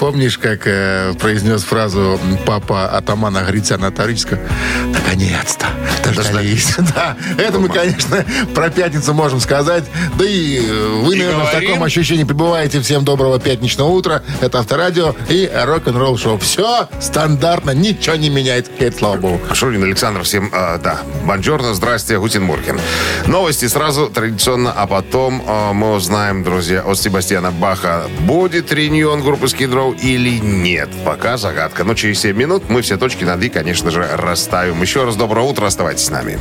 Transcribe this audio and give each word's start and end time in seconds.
Помнишь, 0.00 0.38
как 0.38 0.62
э, 0.64 1.12
произнес 1.20 1.62
фразу 1.62 2.18
папа 2.46 2.86
атамана 2.86 3.44
Грицяна 3.46 3.90
Тарычка? 3.92 4.38
Наконец-то 4.86 5.66
дождались. 6.14 6.74
Да, 6.94 7.16
это 7.36 7.58
мы, 7.58 7.68
конечно, 7.68 8.24
про 8.54 8.70
пятницу 8.70 9.12
можем 9.12 9.38
сказать. 9.40 9.84
Да 10.18 10.24
и 10.24 10.58
вы, 11.02 11.16
наверное, 11.16 11.44
в 11.44 11.52
таком 11.52 11.82
ощущении 11.82 12.24
пребываете. 12.24 12.80
Всем 12.80 13.04
доброго 13.04 13.38
пятничного 13.38 13.88
утра. 13.88 14.22
Это 14.40 14.60
Авторадио 14.60 15.14
и 15.28 15.50
рок-н-ролл 15.52 16.16
шоу. 16.16 16.38
Все 16.38 16.88
стандартно, 16.98 17.72
ничего 17.72 18.16
не 18.16 18.30
меняет. 18.30 18.70
Это 18.78 18.96
слава 18.96 19.16
богу. 19.18 19.40
Шурин 19.52 19.84
Александр, 19.84 20.22
всем, 20.22 20.50
э, 20.52 20.78
да, 20.82 21.00
бонжорно, 21.26 21.74
здрасте, 21.74 22.18
Гутин 22.18 22.44
Муркин. 22.44 22.80
Новости 23.26 23.68
сразу, 23.68 24.08
традиционно, 24.08 24.72
а 24.72 24.86
потом 24.86 25.42
э, 25.46 25.72
мы 25.74 25.92
узнаем, 25.92 26.42
друзья, 26.42 26.80
от 26.80 26.98
Себастьяна 26.98 27.52
Баха, 27.52 28.06
будет 28.20 28.72
реньон 28.72 29.22
группы 29.22 29.46
Skid 29.46 29.70
Row 29.90 30.00
или 30.00 30.38
нет. 30.38 30.88
Пока 31.04 31.36
загадка. 31.36 31.84
Но 31.84 31.94
через 31.94 32.20
7 32.20 32.36
минут 32.36 32.64
мы 32.68 32.82
все 32.82 32.96
точки 32.96 33.24
над 33.24 33.42
«и», 33.42 33.48
конечно 33.48 33.90
же, 33.90 34.06
расставим. 34.16 34.80
Еще 34.82 35.04
раз 35.04 35.16
доброе 35.16 35.46
утро, 35.46 35.66
оставайтесь 35.66 36.04
с 36.04 36.10
нами. 36.10 36.38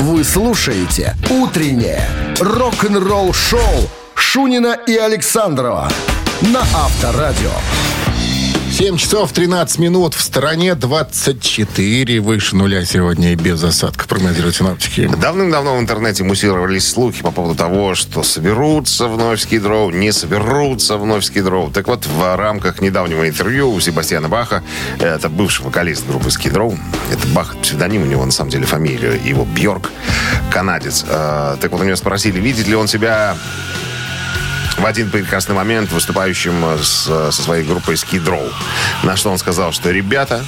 Вы 0.00 0.24
слушаете 0.24 1.14
«Утреннее 1.30 2.08
рок-н-ролл-шоу» 2.40 3.90
Шунина 4.14 4.78
и 4.86 4.96
Александрова 4.96 5.88
на 6.52 6.60
Авторадио. 6.60 7.50
7 8.76 8.96
часов 8.96 9.30
13 9.30 9.78
минут. 9.78 10.14
В 10.14 10.20
стороне 10.20 10.74
24 10.74 12.20
выше 12.20 12.56
нуля 12.56 12.84
сегодня 12.84 13.32
и 13.32 13.36
без 13.36 13.62
осадков, 13.62 14.08
прогнозируют 14.08 14.56
синоптики. 14.56 15.08
Давным-давно 15.16 15.76
в 15.76 15.80
интернете 15.80 16.24
муссировались 16.24 16.90
слухи 16.90 17.22
по 17.22 17.30
поводу 17.30 17.54
того, 17.54 17.94
что 17.94 18.24
соберутся 18.24 19.06
вновь 19.06 19.40
скидроу, 19.42 19.90
не 19.90 20.10
соберутся 20.10 20.96
вновь 20.96 21.24
скидроу. 21.24 21.70
Так 21.70 21.86
вот, 21.86 22.04
в 22.06 22.36
рамках 22.36 22.80
недавнего 22.80 23.28
интервью 23.28 23.70
у 23.70 23.78
Себастьяна 23.78 24.28
Баха, 24.28 24.64
это 24.98 25.28
бывший 25.28 25.64
вокалист 25.64 26.04
группы 26.08 26.32
скидроу, 26.32 26.76
это 27.12 27.28
Бах, 27.28 27.56
псевдоним 27.62 28.02
у 28.02 28.06
него 28.06 28.26
на 28.26 28.32
самом 28.32 28.50
деле 28.50 28.66
фамилия, 28.66 29.14
его 29.24 29.44
Бьорк, 29.44 29.92
канадец. 30.50 31.04
Э, 31.08 31.56
так 31.60 31.70
вот, 31.70 31.80
у 31.80 31.84
него 31.84 31.94
спросили, 31.94 32.40
видит 32.40 32.66
ли 32.66 32.74
он 32.74 32.88
себя 32.88 33.36
в 34.78 34.86
один 34.86 35.10
прекрасный 35.10 35.54
момент 35.54 35.92
выступающим 35.92 36.64
с, 36.82 37.04
со 37.04 37.32
своей 37.32 37.64
группой 37.64 37.94
Skid 37.94 38.24
Row. 38.24 38.52
На 39.02 39.16
что 39.16 39.30
он 39.30 39.38
сказал, 39.38 39.72
что 39.72 39.90
ребята, 39.90 40.44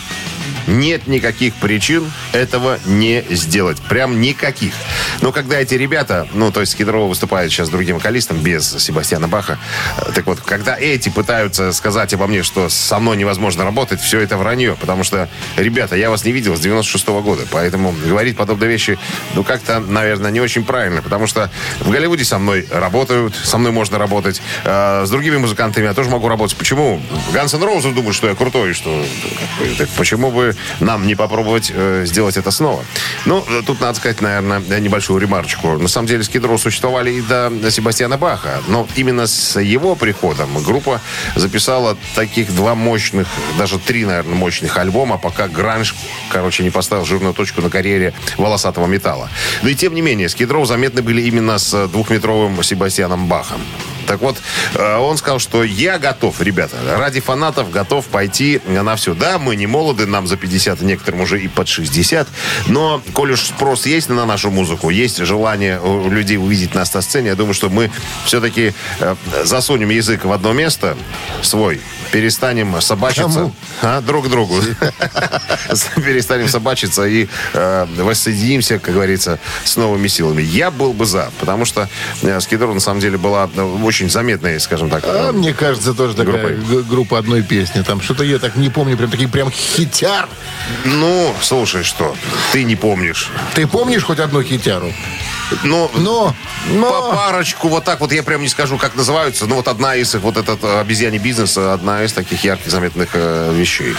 нет 0.66 1.06
никаких 1.06 1.54
причин 1.54 2.10
этого 2.32 2.78
не 2.86 3.24
сделать. 3.30 3.80
Прям 3.88 4.20
никаких. 4.20 4.74
Но 5.20 5.32
когда 5.32 5.60
эти 5.60 5.74
ребята, 5.74 6.28
ну, 6.32 6.50
то 6.50 6.60
есть 6.60 6.72
Скидрова 6.72 7.08
выступает 7.08 7.50
сейчас 7.50 7.68
другим 7.68 7.96
вокалистом 7.96 8.38
без 8.38 8.68
Себастьяна 8.82 9.28
Баха, 9.28 9.58
э, 9.98 10.12
так 10.14 10.26
вот, 10.26 10.40
когда 10.40 10.76
эти 10.76 11.08
пытаются 11.08 11.72
сказать 11.72 12.12
обо 12.14 12.26
мне, 12.26 12.42
что 12.42 12.68
со 12.68 12.98
мной 12.98 13.16
невозможно 13.16 13.64
работать, 13.64 14.00
все 14.00 14.20
это 14.20 14.36
вранье. 14.36 14.76
Потому 14.80 15.04
что, 15.04 15.28
ребята, 15.56 15.96
я 15.96 16.10
вас 16.10 16.24
не 16.24 16.32
видел 16.32 16.56
с 16.56 16.60
96 16.60 17.08
-го 17.08 17.22
года, 17.22 17.42
поэтому 17.50 17.92
говорить 17.92 18.36
подобные 18.36 18.70
вещи, 18.70 18.98
ну, 19.34 19.44
как-то, 19.44 19.80
наверное, 19.80 20.30
не 20.30 20.40
очень 20.40 20.64
правильно. 20.64 21.02
Потому 21.02 21.26
что 21.26 21.50
в 21.80 21.90
Голливуде 21.90 22.24
со 22.24 22.38
мной 22.38 22.66
работают, 22.70 23.34
со 23.34 23.58
мной 23.58 23.72
можно 23.72 23.98
работать. 23.98 24.42
Э, 24.64 25.04
с 25.06 25.10
другими 25.10 25.36
музыкантами 25.36 25.84
я 25.84 25.94
тоже 25.94 26.10
могу 26.10 26.28
работать. 26.28 26.56
Почему? 26.56 27.00
Ганс 27.32 27.54
Н' 27.54 27.62
Роузы 27.62 27.92
думают, 27.92 28.16
что 28.16 28.28
я 28.28 28.34
крутой, 28.34 28.74
что... 28.74 29.04
Так 29.78 29.88
почему 29.90 30.30
бы 30.30 30.55
нам 30.80 31.06
не 31.06 31.14
попробовать 31.14 31.72
э, 31.74 32.04
сделать 32.06 32.36
это 32.36 32.50
снова? 32.50 32.84
Ну, 33.24 33.44
тут 33.66 33.80
надо 33.80 33.98
сказать, 33.98 34.20
наверное, 34.20 34.80
небольшую 34.80 35.20
ремарочку. 35.20 35.78
На 35.78 35.88
самом 35.88 36.08
деле 36.08 36.22
Скидроу 36.24 36.58
существовали 36.58 37.12
и 37.12 37.20
до 37.20 37.52
Себастьяна 37.70 38.16
Баха, 38.16 38.62
но 38.68 38.86
именно 38.96 39.26
с 39.26 39.60
его 39.60 39.94
приходом 39.94 40.62
группа 40.62 41.00
записала 41.34 41.96
таких 42.14 42.54
два 42.54 42.74
мощных, 42.74 43.28
даже 43.58 43.78
три, 43.78 44.04
наверное, 44.04 44.34
мощных 44.34 44.76
альбома, 44.78 45.18
пока 45.18 45.48
Гранж, 45.48 45.94
короче, 46.30 46.62
не 46.62 46.70
поставил 46.70 47.04
жирную 47.04 47.34
точку 47.34 47.62
на 47.62 47.70
карьере 47.70 48.14
волосатого 48.36 48.86
металла. 48.86 49.28
Но 49.62 49.68
и 49.68 49.74
тем 49.74 49.94
не 49.94 50.02
менее, 50.02 50.28
Скидроу 50.28 50.64
заметны 50.64 51.02
были 51.02 51.22
именно 51.22 51.58
с 51.58 51.88
двухметровым 51.88 52.62
Себастьяном 52.62 53.26
Бахом. 53.26 53.60
Так 54.06 54.20
вот, 54.20 54.36
э, 54.74 54.96
он 54.98 55.16
сказал, 55.16 55.38
что 55.38 55.64
я 55.64 55.98
готов, 55.98 56.40
ребята, 56.40 56.76
ради 56.96 57.20
фанатов 57.20 57.70
готов 57.70 58.06
пойти 58.06 58.60
на 58.66 58.94
все. 58.96 59.14
Да, 59.14 59.38
мы 59.38 59.56
не 59.56 59.66
молоды, 59.66 60.06
нам 60.06 60.26
за 60.26 60.36
50, 60.46 60.80
некоторым 60.82 61.20
уже 61.20 61.42
и 61.42 61.48
под 61.48 61.68
60, 61.68 62.28
но, 62.68 63.02
коль 63.12 63.32
уж 63.32 63.46
спрос 63.46 63.86
есть 63.86 64.08
на 64.08 64.24
нашу 64.26 64.50
музыку, 64.50 64.90
есть 64.90 65.18
желание 65.18 65.80
у 65.80 66.08
людей 66.08 66.38
увидеть 66.38 66.74
нас 66.74 66.94
на 66.94 67.02
сцене, 67.02 67.28
я 67.28 67.34
думаю, 67.34 67.54
что 67.54 67.68
мы 67.68 67.90
все-таки 68.24 68.72
э, 69.00 69.16
засунем 69.44 69.90
язык 69.90 70.24
в 70.24 70.32
одно 70.32 70.52
место 70.52 70.96
свой, 71.42 71.80
перестанем 72.12 72.80
собачиться 72.80 73.52
а, 73.82 74.00
друг 74.00 74.26
к 74.26 74.30
другу. 74.30 74.54
Перестанем 75.96 76.48
собачиться 76.48 77.04
и 77.06 77.28
э, 77.52 77.86
воссоединимся, 77.96 78.78
как 78.78 78.94
говорится, 78.94 79.38
с 79.64 79.76
новыми 79.76 80.08
силами. 80.08 80.42
Я 80.42 80.70
был 80.70 80.92
бы 80.92 81.06
за, 81.06 81.30
потому 81.40 81.64
что 81.64 81.88
э, 82.22 82.40
Скидор 82.40 82.72
на 82.72 82.80
самом 82.80 83.00
деле 83.00 83.18
была 83.18 83.50
очень 83.82 84.08
заметная, 84.08 84.58
скажем 84.60 84.90
так. 84.90 85.04
А, 85.06 85.32
мне 85.32 85.52
кажется, 85.52 85.94
тоже 85.94 86.14
такая 86.14 86.56
группа 86.88 87.18
одной 87.18 87.42
песни. 87.42 87.82
Там 87.82 88.00
что-то 88.00 88.24
я 88.24 88.38
так 88.38 88.56
не 88.56 88.70
помню, 88.70 88.96
прям 88.96 89.10
такие 89.10 89.28
прям 89.28 89.50
хитяр. 89.50 90.28
Ну, 90.84 91.34
слушай, 91.40 91.82
что, 91.82 92.16
ты 92.52 92.64
не 92.64 92.76
помнишь. 92.76 93.30
Ты 93.54 93.66
помнишь 93.66 94.04
хоть 94.04 94.18
одну 94.18 94.42
хитяру? 94.42 94.92
Но, 95.62 95.90
но, 95.94 96.34
но... 96.70 96.90
по 96.90 97.16
парочку, 97.16 97.68
вот 97.68 97.84
так 97.84 98.00
вот 98.00 98.12
я 98.12 98.22
прям 98.22 98.42
не 98.42 98.48
скажу, 98.48 98.78
как 98.78 98.96
называются, 98.96 99.46
но 99.46 99.54
вот 99.56 99.68
одна 99.68 99.94
из 99.94 100.14
их, 100.14 100.22
вот 100.22 100.36
этот 100.36 100.64
обезьяний 100.64 101.18
бизнес, 101.18 101.56
одна 101.56 102.02
из 102.02 102.12
таких 102.12 102.42
ярких 102.42 102.70
заметных 102.70 103.10
э, 103.12 103.52
вещей. 103.54 103.94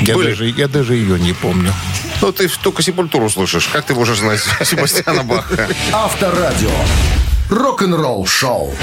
Я 0.00 0.16
даже, 0.16 0.46
я 0.46 0.68
даже 0.68 0.94
ее 0.94 1.18
не 1.18 1.32
помню. 1.32 1.72
Ну, 2.20 2.32
ты 2.32 2.48
только 2.48 2.82
сепультуру 2.82 3.30
слышишь. 3.30 3.68
Как 3.68 3.84
ты 3.84 3.94
можешь 3.94 4.18
знать 4.18 4.40
Себастьяна 4.64 5.22
Баха? 5.22 5.68
Авторадио. 5.92 6.70
Рок-н-ролл 7.50 8.26
шоу 8.26 8.74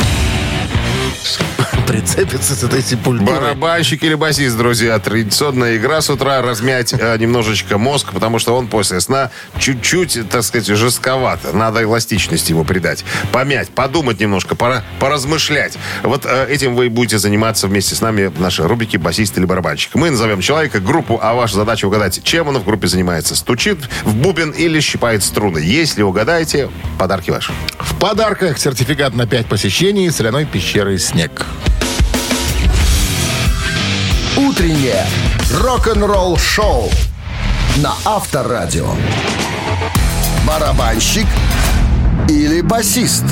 прицепится 1.87 2.55
с 2.55 2.63
этой 2.63 2.81
сепультурой. 2.81 3.39
Барабанщик 3.39 4.03
или 4.03 4.15
басист, 4.15 4.57
друзья. 4.57 4.97
Традиционная 4.99 5.77
игра 5.77 6.01
с 6.01 6.09
утра. 6.09 6.41
Размять 6.41 6.93
э, 6.93 7.17
немножечко 7.17 7.77
мозг, 7.77 8.11
потому 8.11 8.39
что 8.39 8.55
он 8.55 8.67
после 8.67 8.99
сна 9.01 9.31
чуть-чуть, 9.59 10.29
так 10.29 10.43
сказать, 10.43 10.67
жестковато. 10.67 11.53
Надо 11.53 11.83
эластичность 11.83 12.49
ему 12.49 12.63
придать. 12.65 13.05
Помять, 13.31 13.69
подумать 13.69 14.19
немножко, 14.19 14.55
пора 14.55 14.83
поразмышлять. 14.99 15.77
Вот 16.03 16.25
э, 16.25 16.47
этим 16.49 16.75
вы 16.75 16.89
будете 16.89 17.17
заниматься 17.17 17.67
вместе 17.67 17.95
с 17.95 18.01
нами 18.01 18.27
в 18.27 18.39
нашей 18.41 18.65
рубрике 18.65 18.97
«Басист 18.97 19.37
или 19.37 19.45
барабанщик». 19.45 19.95
Мы 19.95 20.09
назовем 20.09 20.41
человека, 20.41 20.79
группу, 20.79 21.19
а 21.21 21.33
ваша 21.33 21.55
задача 21.55 21.85
угадать, 21.85 22.23
чем 22.23 22.47
он 22.47 22.57
в 22.59 22.65
группе 22.65 22.87
занимается. 22.87 23.35
Стучит 23.35 23.77
в 24.03 24.15
бубен 24.15 24.51
или 24.51 24.79
щипает 24.79 25.23
струны. 25.23 25.59
Если 25.59 26.01
угадаете, 26.01 26.69
подарки 26.97 27.31
ваши. 27.31 27.53
В 27.79 27.95
подарках 27.99 28.57
сертификат 28.57 29.15
на 29.15 29.27
5 29.27 29.45
посещений 29.47 30.11
соляной 30.11 30.45
пещеры 30.45 30.97
«Снег». 31.15 31.45
Утреннее 34.35 35.05
рок-н-ролл 35.49 36.37
шоу 36.37 36.91
на 37.77 37.93
Авторадио. 38.03 38.89
Барабанщик 40.45 41.27
или 42.27 42.59
басист? 42.59 43.23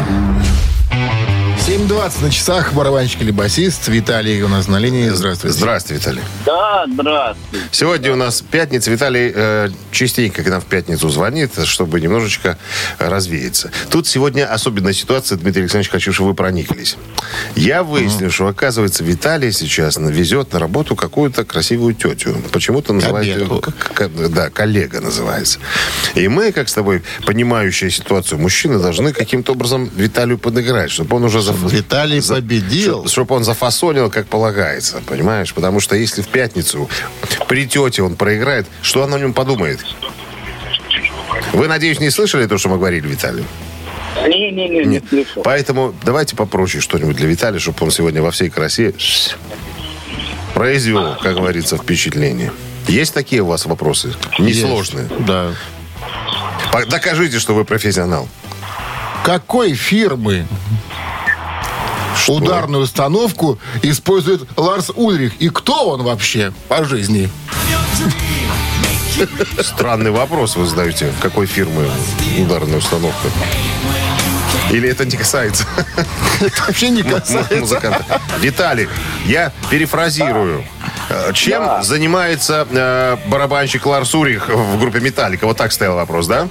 7.20 1.66 2.24
на 2.24 2.30
часах. 2.30 2.74
Барабанщик 2.74 3.22
или 3.22 3.32
басист. 3.32 3.88
Виталий 3.88 4.42
у 4.42 4.50
нас 4.50 4.68
на 4.68 4.76
линии. 4.80 5.08
Здравствуйте. 5.08 5.58
Здравствуйте, 5.58 6.02
Виталий. 6.02 6.22
Да, 6.46 6.86
здравствуйте. 6.92 7.66
Сегодня 7.72 8.12
у 8.12 8.18
нас 8.18 8.42
пятница. 8.42 8.92
Виталий 8.92 9.32
э, 9.34 9.70
частенько 9.92 10.44
к 10.44 10.50
нам 10.50 10.60
в 10.60 10.66
пятницу 10.66 11.08
звонит, 11.08 11.52
чтобы 11.64 12.02
немножечко 12.02 12.58
развеяться. 13.00 13.72
Тут 13.90 14.08
сегодня 14.08 14.46
особенная 14.52 14.92
ситуация. 14.92 15.38
Дмитрий 15.38 15.62
Александрович, 15.62 15.90
хочу, 15.90 16.12
чтобы 16.12 16.32
вы 16.32 16.36
прониклись. 16.36 16.98
Я 17.56 17.84
выяснил, 17.84 18.28
mm-hmm. 18.28 18.32
что, 18.32 18.48
оказывается, 18.48 19.06
Виталий 19.06 19.54
сейчас 19.54 19.96
везет 19.96 20.52
на 20.52 20.60
работу 20.60 20.98
какую-то 20.98 21.46
красивую 21.46 21.94
тетю. 21.94 22.36
Почему-то 22.52 22.92
называют 22.92 23.26
ее... 23.26 23.62
Да, 24.28 24.50
коллега 24.50 25.00
называется. 25.00 25.60
И 26.16 26.28
мы, 26.28 26.52
как 26.52 26.68
с 26.68 26.74
тобой, 26.74 27.04
понимающие 27.26 27.90
ситуацию 27.90 28.38
мужчины, 28.38 28.80
должны 28.80 29.14
каким-то 29.14 29.54
образом 29.54 29.90
Виталию 29.96 30.38
подыграть, 30.38 30.92
чтобы 30.92 31.16
он 31.16 31.24
уже 31.24 31.42
за 31.58 31.68
Виталий 31.76 32.20
за, 32.20 32.36
победил. 32.36 33.08
Чтобы 33.08 33.36
он 33.36 33.44
зафасонил, 33.44 34.10
как 34.10 34.28
полагается, 34.28 35.02
понимаешь? 35.06 35.54
Потому 35.54 35.80
что 35.80 35.96
если 35.96 36.22
в 36.22 36.28
пятницу 36.28 36.90
при 37.48 37.66
тете 37.68 38.04
он 38.04 38.16
проиграет, 38.16 38.68
что 38.82 39.04
она 39.04 39.18
о 39.18 39.20
нем 39.20 39.34
подумает? 39.34 39.80
Вы, 41.54 41.68
надеюсь, 41.68 42.00
не 42.00 42.10
слышали 42.10 42.46
то, 42.48 42.58
что 42.58 42.70
мы 42.70 42.78
говорили 42.78 43.08
Виталию? 43.08 43.46
Не-не-не, 44.28 44.86
не 44.86 45.00
слышал. 45.08 45.44
Поэтому 45.44 45.94
давайте 46.04 46.36
попроще 46.36 46.82
что-нибудь 46.82 47.16
для 47.16 47.28
Виталия, 47.28 47.60
чтобы 47.60 47.78
он 47.82 47.92
сегодня 47.92 48.22
во 48.22 48.32
всей 48.32 48.50
красе 48.50 48.94
произвел, 50.54 51.16
как 51.22 51.36
говорится, 51.36 51.78
впечатление. 51.78 52.52
Есть 52.88 53.14
такие 53.14 53.42
у 53.42 53.48
вас 53.48 53.66
вопросы? 53.66 54.14
Несложные. 54.40 55.10
Да. 55.20 55.52
По- 56.72 56.86
Докажите, 56.86 57.40
что 57.40 57.54
вы 57.56 57.66
профессионал. 57.66 58.28
Какой 59.24 59.74
фирмы 59.74 60.46
ударную 62.28 62.84
установку 62.84 63.60
использует 63.82 64.48
Ларс 64.58 64.92
Ульрих? 64.96 65.34
И 65.40 65.50
кто 65.50 65.90
он 65.90 66.04
вообще 66.04 66.54
по 66.68 66.84
жизни? 66.84 67.30
Странный 69.62 70.12
вопрос 70.12 70.56
вы 70.56 70.66
задаете. 70.66 71.12
Какой 71.22 71.46
фирмы 71.46 71.88
ударная 72.40 72.78
установка? 72.80 73.28
Или 74.72 74.90
это 74.90 75.06
не 75.06 75.18
касается 75.18 75.66
Это 76.42 76.62
вообще 76.68 76.90
не 76.90 77.04
касается. 77.04 77.56
музыканта? 77.58 78.22
Виталик, 78.40 78.90
я 79.26 79.52
перефразирую. 79.70 80.64
Э, 81.10 81.32
Чем 81.34 81.64
Да. 81.64 81.84
занимается 81.84 82.66
э, 82.72 83.18
барабанщик 83.28 83.86
Ларс 83.86 84.16
Урих 84.16 84.50
в 84.50 84.80
группе 84.80 85.00
Металлика? 85.00 85.46
Вот 85.46 85.58
так 85.58 85.72
стоял 85.72 85.96
вопрос, 85.96 86.28
да? 86.28 86.48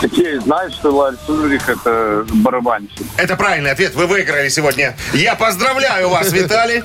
Такие 0.00 0.40
знают, 0.40 0.74
что 0.74 0.90
Ларис 0.90 1.18
Ульрих 1.28 1.68
это 1.68 2.24
барабанщик. 2.34 3.06
Это 3.16 3.36
правильный 3.36 3.72
ответ. 3.72 3.94
Вы 3.94 4.06
выиграли 4.06 4.48
сегодня. 4.48 4.96
Я 5.12 5.34
поздравляю 5.34 6.08
вас, 6.08 6.32
Виталий. 6.32 6.82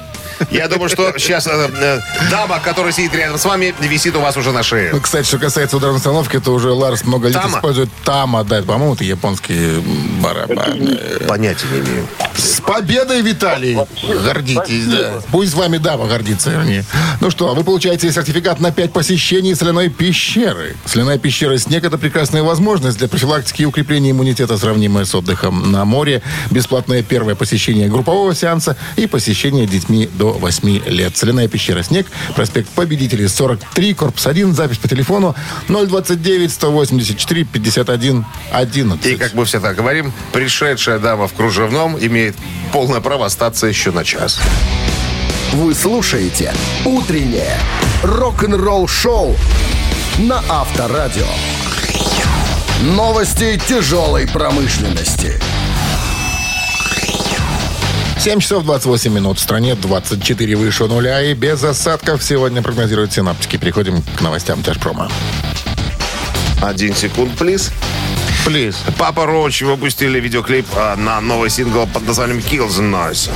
Я 0.52 0.68
думаю, 0.68 0.90
что 0.90 1.14
сейчас 1.18 1.48
э, 1.48 1.52
э, 1.52 2.00
дама, 2.30 2.60
которая 2.60 2.92
сидит 2.92 3.14
рядом 3.16 3.38
с 3.38 3.46
вами, 3.46 3.74
висит 3.80 4.16
у 4.16 4.22
вас 4.22 4.38
уже 4.38 4.52
на 4.52 4.64
шее. 4.64 4.92
Ну, 4.94 5.02
кстати, 5.02 5.26
что 5.26 5.38
касается 5.38 5.78
ударной 5.78 5.98
установки, 5.98 6.38
это 6.38 6.52
уже 6.52 6.72
Ларс 6.72 7.04
много 7.04 7.28
лет 7.28 7.42
Тама? 7.42 7.58
использует 7.58 7.90
Тама, 8.04 8.44
да, 8.44 8.62
по-моему, 8.62 8.96
это 8.96 9.04
японские 9.04 9.82
барабаны. 10.22 10.98
Понятия 11.28 11.68
не 11.72 11.80
имею. 11.80 12.08
С 12.36 12.62
победой, 12.62 13.22
Виталий! 13.22 13.78
Гордитесь, 14.26 14.86
да. 14.88 15.22
Пусть 15.32 15.52
с 15.52 15.54
вами 15.54 15.78
дама 15.78 16.08
гордится, 16.08 16.50
вернее. 16.50 16.86
Ну 17.22 17.30
что, 17.30 17.54
вы 17.54 17.64
получаете 17.64 18.12
сертификат 18.12 18.60
на 18.60 18.72
5 18.72 18.94
посещений 18.94 19.56
соляной 19.56 19.90
пещеры. 19.90 20.76
Соляная 20.86 21.18
пещера 21.18 21.58
«Снег»— 21.58 21.84
это 21.86 21.98
прекрасная 21.98 22.44
возможность 22.44 22.98
для 22.98 23.08
профилактики 23.08 23.64
и 23.64 23.66
укрепления 23.66 24.12
иммунитета, 24.12 24.58
сравнимая 24.58 25.06
с 25.06 25.14
отдыхом 25.14 25.72
на 25.72 25.86
море. 25.86 26.22
Бесплатное 26.52 27.04
первое 27.04 27.36
посещение 27.36 27.90
группового 27.90 28.34
сеанса 28.34 28.78
и 28.96 29.08
посещение 29.08 29.68
детьми 29.68 30.10
до 30.14 30.23
8 30.32 30.86
лет. 30.88 31.18
Соляная 31.18 31.48
пещера 31.48 31.84
«Снег», 31.84 32.08
проспект 32.36 32.70
Победителей, 32.70 33.28
43, 33.28 33.94
корпус 33.94 34.26
1, 34.26 34.54
запись 34.54 34.78
по 34.78 34.88
телефону 34.88 35.36
029 35.68 36.52
184 36.52 37.44
51 37.44 38.26
11. 38.52 39.06
И, 39.06 39.16
как 39.16 39.34
мы 39.34 39.46
всегда 39.46 39.74
говорим, 39.74 40.14
пришедшая 40.32 41.00
дама 41.00 41.28
в 41.28 41.34
кружевном 41.34 41.98
имеет 42.00 42.36
полное 42.72 43.02
право 43.02 43.26
остаться 43.26 43.68
еще 43.68 43.92
на 43.92 44.04
час. 44.04 44.40
Вы 45.54 45.76
слушаете 45.76 46.54
«Утреннее 46.84 47.60
рок-н-ролл-шоу» 48.02 49.36
на 50.18 50.44
Авторадио. 50.50 51.28
Новости 52.82 53.62
тяжелой 53.68 54.28
промышленности. 54.28 55.40
7 58.24 58.40
часов 58.40 58.64
28 58.64 59.12
минут. 59.12 59.38
В 59.38 59.42
стране 59.42 59.76
24 59.76 60.56
выше 60.56 60.86
нуля 60.86 61.22
и 61.22 61.34
без 61.34 61.62
осадков 61.62 62.24
сегодня 62.24 62.62
прогнозируют 62.62 63.12
синаптики. 63.12 63.58
Переходим 63.58 64.02
к 64.16 64.22
новостям 64.22 64.64
Тяжпрома. 64.64 65.12
Один 66.62 66.96
секунд, 66.96 67.38
плиз. 67.38 67.74
Плиз. 68.46 68.78
Папа 68.98 69.26
Роч 69.26 69.62
выпустили 69.64 70.22
видеоклип 70.22 70.66
а, 70.74 70.96
на 70.96 71.20
новый 71.20 71.50
сингл 71.50 71.86
под 71.86 72.08
названием 72.08 72.38
Kill 72.38 72.70
the 72.70 72.90
Noise. 72.90 73.30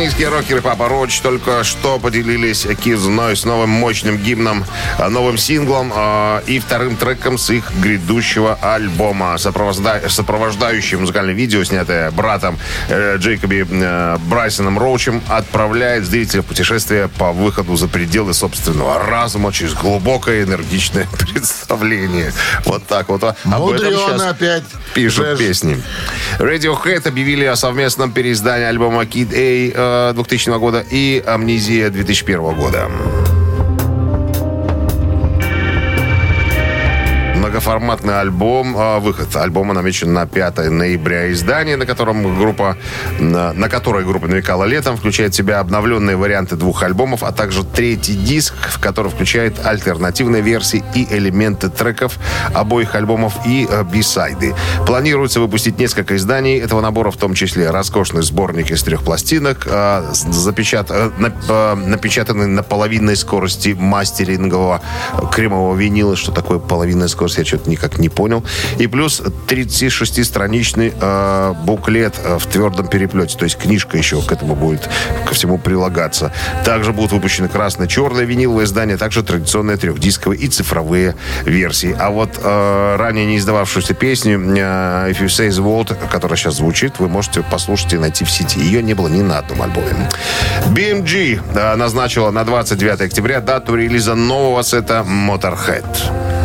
Калифорнийские 0.00 0.30
рокеры 0.30 0.62
Папа 0.62 0.88
Роч 0.88 1.20
только 1.20 1.62
что 1.62 1.98
поделились 1.98 2.64
the 2.64 2.74
Noise 2.74 3.46
новым 3.46 3.68
мощным 3.68 4.16
гимном, 4.16 4.64
а, 4.98 5.10
новым 5.10 5.36
синглом 5.36 5.92
а, 5.94 6.42
и 6.46 6.58
вторым 6.58 6.96
треком 6.96 7.36
с 7.36 7.50
их 7.50 7.70
грядущего 7.82 8.58
альбома. 8.62 9.34
Сопровожда- 9.36 10.08
Сопровождающее 10.08 10.98
музыкальное 10.98 11.34
видео, 11.34 11.62
снятое 11.64 12.10
братом 12.12 12.58
э, 12.88 13.18
Джейкоби 13.18 13.66
э, 13.70 14.16
Брайсоном 14.30 14.78
Роучем, 14.78 15.20
отправляет 15.28 16.06
зрителя 16.06 16.40
в 16.40 16.46
путешествие 16.46 17.08
по 17.08 17.32
выходу 17.32 17.76
за 17.76 17.86
пределы 17.86 18.32
собственного 18.32 19.04
разума 19.04 19.52
через 19.52 19.74
глубокое 19.74 20.44
энергичное 20.44 21.06
представление. 21.18 22.32
Вот 22.64 22.86
так 22.86 23.10
вот. 23.10 23.22
Об 23.22 23.68
этом 23.68 23.92
сейчас 23.92 24.22
опять. 24.22 24.62
пишут 24.94 25.36
песни. 25.36 25.76
Radiohead 26.38 27.06
объявили 27.06 27.44
о 27.44 27.54
совместном 27.54 28.12
переиздании 28.12 28.64
альбома 28.64 29.02
Kid 29.02 29.34
A 29.34 29.72
э, 29.74 29.89
2000 30.14 30.58
года 30.58 30.84
и 30.90 31.22
Амнезия 31.26 31.90
2001 31.90 32.54
года. 32.54 32.90
Многоформатный 37.60 38.18
альбом, 38.18 38.74
э, 38.74 39.00
выход 39.00 39.36
альбома 39.36 39.74
намечен 39.74 40.14
на 40.14 40.26
5 40.26 40.70
ноября. 40.70 41.30
Издание, 41.30 41.76
на 41.76 41.84
котором 41.84 42.38
группа, 42.38 42.78
на, 43.18 43.52
на 43.52 43.68
которое 43.68 44.02
группа 44.02 44.26
намекала 44.28 44.64
летом, 44.64 44.96
включает 44.96 45.34
в 45.34 45.36
себя 45.36 45.58
обновленные 45.60 46.16
варианты 46.16 46.56
двух 46.56 46.82
альбомов, 46.82 47.22
а 47.22 47.32
также 47.32 47.62
третий 47.62 48.14
диск, 48.14 48.54
в 48.70 48.80
который 48.80 49.10
включает 49.10 49.58
альтернативные 49.66 50.40
версии 50.40 50.82
и 50.94 51.06
элементы 51.14 51.68
треков 51.68 52.18
обоих 52.54 52.94
альбомов 52.94 53.34
и 53.46 53.68
э, 53.70 53.84
бисайды. 53.84 54.54
Планируется 54.86 55.38
выпустить 55.40 55.78
несколько 55.78 56.16
изданий 56.16 56.58
этого 56.58 56.80
набора, 56.80 57.10
в 57.10 57.18
том 57.18 57.34
числе 57.34 57.68
роскошный 57.68 58.22
сборник 58.22 58.70
из 58.70 58.82
трех 58.82 59.02
пластинок, 59.02 59.66
с- 59.66 60.24
запечат- 60.24 60.90
э, 60.90 61.10
э, 61.46 61.74
напечатанный 61.74 62.46
на 62.46 62.62
половинной 62.62 63.16
скорости 63.16 63.76
мастерингового 63.78 64.80
кремового 65.30 65.76
винила. 65.76 66.16
Что 66.16 66.32
такое 66.32 66.58
половинная 66.58 67.08
скорость, 67.08 67.36
я 67.36 67.44
что-то 67.50 67.70
никак 67.70 67.98
не 67.98 68.08
понял. 68.08 68.44
И 68.78 68.86
плюс 68.86 69.20
36-страничный 69.20 70.92
э, 70.98 71.54
буклет 71.64 72.14
э, 72.22 72.38
в 72.38 72.46
твердом 72.46 72.86
переплете. 72.86 73.36
То 73.36 73.44
есть 73.44 73.56
книжка 73.56 73.96
еще 73.96 74.22
к 74.22 74.32
этому 74.32 74.54
будет 74.54 74.88
ко 75.26 75.34
всему 75.34 75.58
прилагаться. 75.58 76.32
Также 76.64 76.92
будут 76.92 77.12
выпущены 77.12 77.48
красное-черное 77.48 78.24
виниловое 78.24 78.64
издание, 78.64 78.94
а 78.96 78.98
также 78.98 79.22
традиционные 79.22 79.76
трехдисковые 79.76 80.40
и 80.40 80.48
цифровые 80.48 81.16
версии. 81.44 81.94
А 81.98 82.10
вот 82.10 82.38
э, 82.42 82.96
ранее 82.96 83.26
не 83.26 83.38
издававшуюся 83.38 83.94
песню 83.94 84.38
э, 84.40 85.10
If 85.10 85.20
You 85.20 85.26
Say 85.26 85.48
The 85.48 85.62
World, 85.62 85.96
которая 86.10 86.36
сейчас 86.36 86.56
звучит, 86.56 86.98
вы 86.98 87.08
можете 87.08 87.42
послушать 87.42 87.94
и 87.94 87.98
найти 87.98 88.24
в 88.24 88.30
сети. 88.30 88.60
Ее 88.60 88.82
не 88.82 88.94
было 88.94 89.08
ни 89.08 89.22
на 89.22 89.38
одном 89.38 89.62
альбоме. 89.62 90.08
BMG 90.68 91.42
э, 91.54 91.76
назначила 91.76 92.30
на 92.30 92.44
29 92.44 93.00
октября 93.00 93.40
дату 93.40 93.74
релиза 93.74 94.14
нового 94.14 94.62
сета 94.62 95.04
Motorhead. 95.06 96.39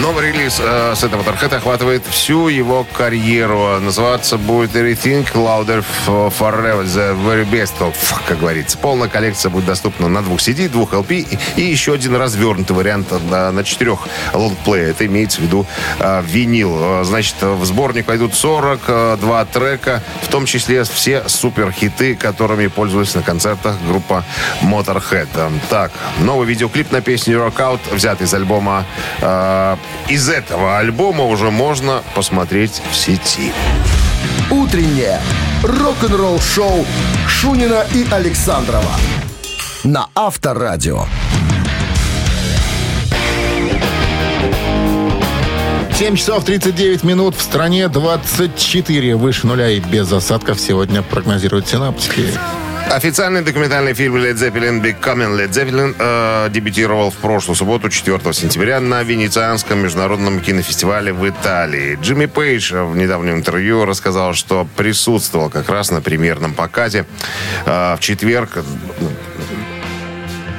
Новый 0.00 0.28
релиз 0.30 0.58
э, 0.60 0.94
с 0.94 1.02
этого 1.02 1.22
Motorhead 1.22 1.56
охватывает 1.56 2.04
всю 2.06 2.46
его 2.48 2.86
карьеру. 2.96 3.80
Называться 3.80 4.38
будет 4.38 4.76
Everything 4.76 5.26
Louder 5.34 5.84
for- 6.06 6.32
Forever, 6.38 6.84
The 6.84 7.16
Very 7.26 7.44
Best 7.50 7.78
of, 7.80 7.94
как 8.26 8.38
говорится. 8.38 8.78
Полная 8.78 9.08
коллекция 9.08 9.50
будет 9.50 9.64
доступна 9.66 10.06
на 10.08 10.22
двух 10.22 10.38
CD, 10.38 10.68
двух 10.68 10.92
LP 10.92 11.26
и, 11.56 11.60
и 11.60 11.64
еще 11.64 11.94
один 11.94 12.14
развернутый 12.14 12.76
вариант 12.76 13.08
на, 13.28 13.50
на 13.50 13.64
четырех 13.64 14.06
лонгплея. 14.32 14.90
Это 14.90 15.04
имеется 15.06 15.40
в 15.40 15.44
виду 15.44 15.66
э, 15.98 16.22
винил. 16.24 16.76
Э, 16.80 17.04
Значит, 17.04 17.34
в 17.42 17.64
сборник 17.64 18.06
войдут 18.06 18.34
42 18.34 19.44
трека, 19.46 20.02
в 20.22 20.28
том 20.28 20.46
числе 20.46 20.84
все 20.84 21.28
суперхиты, 21.28 22.14
которыми 22.14 22.68
пользовались 22.68 23.14
на 23.16 23.22
концертах 23.22 23.74
группа 23.88 24.24
Motorhead. 24.62 25.28
Э, 25.34 25.50
Так, 25.68 25.90
новый 26.20 26.46
видеоклип 26.46 26.92
на 26.92 27.00
песню 27.00 27.38
Rock 27.38 27.56
Out, 27.56 27.80
взят 27.92 28.20
из 28.22 28.32
альбома 28.32 28.84
э, 29.20 29.76
из 30.08 30.28
этого 30.28 30.78
альбома 30.78 31.24
уже 31.24 31.50
можно 31.50 32.02
посмотреть 32.14 32.82
в 32.90 32.96
сети. 32.96 33.52
Утреннее 34.50 35.20
рок-н-ролл-шоу 35.62 36.86
Шунина 37.26 37.84
и 37.94 38.06
Александрова 38.10 38.92
на 39.84 40.08
Авторадио. 40.14 41.04
7 45.98 46.14
часов 46.14 46.44
39 46.44 47.02
минут. 47.02 47.34
В 47.34 47.42
стране 47.42 47.88
24 47.88 49.16
выше 49.16 49.48
нуля 49.48 49.68
и 49.68 49.80
без 49.80 50.12
осадков 50.12 50.60
сегодня 50.60 51.02
прогнозируют 51.02 51.66
синаптики. 51.66 52.38
Официальный 52.90 53.42
документальный 53.42 53.92
фильм 53.92 54.16
Led 54.16 54.34
Zeppelin 54.34 54.80
Becoming 54.80 55.36
Led 55.36 55.50
Zeppelin 55.50 55.94
э, 55.98 56.48
дебютировал 56.50 57.10
в 57.10 57.16
прошлую 57.16 57.54
субботу, 57.54 57.90
4 57.90 58.32
сентября, 58.32 58.80
на 58.80 59.02
Венецианском 59.02 59.80
международном 59.80 60.40
кинофестивале 60.40 61.12
в 61.12 61.28
Италии. 61.28 61.98
Джимми 62.00 62.24
Пейдж 62.24 62.72
в 62.74 62.96
недавнем 62.96 63.34
интервью 63.34 63.84
рассказал, 63.84 64.32
что 64.32 64.66
присутствовал 64.76 65.50
как 65.50 65.68
раз 65.68 65.90
на 65.90 66.00
премьерном 66.00 66.54
показе. 66.54 67.04
Э, 67.66 67.94
в 67.96 68.00
четверг 68.00 68.64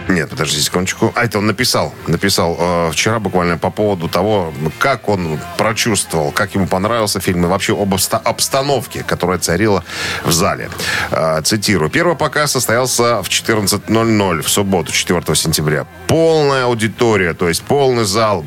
Нет, 0.09 0.27
подожди 0.31 0.59
секундочку. 0.59 1.13
А 1.15 1.25
это 1.25 1.37
он 1.37 1.45
написал. 1.45 1.93
Написал 2.07 2.57
э, 2.59 2.89
вчера 2.91 3.19
буквально 3.19 3.59
по 3.59 3.69
поводу 3.69 4.09
того, 4.09 4.51
как 4.79 5.07
он 5.07 5.39
прочувствовал, 5.55 6.31
как 6.31 6.55
ему 6.55 6.65
понравился 6.65 7.19
фильм 7.19 7.45
и 7.45 7.47
вообще 7.47 7.79
об 7.79 7.93
обста- 7.93 8.19
обстановке, 8.23 9.03
которая 9.03 9.37
царила 9.37 9.83
в 10.25 10.31
зале. 10.31 10.71
Э, 11.11 11.41
цитирую. 11.43 11.91
Первый 11.91 12.15
показ 12.15 12.53
состоялся 12.53 13.21
в 13.21 13.27
14.00 13.29 14.41
в 14.41 14.49
субботу, 14.49 14.91
4 14.91 15.35
сентября. 15.35 15.85
Полная 16.07 16.65
аудитория, 16.65 17.35
то 17.35 17.47
есть 17.47 17.61
полный 17.61 18.05
зал. 18.05 18.43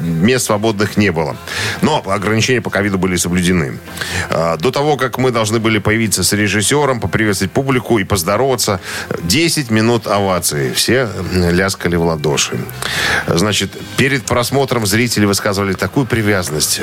Мест 0.00 0.44
свободных 0.46 0.98
не 0.98 1.10
было. 1.10 1.36
Но 1.80 2.02
ограничения 2.06 2.60
по 2.60 2.68
ковиду 2.68 2.98
были 2.98 3.16
соблюдены. 3.16 3.78
Э, 4.28 4.58
До 4.58 4.70
того, 4.70 4.98
как 4.98 5.16
мы 5.16 5.30
должны 5.30 5.58
были 5.58 5.78
появиться 5.78 6.22
с 6.22 6.34
режиссером, 6.34 7.00
поприветствовать 7.00 7.50
публику 7.52 7.98
и 7.98 8.04
поздороваться, 8.04 8.78
10 9.22 9.70
минут 9.70 10.06
овации. 10.06 10.72
Все 10.74 10.97
ляскали 11.32 11.96
в 11.96 12.02
ладоши. 12.02 12.58
Значит, 13.26 13.70
перед 13.96 14.24
просмотром 14.24 14.86
зрители 14.86 15.24
высказывали 15.24 15.74
такую 15.74 16.06
привязанность. 16.06 16.80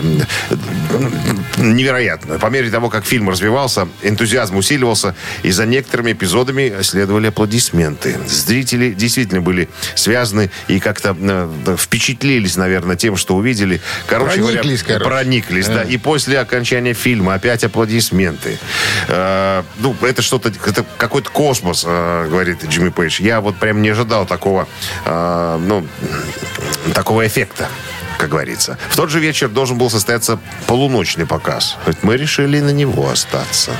Невероятную. 1.58 2.40
По 2.40 2.48
мере 2.48 2.70
того, 2.70 2.90
как 2.90 3.06
фильм 3.06 3.30
развивался, 3.30 3.88
энтузиазм 4.04 4.58
усиливался, 4.58 5.16
и 5.44 5.52
за 5.52 5.66
некоторыми 5.66 6.12
эпизодами 6.12 6.82
следовали 6.82 7.28
аплодисменты. 7.28 8.18
Зрители 8.28 8.92
действительно 8.94 9.42
были 9.42 9.70
связаны 9.96 10.52
и 10.68 10.80
как-то 10.80 11.16
э, 11.20 11.76
впечатлились, 11.78 12.58
наверное, 12.58 12.96
тем, 12.96 13.16
что 13.16 13.36
увидели. 13.36 13.82
Короче 14.08 14.42
Прониклись, 14.42 14.84
говоря, 14.84 15.00
короче. 15.00 15.24
прониклись, 15.24 15.68
да. 15.68 15.84
И 15.84 15.98
после 15.98 16.40
окончания 16.40 16.94
фильма 16.94 17.34
опять 17.36 17.64
аплодисменты. 17.64 18.60
Э, 19.08 19.64
ну, 19.80 19.96
это 20.02 20.22
что-то, 20.22 20.50
это 20.50 20.86
какой-то 20.98 21.30
космос, 21.30 21.84
э, 21.86 22.28
говорит 22.30 22.64
Джимми 22.66 22.90
Пейдж. 22.90 23.22
Я 23.22 23.42
вот 23.42 23.56
прям 23.58 23.82
не 23.82 23.90
ожидал 23.90 24.05
такого, 24.28 24.68
э, 25.06 25.60
ну, 25.62 25.88
такого 26.94 27.26
эффекта 27.26 27.68
как 28.18 28.30
говорится. 28.30 28.78
В 28.90 28.96
тот 28.96 29.10
же 29.10 29.20
вечер 29.20 29.50
должен 29.50 29.78
был 29.78 29.90
состояться 29.90 30.40
полуночный 30.68 31.26
показ. 31.26 31.78
Мы 32.02 32.18
решили 32.18 32.60
на 32.60 32.70
него 32.70 33.10
остаться. 33.10 33.72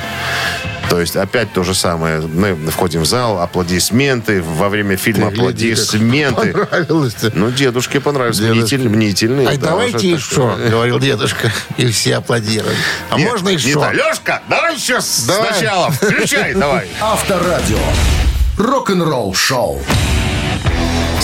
То 0.88 1.00
есть 1.00 1.16
опять 1.16 1.52
то 1.52 1.64
же 1.64 1.74
самое. 1.74 2.20
Мы 2.20 2.54
входим 2.70 3.02
в 3.02 3.06
зал, 3.06 3.40
аплодисменты. 3.40 4.42
Во 4.42 4.68
время 4.68 4.96
фильма 4.96 5.28
аплодисменты. 5.28 6.52
Понравилось-то. 6.52 7.32
Ну, 7.34 7.50
дедушке 7.50 8.00
понравилось. 8.00 8.38
Дедушке. 8.38 8.76
Мнитель, 8.76 8.88
мнительный. 8.88 9.46
Ай, 9.46 9.56
да, 9.56 9.68
давайте 9.68 10.10
еще, 10.10 10.56
говорил 10.56 10.98
дедушка. 11.00 11.50
И 11.76 11.86
все 11.90 12.16
аплодировали. 12.16 12.76
А 13.10 13.18
Нет, 13.18 13.30
можно 13.30 13.48
еще? 13.48 13.80
так. 13.80 13.94
Лешка, 13.94 14.42
давай 14.48 14.76
еще 14.76 15.00
Давай. 15.26 15.52
сначала. 15.54 15.90
Включай, 15.90 16.54
давай. 16.54 16.88
Авторадио. 17.00 17.78
Рок-н-ролл 18.58 19.34
шоу. 19.34 19.82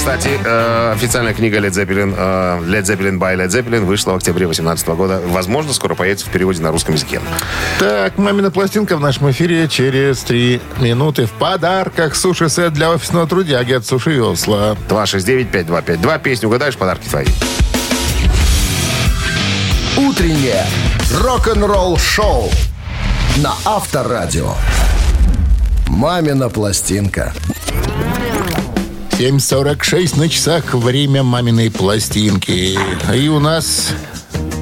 Кстати, 0.02 0.30
э, 0.44 0.92
официальная 0.96 1.32
книга 1.32 1.58
Led 1.58 1.70
Zeppelin, 1.70 2.12
э, 2.18 2.60
Led 2.66 2.82
Zeppelin 2.82 3.20
by 3.20 3.36
Led 3.36 3.50
Zeppelin 3.50 3.84
вышла 3.84 4.14
в 4.14 4.16
октябре 4.16 4.46
2018 4.46 4.96
года. 4.96 5.22
Возможно, 5.24 5.72
скоро 5.72 5.94
появится 5.94 6.26
в 6.26 6.30
переводе 6.30 6.60
на 6.60 6.72
русском 6.72 6.96
языке. 6.96 7.20
Так, 7.78 8.18
мамина 8.18 8.50
пластинка 8.50 8.96
в 8.96 9.00
нашем 9.00 9.30
эфире 9.30 9.68
через 9.68 10.18
три 10.22 10.60
минуты. 10.80 11.26
В 11.26 11.30
подарках 11.30 12.16
суши-сет 12.16 12.72
для 12.72 12.90
офисного 12.90 13.28
трудяги 13.28 13.74
от 13.74 13.86
Суши 13.86 14.10
Весла. 14.14 14.76
269-5252. 14.88 16.18
Песню 16.18 16.48
угадаешь, 16.48 16.76
подарки 16.76 17.08
твои. 17.08 17.26
Утреннее 19.96 20.66
рок-н-ролл 21.20 21.96
шоу 21.96 22.50
на 23.36 23.52
Авторадио. 23.64 24.52
Мамина 25.86 26.48
пластинка. 26.48 27.32
7.46 29.22 30.18
на 30.18 30.28
часах 30.28 30.74
время 30.74 31.22
маминой 31.22 31.70
пластинки. 31.70 32.76
И 33.14 33.28
у 33.28 33.38
нас 33.38 33.90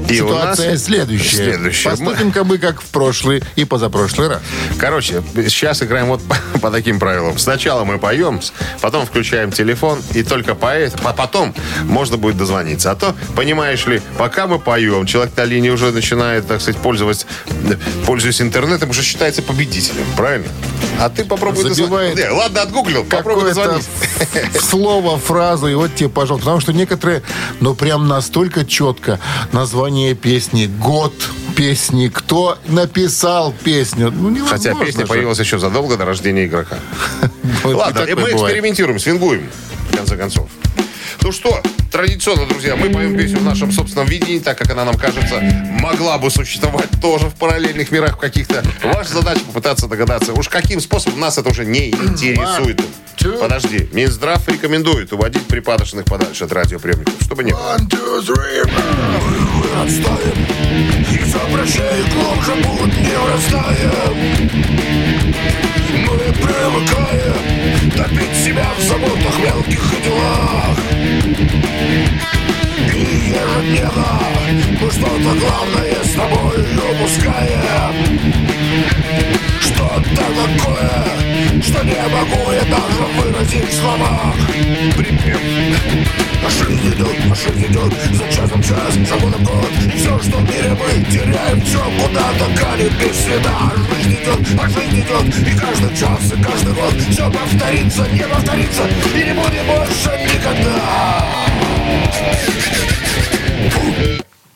И 0.07 0.21
у 0.21 0.27
ситуация 0.29 0.73
нас 0.73 0.85
следующая. 0.85 1.37
следующая. 1.37 1.89
Поступим-ка 1.89 2.45
мы 2.45 2.59
как 2.59 2.83
в 2.83 2.85
прошлый 2.89 3.43
и 3.57 3.65
позапрошлый 3.65 4.29
раз. 4.29 4.43
Короче, 4.77 5.23
сейчас 5.35 5.83
играем 5.83 6.09
вот 6.09 6.21
по, 6.25 6.37
по 6.59 6.71
таким 6.71 6.99
правилам. 6.99 7.39
Сначала 7.39 7.85
мы 7.85 7.99
поем, 7.99 8.39
потом 8.83 9.07
включаем 9.07 9.51
телефон, 9.51 9.99
и 10.13 10.23
только 10.23 10.55
по, 10.55 10.75
по- 11.03 11.15
потом 11.15 11.55
можно 11.85 12.19
будет 12.19 12.37
дозвониться. 12.37 12.91
А 12.91 12.97
то, 12.97 13.17
понимаешь 13.35 13.87
ли, 13.87 14.03
пока 14.19 14.47
мы 14.47 14.59
поем, 14.59 15.07
человек 15.07 15.35
на 15.39 15.45
линии 15.47 15.71
уже 15.71 15.91
начинает, 15.91 16.47
так 16.49 16.61
сказать, 16.61 16.79
пользоваться, 16.83 17.25
пользуясь 18.05 18.43
интернетом, 18.43 18.91
уже 18.91 19.03
считается 19.03 19.41
победителем, 19.41 20.05
правильно? 20.19 20.49
А 20.99 21.09
ты 21.09 21.25
попробуй 21.25 21.63
Забивает. 21.63 22.17
Не, 22.17 22.29
ладно, 22.29 22.63
отгуглил, 22.63 23.05
попробуй 23.05 23.51
ф- 23.51 24.61
слово, 24.63 25.19
фразу, 25.19 25.67
и 25.67 25.75
вот 25.75 25.95
тебе, 25.95 26.09
пожалуйста. 26.09 26.45
Потому 26.45 26.61
что 26.61 26.73
некоторые, 26.73 27.23
ну, 27.61 27.75
прям 27.75 28.07
настолько 28.09 28.65
четко 28.65 29.19
название 29.53 30.15
песни, 30.15 30.67
год 30.67 31.15
песни, 31.57 32.09
кто 32.09 32.59
написал 32.67 33.53
песню. 33.65 34.11
Ну, 34.11 34.47
Хотя 34.47 34.75
песня 34.75 35.03
же. 35.03 35.07
появилась 35.07 35.39
еще 35.39 35.59
задолго 35.59 35.97
до 35.97 36.05
рождения 36.05 36.47
игрока. 36.47 36.79
Ладно, 37.65 38.03
мы 38.17 38.31
экспериментируем, 38.33 38.99
свингуем, 38.99 39.49
в 39.91 39.97
конце 39.97 40.17
концов. 40.17 40.49
Ну 41.23 41.33
что, 41.33 41.63
традиционно, 41.91 42.47
друзья, 42.47 42.77
мы 42.77 42.91
поем 42.91 43.17
песню 43.17 43.39
в 43.39 43.45
нашем 43.45 43.73
собственном 43.73 44.09
видении, 44.09 44.39
так 44.39 44.59
как 44.59 44.71
она 44.71 44.85
нам 44.85 44.97
кажется, 44.97 45.41
могла 45.81 46.19
бы 46.19 46.31
существовать 46.31 46.89
тоже 47.01 47.27
в 47.27 47.35
параллельных 47.35 47.91
мирах 47.91 48.19
каких-то. 48.19 48.63
Ваша 48.83 49.15
задача 49.15 49.41
попытаться 49.41 49.87
догадаться, 49.87 50.33
уж 50.33 50.49
каким 50.49 50.81
способом 50.81 51.21
нас 51.21 51.39
это 51.39 51.51
уже 51.51 51.65
не 51.65 51.91
интересует. 51.91 52.81
Подожди, 53.39 53.89
Минздрав 53.93 54.49
рекомендует 54.49 55.13
уводить 55.13 55.47
припадочных 55.47 56.07
подальше 56.07 56.45
от 56.45 56.53
радиоприемников, 56.53 57.15
чтобы 57.21 57.45
не 57.45 57.53
было. 57.53 57.77
Глубже 62.15 62.55
не 63.01 63.17
врастаем 63.17 64.90
Мы 66.07 66.19
привыкаем 66.33 67.91
топить 67.91 68.37
себя 68.37 68.67
в 68.77 68.83
заботах 68.83 69.39
мелких 69.39 69.93
и 69.93 70.03
делах 70.03 70.79
И 72.89 73.31
ежедневно 73.31 74.21
мы 74.81 74.91
что-то 74.91 75.35
главное 75.39 76.03
с 76.03 76.13
тобой 76.13 76.61
упускаем 76.93 78.21
Что-то 79.61 80.03
такое, 80.17 81.05
что 81.63 81.85
не 81.85 82.03
могу 82.09 82.53
я 82.53 82.63
даже 82.63 83.05
выразить 83.19 83.69
в 83.69 83.81
словах 83.81 84.35
Припев 84.97 85.41
а 86.43 86.49
жизнь 86.49 86.89
идет, 86.89 87.07
а 87.07 87.51
идет 87.61 87.93
За 88.13 88.35
часом 88.35 88.63
час, 88.63 88.95
за 88.95 89.17
годом 89.17 89.45
год 89.45 89.69
И 89.85 89.91
все, 89.91 90.19
что 90.21 90.39
в 90.39 90.43
мире 90.43 90.71
мы 90.71 91.05
теряем 91.05 91.61
Все 91.61 91.79
куда-то 91.79 92.47
канет 92.59 92.93
без 92.99 93.25
следа 93.25 93.51
А 93.61 93.95
жизнь 93.95 94.15
идет, 94.15 94.61
а 94.61 94.69
жизнь 94.69 95.01
идет 95.01 95.49
И 95.49 95.59
каждый 95.59 95.97
час, 95.97 96.33
и 96.33 96.43
каждый 96.43 96.73
год 96.73 96.95
Все 97.11 97.31
повторится, 97.31 98.07
не 98.11 98.23
повторится 98.23 98.83
И 99.15 99.19
не 99.19 99.35
будет 99.35 99.67
больше 99.67 100.11
никогда 100.33 101.40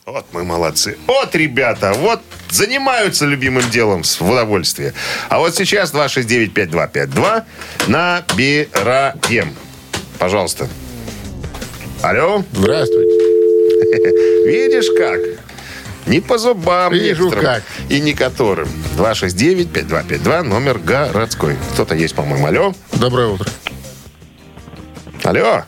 Вот 0.06 0.26
мы 0.32 0.44
молодцы. 0.44 0.96
Вот, 1.06 1.34
ребята, 1.34 1.92
вот 1.94 2.20
занимаются 2.50 3.24
любимым 3.26 3.68
делом 3.70 4.04
с- 4.04 4.20
в 4.20 4.30
удовольствие. 4.30 4.92
А 5.28 5.38
вот 5.38 5.54
сейчас 5.56 5.92
269-5252 5.92 7.44
набираем. 7.88 9.54
Пожалуйста. 10.18 10.68
Алло. 12.02 12.44
Здравствуйте. 12.52 13.10
Видишь 14.46 14.88
как? 14.96 15.20
Не 16.06 16.20
по 16.20 16.36
зубам 16.36 16.92
Вижу 16.92 17.24
некоторым 17.24 17.44
как. 17.46 17.62
и 17.88 17.98
не 17.98 18.12
которым. 18.12 18.68
269-5252, 18.98 20.42
номер 20.42 20.78
городской. 20.78 21.56
Кто-то 21.72 21.94
есть, 21.94 22.14
по-моему. 22.14 22.46
Алло. 22.46 22.74
Доброе 22.92 23.28
утро. 23.28 23.50
Алло. 25.24 25.62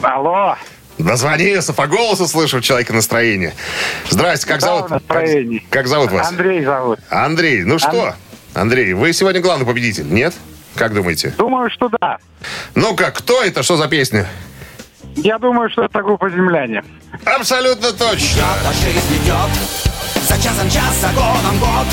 Алло, 0.00 0.56
Дозвонился, 0.98 1.72
по 1.72 1.86
голосу 1.86 2.26
слышу 2.26 2.60
человека 2.60 2.92
настроение. 2.92 3.54
Здрасте, 4.10 4.46
как 4.46 4.60
Да, 4.60 4.66
зовут? 4.66 4.90
настроение. 4.90 5.60
Как, 5.60 5.70
как 5.70 5.86
зовут 5.88 6.10
вас? 6.12 6.28
Андрей 6.28 6.64
зовут. 6.64 6.98
Андрей, 7.08 7.64
ну 7.64 7.78
что? 7.78 8.14
Андрей, 8.54 8.92
вы 8.94 9.12
сегодня 9.12 9.40
главный 9.40 9.64
победитель, 9.66 10.06
нет? 10.08 10.34
Как 10.74 10.94
думаете? 10.94 11.34
Думаю, 11.38 11.70
что 11.70 11.88
да. 12.00 12.18
Ну 12.74 12.94
как, 12.94 13.16
кто 13.18 13.42
это? 13.42 13.62
Что 13.62 13.76
за 13.76 13.88
песня? 13.88 14.26
Я 15.16 15.38
думаю, 15.38 15.68
что 15.70 15.84
это 15.84 16.02
группа 16.02 16.30
«Земляне». 16.30 16.84
Абсолютно 17.24 17.92
точно. 17.92 18.42
Жизнь 18.84 19.22
идет 19.24 19.50
За 20.28 20.36
часом 20.40 20.70
час, 20.70 20.94
за 21.00 21.08
годом 21.08 21.58
год 21.58 21.86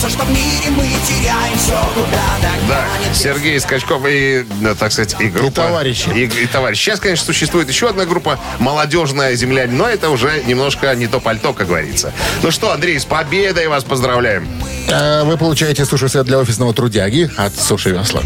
И 0.00 0.02
все, 0.02 0.08
что 0.08 0.24
в 0.24 0.30
мире 0.30 0.70
мы 0.70 0.84
теряем 1.06 1.58
Все 1.58 1.78
куда-то 1.94 2.48
Да, 2.66 2.86
Сергей 3.12 3.60
Скачков 3.60 4.02
и, 4.08 4.46
ну, 4.62 4.74
так 4.74 4.92
сказать, 4.92 5.14
и 5.20 5.26
группа... 5.26 5.50
товарищи. 5.50 6.08
И, 6.08 6.24
и 6.24 6.46
товарищи. 6.46 6.84
Сейчас, 6.84 7.00
конечно, 7.00 7.26
существует 7.26 7.68
еще 7.68 7.90
одна 7.90 8.06
группа 8.06 8.38
«Молодежная 8.60 9.34
земляне», 9.34 9.74
но 9.74 9.86
это 9.86 10.08
уже 10.08 10.42
немножко 10.46 10.94
не 10.94 11.06
то 11.06 11.20
пальто, 11.20 11.52
как 11.52 11.66
говорится. 11.66 12.14
Ну 12.42 12.50
что, 12.50 12.72
Андрей, 12.72 12.98
с 12.98 13.04
победой 13.04 13.68
вас 13.68 13.84
поздравляем. 13.84 14.48
Э, 14.88 15.24
Вы 15.24 15.36
получаете 15.36 15.84
суши-сет 15.84 16.24
для 16.24 16.38
офисного 16.38 16.72
трудяги 16.72 17.30
от 17.36 17.54
Суши 17.54 17.90
Весла. 17.90 18.22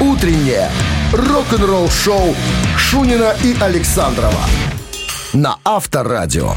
Утреннее 0.00 0.68
рок-н-ролл 1.12 1.88
шоу 1.90 2.34
Шунина 2.76 3.36
и 3.44 3.56
Александрова 3.60 4.40
на 5.32 5.58
Авторадио. 5.64 6.54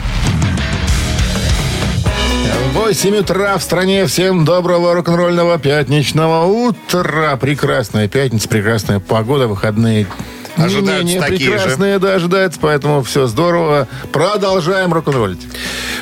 8 2.74 3.18
утра 3.18 3.58
в 3.58 3.64
стране. 3.64 4.06
Всем 4.06 4.46
доброго 4.46 4.94
рок-н-ролльного 4.94 5.58
пятничного 5.58 6.46
утра. 6.46 7.36
Прекрасная 7.38 8.08
пятница, 8.08 8.48
прекрасная 8.48 9.00
погода, 9.00 9.48
выходные 9.48 10.08
Ожидаются 10.58 11.04
не 11.04 11.14
менее 11.16 11.20
такие 11.20 11.50
же. 11.50 11.58
прекрасные, 11.58 12.00
да, 12.00 12.14
ожидается, 12.16 12.60
поэтому 12.62 13.04
все 13.04 13.28
здорово. 13.28 13.88
Продолжаем 14.12 14.94
рок-н-роллить. 14.94 15.46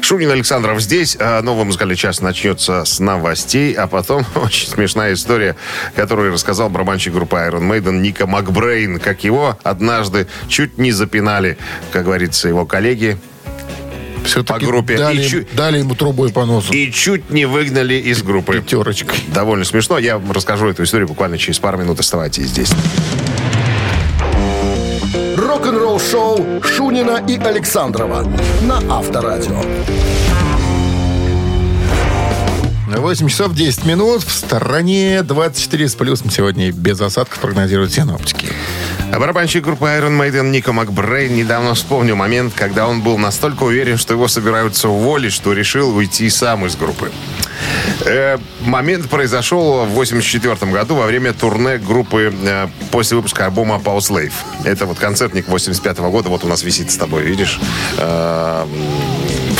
Шунин 0.01 0.29
Александров 0.31 0.81
здесь. 0.81 1.17
А, 1.19 1.41
Новый 1.41 1.65
музыкальный 1.65 1.95
час 1.95 2.21
начнется 2.21 2.85
с 2.85 2.99
новостей, 2.99 3.73
а 3.73 3.87
потом 3.87 4.25
очень 4.35 4.67
смешная 4.67 5.13
история, 5.13 5.55
которую 5.95 6.33
рассказал 6.33 6.69
барабанщик 6.69 7.13
группы 7.13 7.37
Iron 7.37 7.67
Maiden 7.67 7.99
Ника 7.99 8.27
Макбрейн, 8.27 8.99
как 8.99 9.23
его 9.23 9.57
однажды 9.63 10.27
чуть 10.47 10.77
не 10.77 10.91
запинали, 10.91 11.57
как 11.91 12.05
говорится, 12.05 12.47
его 12.47 12.65
коллеги, 12.65 13.17
Все-таки 14.25 14.60
По 14.62 14.65
группе. 14.72 14.98
Дали, 14.98 15.22
И 15.22 15.24
им- 15.24 15.30
чу- 15.30 15.46
дали 15.53 15.80
ему 15.80 15.96
трубой 15.96 16.32
по 16.32 16.46
носу. 16.46 16.74
и 16.74 16.92
чуть 16.92 17.30
не 17.30 17.46
выгнали 17.46 17.96
из 17.96 18.24
группы. 18.24 18.53
Пятерочкой. 18.62 19.18
Довольно 19.27 19.65
смешно. 19.65 19.98
Я 20.00 20.18
вам 20.18 20.32
расскажу 20.32 20.68
эту 20.68 20.84
историю 20.84 21.08
буквально 21.08 21.38
через 21.38 21.60
пару 21.60 21.77
минут. 21.77 22.00
Оставайтесь 22.00 22.48
здесь. 22.48 22.72
Рок-н-ролл 25.38 26.00
шоу 26.00 26.62
Шунина 26.63 27.24
и 27.27 27.38
Александрова 27.38 28.25
на 28.62 28.77
Авторадио. 28.98 29.62
8 32.97 33.27
часов 33.27 33.53
10 33.53 33.85
минут. 33.85 34.23
В 34.23 34.31
стороне 34.31 35.23
24 35.23 35.88
с 35.88 35.95
плюсом. 35.95 36.29
Сегодня 36.29 36.71
без 36.71 37.01
осадков 37.01 37.39
прогнозируют 37.39 37.91
синоптики. 37.91 38.47
А 39.12 39.19
барабанщик 39.19 39.63
группы 39.63 39.85
Iron 39.85 40.19
Maiden 40.19 40.50
Нико 40.50 40.73
Макбрейн 40.73 41.35
недавно 41.35 41.73
вспомнил 41.73 42.15
момент, 42.15 42.53
когда 42.55 42.88
он 42.88 43.01
был 43.01 43.17
настолько 43.17 43.63
уверен, 43.63 43.97
что 43.97 44.13
его 44.13 44.27
собираются 44.27 44.89
уволить, 44.89 45.33
что 45.33 45.53
решил 45.53 45.95
уйти 45.95 46.29
сам 46.29 46.65
из 46.65 46.75
группы. 46.75 47.12
Э, 48.05 48.38
момент 48.62 49.09
произошел 49.09 49.85
в 49.85 49.89
84 49.89 50.71
году 50.71 50.95
во 50.95 51.05
время 51.05 51.33
турне 51.33 51.77
группы 51.77 52.33
э, 52.33 52.67
после 52.91 53.17
выпуска 53.17 53.45
альбома 53.45 53.75
Power 53.83 54.00
Slave. 54.00 54.33
Это 54.63 54.85
вот 54.85 54.97
концертник 54.97 55.47
85 55.47 56.00
года, 56.00 56.29
вот 56.29 56.43
у 56.43 56.47
нас 56.47 56.63
висит 56.63 56.91
с 56.91 56.97
тобой, 56.97 57.23
видишь? 57.23 57.59
Э, 57.97 58.65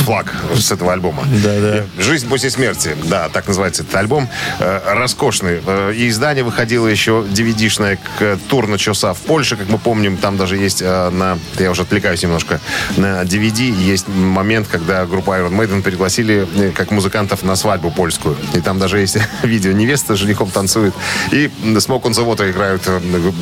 флаг 0.04 0.32
с 0.54 0.70
этого 0.70 0.92
альбома. 0.92 1.24
Да-да. 1.42 1.84
«Жизнь 1.98 2.28
после 2.28 2.50
смерти». 2.50 2.94
Да, 3.04 3.28
так 3.28 3.46
называется 3.48 3.82
этот 3.82 3.94
альбом. 3.96 4.28
Э, 4.58 4.80
роскошный. 4.94 5.60
Э, 5.66 5.92
и 5.94 6.08
издание 6.08 6.44
выходило 6.44 6.86
еще 6.86 7.24
DVD-шное 7.28 7.98
к 8.18 8.38
тур 8.48 8.66
начался 8.66 9.14
в 9.14 9.18
Польше, 9.20 9.56
как 9.56 9.68
мы 9.68 9.78
помним. 9.78 10.16
Там 10.16 10.36
даже 10.36 10.56
есть 10.56 10.82
э, 10.82 11.10
на... 11.10 11.38
Я 11.58 11.70
уже 11.70 11.82
отвлекаюсь 11.82 12.22
немножко. 12.22 12.60
На 12.96 13.22
DVD 13.22 13.70
есть 13.70 14.06
момент, 14.08 14.68
когда 14.68 15.06
группа 15.06 15.38
Iron 15.38 15.56
Maiden 15.56 15.82
пригласили 15.82 16.46
как 16.74 16.90
музыкантов 16.90 17.42
на 17.42 17.56
свадьбу 17.56 17.90
польскую. 17.90 18.36
И 18.52 18.60
там 18.60 18.78
даже 18.78 18.98
есть 18.98 19.18
видео. 19.42 19.72
Невеста 19.72 20.16
с 20.16 20.18
женихом 20.18 20.50
танцует. 20.50 20.94
И 21.32 21.50
Smoke 21.62 22.02
on 22.02 22.12
the 22.12 22.24
Water 22.24 22.50
играют 22.50 22.82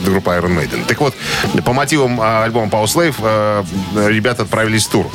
группа 0.05 0.31
Iron 0.31 0.57
Maiden. 0.57 0.85
Так 0.87 1.01
вот, 1.01 1.15
по 1.65 1.73
мотивам 1.73 2.21
альбома 2.21 2.69
Power 2.69 2.85
Slave 2.85 3.67
ребята 4.09 4.43
отправились 4.43 4.87
в 4.87 4.91
тур. 4.91 5.11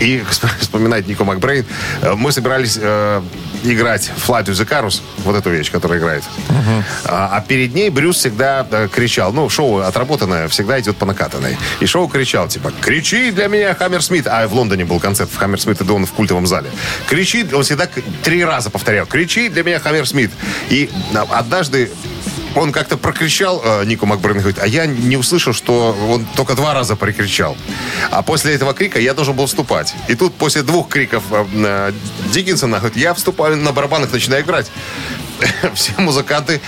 И 0.00 0.22
вспоминает 0.60 1.06
Нико 1.06 1.24
Макбрейн, 1.24 1.64
э, 2.02 2.14
мы 2.14 2.32
собирались 2.32 2.78
э, 2.80 3.22
играть 3.64 4.10
the 4.28 4.68
Carus, 4.68 5.02
вот 5.18 5.36
эту 5.36 5.50
вещь, 5.50 5.70
которая 5.70 5.98
играет. 5.98 6.24
А, 7.04 7.30
а 7.32 7.40
перед 7.40 7.74
ней 7.74 7.90
Брюс 7.90 8.16
всегда 8.16 8.66
э, 8.70 8.88
кричал, 8.92 9.32
ну, 9.32 9.48
шоу 9.48 9.78
отработанное, 9.78 10.48
всегда 10.48 10.80
идет 10.80 10.96
по 10.96 11.06
накатанной. 11.06 11.56
И 11.80 11.86
шоу 11.86 12.08
кричал, 12.08 12.48
типа, 12.48 12.72
кричи 12.80 13.30
для 13.30 13.48
меня 13.48 13.74
Хаммер 13.74 14.02
Смит. 14.02 14.26
А 14.26 14.46
в 14.48 14.54
Лондоне 14.54 14.84
был 14.84 15.00
концерт 15.00 15.30
в 15.30 15.36
Хаммер 15.36 15.60
Смит 15.60 15.80
и 15.80 15.84
Дон 15.84 16.06
в 16.06 16.12
культовом 16.12 16.46
зале. 16.46 16.70
Кричи, 17.08 17.46
он 17.52 17.62
всегда 17.62 17.88
три 18.22 18.44
раза 18.44 18.70
повторял, 18.70 19.06
кричи 19.06 19.48
для 19.48 19.62
меня 19.62 19.78
Хаммер 19.78 20.06
Смит. 20.06 20.30
И 20.70 20.90
а, 21.14 21.26
однажды 21.38 21.90
он 22.56 22.72
как-то 22.72 22.96
прокричал, 22.96 23.60
э, 23.64 23.84
Нико 23.84 24.06
Макбрейн 24.06 24.38
говорит, 24.38 24.58
а 24.60 24.66
я 24.66 24.86
не 24.86 25.16
услышал, 25.16 25.52
что 25.52 25.96
он 26.08 26.26
только 26.36 26.54
два 26.54 26.74
раза 26.74 26.96
прокричал. 26.96 27.56
А 28.10 28.22
после 28.22 28.54
этого 28.54 28.74
крика 28.74 28.98
я 28.98 29.14
должен 29.14 29.34
был 29.34 29.46
вступать. 29.46 29.94
И 30.08 30.14
тут 30.14 30.34
после 30.34 30.62
двух 30.62 30.88
криков 30.88 31.22
э, 31.30 31.44
э, 31.54 31.92
Диккенсона, 32.32 32.78
говорит, 32.78 32.96
я 32.96 33.14
вступаю 33.14 33.56
на 33.56 33.72
барабанах, 33.72 34.12
начинаю 34.12 34.42
играть. 34.42 34.70
Все 35.74 35.92
музыканты 35.98 36.60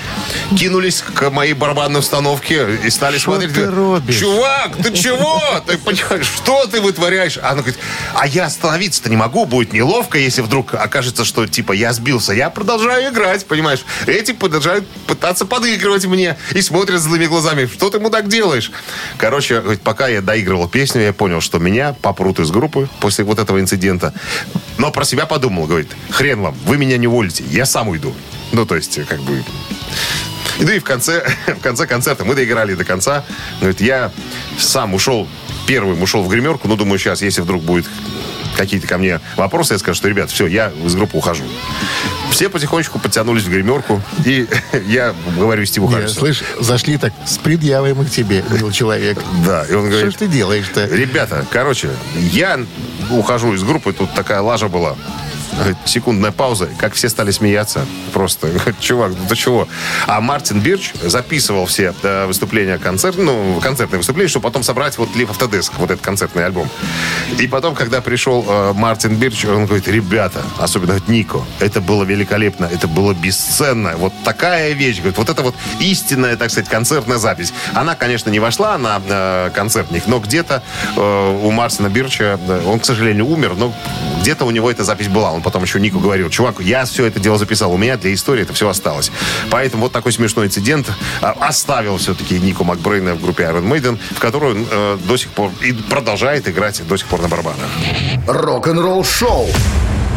кинулись 0.57 1.03
к 1.03 1.31
моей 1.31 1.53
барабанной 1.53 2.01
установке 2.01 2.79
и 2.85 2.91
стали 2.91 3.19
Что 3.19 3.33
смотреть. 3.33 3.55
ты 3.55 3.67
робишь? 3.71 4.19
Чувак, 4.19 4.77
ты 4.77 4.93
чего? 4.93 5.41
Ты 5.67 5.79
понимаешь, 5.85 6.27
что 6.27 6.67
ты 6.67 6.81
вытворяешь? 6.81 7.39
А 7.39 7.51
Она 7.51 7.62
говорит, 7.62 7.79
а 8.15 8.27
я 8.27 8.47
остановиться-то 8.47 9.09
не 9.09 9.17
могу, 9.17 9.47
будет 9.47 9.73
неловко, 9.73 10.19
если 10.19 10.43
вдруг 10.43 10.75
окажется, 10.75 11.25
что 11.25 11.47
типа 11.47 11.73
я 11.73 11.93
сбился. 11.93 12.33
Я 12.33 12.51
продолжаю 12.51 13.12
играть, 13.12 13.47
понимаешь? 13.47 13.85
Эти 14.07 14.33
продолжают 14.33 14.87
пытаться 15.07 15.47
подыгрывать 15.47 16.07
мне 16.07 16.37
и 16.53 16.61
смотрят 16.61 17.01
злыми 17.01 17.27
глазами. 17.27 17.67
Что 17.67 17.91
ты, 17.91 17.99
мудак, 17.99 18.29
делаешь? 18.29 18.71
Короче, 19.19 19.61
говорит, 19.61 19.83
пока 19.83 20.09
я 20.09 20.21
доигрывал 20.21 20.69
песню, 20.69 21.03
я 21.03 21.12
понял, 21.12 21.41
что 21.41 21.59
меня 21.59 21.95
попрут 22.03 22.41
из 22.41 22.51
группы 22.51 22.89
после 23.01 23.25
вот 23.25 23.39
этого 23.39 23.61
инцидента. 23.61 24.12
Но 24.79 24.91
про 24.91 25.05
себя 25.05 25.27
подумал, 25.27 25.67
говорит, 25.67 25.91
хрен 26.11 26.41
вам, 26.41 26.55
вы 26.67 26.77
меня 26.77 26.97
не 26.99 27.07
уволите, 27.07 27.45
я 27.51 27.67
сам 27.67 27.89
уйду. 27.89 28.15
Ну, 28.53 28.65
то 28.67 28.77
есть, 28.77 28.99
как 29.07 29.21
бы, 29.21 29.43
и 30.59 30.65
да 30.65 30.75
и 30.75 30.79
в 30.79 30.85
конце, 30.85 31.27
в 31.47 31.61
конце 31.61 31.87
концерта 31.87 32.25
мы 32.25 32.35
доиграли 32.35 32.75
до 32.75 32.85
конца. 32.85 33.25
Говорит, 33.61 33.81
я 33.81 34.11
сам 34.59 34.95
ушел, 34.95 35.29
первым 35.67 36.03
ушел 36.03 36.23
в 36.23 36.29
гримерку. 36.29 36.69
Ну, 36.69 36.77
думаю, 36.77 36.99
сейчас, 36.99 37.23
если 37.23 37.43
вдруг 37.43 37.63
будет 37.63 37.87
какие-то 38.57 38.87
ко 38.87 38.97
мне 38.97 39.21
вопросы, 39.37 39.75
я 39.75 39.79
скажу, 39.79 39.97
что, 39.97 40.09
ребят, 40.09 40.31
все, 40.31 40.47
я 40.47 40.73
из 40.85 40.95
группы 40.95 41.19
ухожу. 41.19 41.45
Все 42.31 42.49
потихонечку 42.49 42.99
подтянулись 42.99 43.45
в 43.45 43.51
гримерку, 43.51 44.03
и 44.25 44.47
я 44.87 45.15
говорю 45.37 45.65
Стиву 45.67 45.89
Не, 45.89 45.95
Харрисону. 45.95 46.21
слышь, 46.21 46.43
зашли 46.59 46.97
так 46.97 47.13
с 47.27 47.37
предъявой 47.39 47.93
мы 47.95 48.07
к 48.07 48.11
тебе, 48.11 48.43
мил 48.51 48.71
человек. 48.73 49.19
Да, 49.45 49.65
и 49.65 49.75
он 49.75 49.87
Что 49.89 49.91
говорит, 49.99 50.17
ты 50.17 50.27
делаешь-то? 50.27 50.87
ребята, 50.87 51.45
короче, 51.51 51.91
я 52.15 52.59
ухожу 53.11 53.53
из 53.55 53.63
группы, 53.63 53.93
тут 53.93 54.13
такая 54.15 54.41
лажа 54.41 54.69
была. 54.69 54.97
Секундная 55.85 56.33
пауза, 56.33 56.69
как 56.79 56.95
все 56.95 57.09
стали 57.09 57.31
смеяться. 57.31 57.87
Просто, 58.13 58.49
чувак, 58.81 59.13
ну 59.19 59.27
ты 59.29 59.37
чего? 59.37 59.69
А 60.07 60.21
Мартин 60.21 60.61
Бирч 60.61 60.93
записывал 61.03 61.67
все 61.67 61.95
э, 62.03 62.27
выступления 62.27 62.79
концерт, 62.79 63.17
ну, 63.19 63.61
концертные 63.63 63.99
выступления, 63.99 64.29
чтобы 64.29 64.45
потом 64.45 64.63
собрать 64.63 64.99
вот 64.99 65.11
After 65.11 65.51
Desk, 65.51 65.73
вот 65.79 65.91
этот 65.91 66.05
концертный 66.05 66.45
альбом. 66.47 66.69
И 67.39 67.47
потом, 67.47 67.75
когда 67.75 68.01
пришел 68.01 68.45
э, 68.47 68.73
Мартин 68.75 69.17
Бирч, 69.17 69.45
он 69.45 69.67
говорит, 69.67 69.89
ребята, 69.89 70.43
особенно 70.59 70.95
говорит, 70.95 71.09
Нико, 71.09 71.43
это 71.61 71.81
было 71.81 72.05
великолепно, 72.05 72.67
это 72.67 72.89
было 72.89 73.15
бесценно. 73.15 73.97
Вот 73.97 74.13
такая 74.25 74.73
вещь, 74.73 74.99
говорит, 74.99 75.19
вот 75.19 75.29
это 75.29 75.43
вот 75.43 75.55
истинная, 75.81 76.37
так 76.37 76.51
сказать, 76.51 76.69
концертная 76.69 77.19
запись. 77.19 77.53
Она, 77.75 77.95
конечно, 77.95 78.31
не 78.31 78.39
вошла 78.39 78.79
на 78.79 79.01
э, 79.07 79.51
концертник, 79.55 80.07
но 80.07 80.19
где-то 80.19 80.63
э, 80.97 81.41
у 81.43 81.51
Мартина 81.51 81.89
Бирча, 81.89 82.39
э, 82.47 82.63
он, 82.67 82.81
к 82.81 82.85
сожалению, 82.85 83.27
умер, 83.27 83.55
но 83.57 83.73
где-то 84.27 84.45
у 84.45 84.51
него 84.51 84.69
эта 84.69 84.83
запись 84.83 85.07
была. 85.07 85.31
Он 85.31 85.41
потом 85.41 85.62
еще 85.62 85.79
Нику 85.79 86.01
говорил, 86.01 86.29
чувак, 86.31 86.57
я 86.59 86.85
все 86.85 87.07
это 87.07 87.21
дело 87.21 87.39
записал, 87.39 87.73
у 87.73 87.77
меня 87.77 87.97
для 87.97 88.12
истории 88.12 88.43
это 88.43 88.53
все 88.53 88.69
осталось. 88.69 89.12
Поэтому 89.51 89.85
вот 89.85 89.93
такой 89.93 90.11
смешной 90.11 90.47
инцидент 90.47 90.89
э, 91.23 91.27
оставил 91.39 91.97
все-таки 91.99 92.41
Нику 92.41 92.65
Макбрейна 92.65 93.15
в 93.15 93.23
группе 93.23 93.45
Iron 93.45 93.69
Maiden, 93.69 94.01
в 94.11 94.19
которую 94.19 94.57
он 94.57 94.67
э, 94.69 94.99
до 95.05 95.17
сих 95.17 95.31
пор 95.31 95.53
и 95.62 95.73
продолжает 95.73 96.49
играть 96.49 96.83
до 96.89 96.97
сих 96.97 97.07
пор 97.07 97.23
на 97.23 97.29
барабанах. 97.29 97.71
Рок-н-ролл 98.27 99.05
шоу 99.05 99.47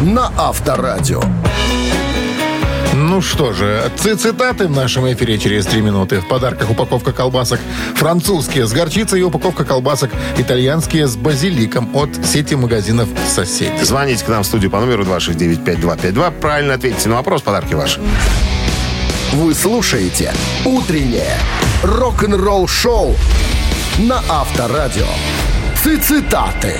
на 0.01 0.33
Авторадио. 0.35 1.21
Ну 3.19 3.23
что 3.23 3.51
же, 3.51 3.91
ци- 3.97 4.15
цитаты 4.15 4.67
в 4.67 4.71
нашем 4.71 5.11
эфире 5.11 5.37
через 5.37 5.65
три 5.65 5.81
минуты. 5.81 6.21
В 6.21 6.27
подарках 6.29 6.69
упаковка 6.69 7.11
колбасок 7.11 7.59
французские 7.95 8.65
с 8.65 8.71
горчицей 8.71 9.19
и 9.19 9.23
упаковка 9.23 9.65
колбасок 9.65 10.11
итальянские 10.37 11.05
с 11.05 11.17
базиликом 11.17 11.93
от 11.93 12.11
сети 12.25 12.55
магазинов 12.55 13.09
«Соседи». 13.27 13.83
Звоните 13.83 14.23
к 14.23 14.29
нам 14.29 14.43
в 14.43 14.45
студию 14.45 14.71
по 14.71 14.79
номеру 14.79 15.03
269-5252. 15.03 16.31
Правильно 16.39 16.75
ответьте 16.75 17.09
на 17.09 17.15
вопрос, 17.15 17.41
подарки 17.41 17.73
ваши. 17.73 17.99
Вы 19.33 19.53
слушаете 19.53 20.33
«Утреннее 20.63 21.35
рок-н-ролл 21.83 22.69
шоу» 22.69 23.17
на 23.97 24.23
Авторадио. 24.29 25.07
Цитаты. 25.83 26.79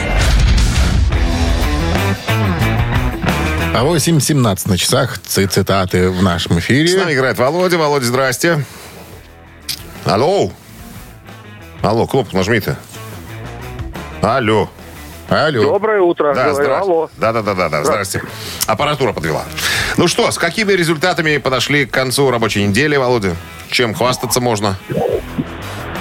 8.17 3.84 4.68
на 4.70 4.78
часах 4.78 5.20
ци- 5.20 5.48
цитаты 5.48 6.10
в 6.10 6.22
нашем 6.24 6.54
С 6.54 6.56
нами 6.56 6.60
эфире. 6.84 7.13
играет 7.13 7.38
Володя. 7.38 7.78
Володя, 7.78 8.06
здрасте. 8.06 8.65
Алло. 10.06 10.52
Алло, 11.82 12.08
кнопку 12.08 12.36
нажми-то. 12.36 12.78
Алло. 14.22 14.70
Алло. 15.30 15.63
Доброе 15.63 16.02
утро. 16.02 16.34
Да, 16.34 16.50
Говорю, 16.50 16.56
здрасте. 16.63 16.82
алло. 16.84 17.10
Да, 17.18 17.34
да, 17.34 17.42
да, 17.42 17.54
да, 17.54 17.70
да, 17.70 17.84
здрасте. 17.84 18.22
Аппаратура 18.68 19.13
подвела. 19.13 19.44
Ну 19.98 20.08
что, 20.08 20.30
с 20.32 20.38
какими 20.38 20.72
результатами 20.74 21.38
подошли 21.38 21.86
к 21.86 21.92
концу 21.92 22.32
рабочей 22.32 22.65
недели, 22.65 22.96
Володя? 22.98 23.36
Чем 23.70 23.94
хвастаться 23.94 24.42
можно? 24.42 24.78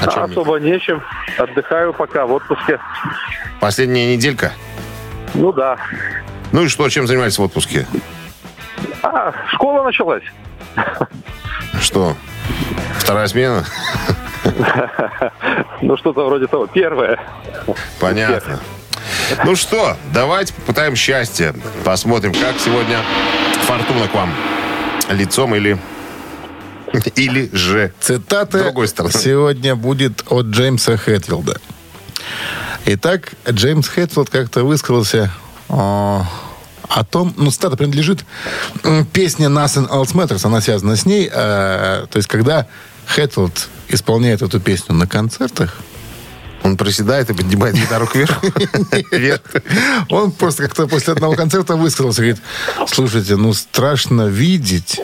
А 0.01 0.25
особо 0.25 0.57
нечем. 0.59 1.03
Отдыхаю 1.37 1.93
пока 1.93 2.25
в 2.27 2.33
отпуске. 2.33 2.79
Последняя 3.61 4.17
неделька? 4.17 4.53
Ну 5.35 5.53
да. 5.53 5.77
Ну 6.53 6.65
и 6.65 6.69
что, 6.69 6.89
чем 6.89 7.07
занимались 7.07 7.39
в 7.39 7.43
отпуске? 7.43 7.87
А, 9.03 9.33
школа 9.53 9.83
началась. 9.83 10.25
Что? 11.81 12.17
Вторая 12.99 13.27
смена? 13.29 13.65
Ну, 15.81 15.97
что-то 15.97 16.27
вроде 16.27 16.47
того. 16.47 16.67
Первое. 16.67 17.19
Понятно. 18.01 18.61
Ну 19.45 19.57
что, 19.57 19.97
давайте 20.13 20.53
попытаем 20.55 20.97
счастье. 20.97 21.55
Посмотрим, 21.85 22.33
как 22.33 22.59
сегодня 22.59 22.99
фортуна 23.63 24.09
к 24.09 24.15
вам. 24.15 24.33
Лицом 25.11 25.55
или... 25.55 25.79
Или 27.17 27.55
же... 27.55 27.93
Цитата 28.01 28.65
другой 28.65 28.89
стороны. 28.89 29.13
сегодня 29.13 29.77
будет 29.77 30.25
от 30.31 30.47
Джеймса 30.47 30.97
Хэтфилда. 30.97 31.61
Итак, 32.87 33.35
Джеймс 33.49 33.89
Хэтфилд 33.89 34.31
как-то 34.31 34.65
высказался 34.65 35.31
о, 35.68 36.26
о 36.88 37.04
том, 37.04 37.35
ну, 37.37 37.50
цитата 37.50 37.76
принадлежит 37.76 38.24
песне 39.12 39.46
Else 39.46 40.14
Matters, 40.14 40.44
она 40.44 40.61
связана 40.61 40.96
с 40.96 41.07
ней. 41.07 41.28
э, 41.31 42.07
то 42.11 42.16
есть, 42.16 42.28
когда 42.28 42.66
Хэтфилд 43.07 43.68
исполняет 43.88 44.42
эту 44.42 44.61
песню 44.61 44.94
на 44.94 45.07
концертах, 45.07 45.76
Он 46.62 46.76
приседает 46.76 47.31
и 47.31 47.35
поднимает 47.35 47.74
гитару 47.76 48.07
кверху. 48.07 48.46
Он 50.11 50.33
просто 50.33 50.64
как-то 50.64 50.88
после 50.88 51.12
одного 51.12 51.35
концерта 51.35 51.76
высказался, 51.76 52.22
говорит, 52.22 52.42
слушайте, 52.87 53.37
ну, 53.37 53.54
страшно 53.54 54.22
видеть, 54.26 55.00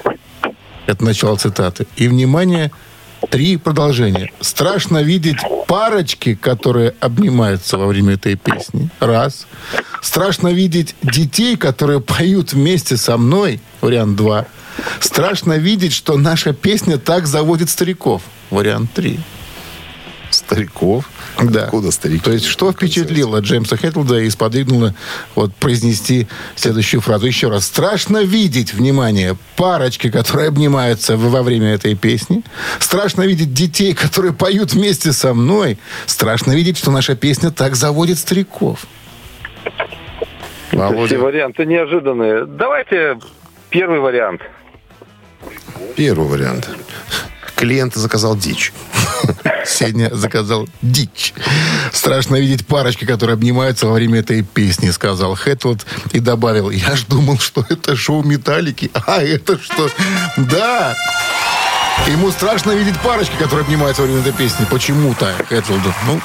это 0.87 1.05
начало 1.05 1.37
цитаты, 1.37 1.87
и, 1.96 2.09
внимание, 2.09 2.70
три 3.31 3.57
продолжения. 3.57 4.33
Страшно 4.40 5.03
видеть 5.03 5.38
парочки, 5.66 6.35
которые 6.35 6.94
обнимаются 7.00 7.79
во 7.79 7.87
время 7.87 8.14
этой 8.14 8.37
песни. 8.37 8.90
Раз. 9.00 9.46
Страшно 10.05 10.49
видеть 10.49 10.95
детей, 11.03 11.57
которые 11.57 11.99
поют 11.99 12.53
вместе 12.53 12.99
со 12.99 13.17
мной. 13.17 13.59
Вариант 13.81 14.17
два. 14.17 14.45
Страшно 15.01 15.55
видеть, 15.57 15.95
что 15.95 16.19
наша 16.19 16.53
песня 16.53 16.99
так 16.99 17.27
заводит 17.27 17.71
стариков. 17.71 18.21
Вариант 18.51 18.93
три. 18.93 19.19
Стариков? 20.31 21.09
Да. 21.43 21.64
Откуда 21.64 21.90
старики? 21.90 22.23
То 22.23 22.33
есть, 22.33 22.45
что 22.45 22.71
впечатлило 22.71 23.38
Джеймса 23.38 23.79
Хэтлда 23.79 24.21
и 24.21 24.31
сподвигнуло 24.31 24.95
вот, 25.35 25.55
произнести 25.55 26.29
следующую 26.55 27.01
фразу 27.01 27.25
еще 27.27 27.49
раз. 27.49 27.64
Страшно 27.64 28.19
видеть, 28.25 28.75
внимание, 28.75 29.38
парочки, 29.57 30.11
которые 30.11 30.49
обнимаются 30.49 31.17
во 31.17 31.43
время 31.43 31.69
этой 31.69 31.95
песни. 31.95 32.43
Страшно 32.79 33.23
видеть 33.23 33.55
детей, 33.55 33.95
которые 33.95 34.35
поют 34.35 34.75
вместе 34.75 35.14
со 35.14 35.33
мной. 35.33 35.79
Страшно 36.05 36.53
видеть, 36.53 36.77
что 36.77 36.90
наша 36.90 37.17
песня 37.17 37.51
так 37.51 37.75
заводит 37.75 38.19
стариков. 38.19 38.87
Все 40.68 40.77
Володя, 40.77 41.18
варианты 41.18 41.66
неожиданные. 41.66 42.46
Давайте 42.46 43.18
первый 43.70 44.00
вариант. 44.00 44.42
первый 45.96 46.29
вариант. 46.29 46.68
Клиент 47.57 47.94
заказал 47.94 48.37
дичь. 48.37 48.72
Сеня 49.64 50.11
заказал 50.12 50.68
дичь. 50.83 51.33
Страшно 51.92 52.37
видеть 52.37 52.66
парочки, 52.66 53.05
которые 53.05 53.35
обнимаются 53.35 53.87
во 53.87 53.92
время 53.94 54.20
этой 54.20 54.42
песни, 54.42 54.90
сказал 54.90 55.35
Хэтфилд 55.35 55.87
и 56.12 56.18
добавил, 56.20 56.70
я 56.70 56.96
ж 56.96 57.05
думал, 57.07 57.38
что 57.38 57.64
это 57.68 57.96
шоу 57.96 58.22
Металлики. 58.22 58.90
А 59.07 59.22
это 59.22 59.59
что? 59.59 59.88
Да! 60.37 60.94
Ему 62.09 62.31
страшно 62.33 62.72
видеть 62.72 62.98
парочки, 63.00 63.37
которые 63.38 63.64
обнимаются 63.64 64.03
во 64.03 64.09
время 64.09 64.20
этой 64.22 64.33
песни. 64.33 64.66
Почему-то 64.70 65.33
Хэтфилду. 65.48 65.94
Ну, 66.07 66.20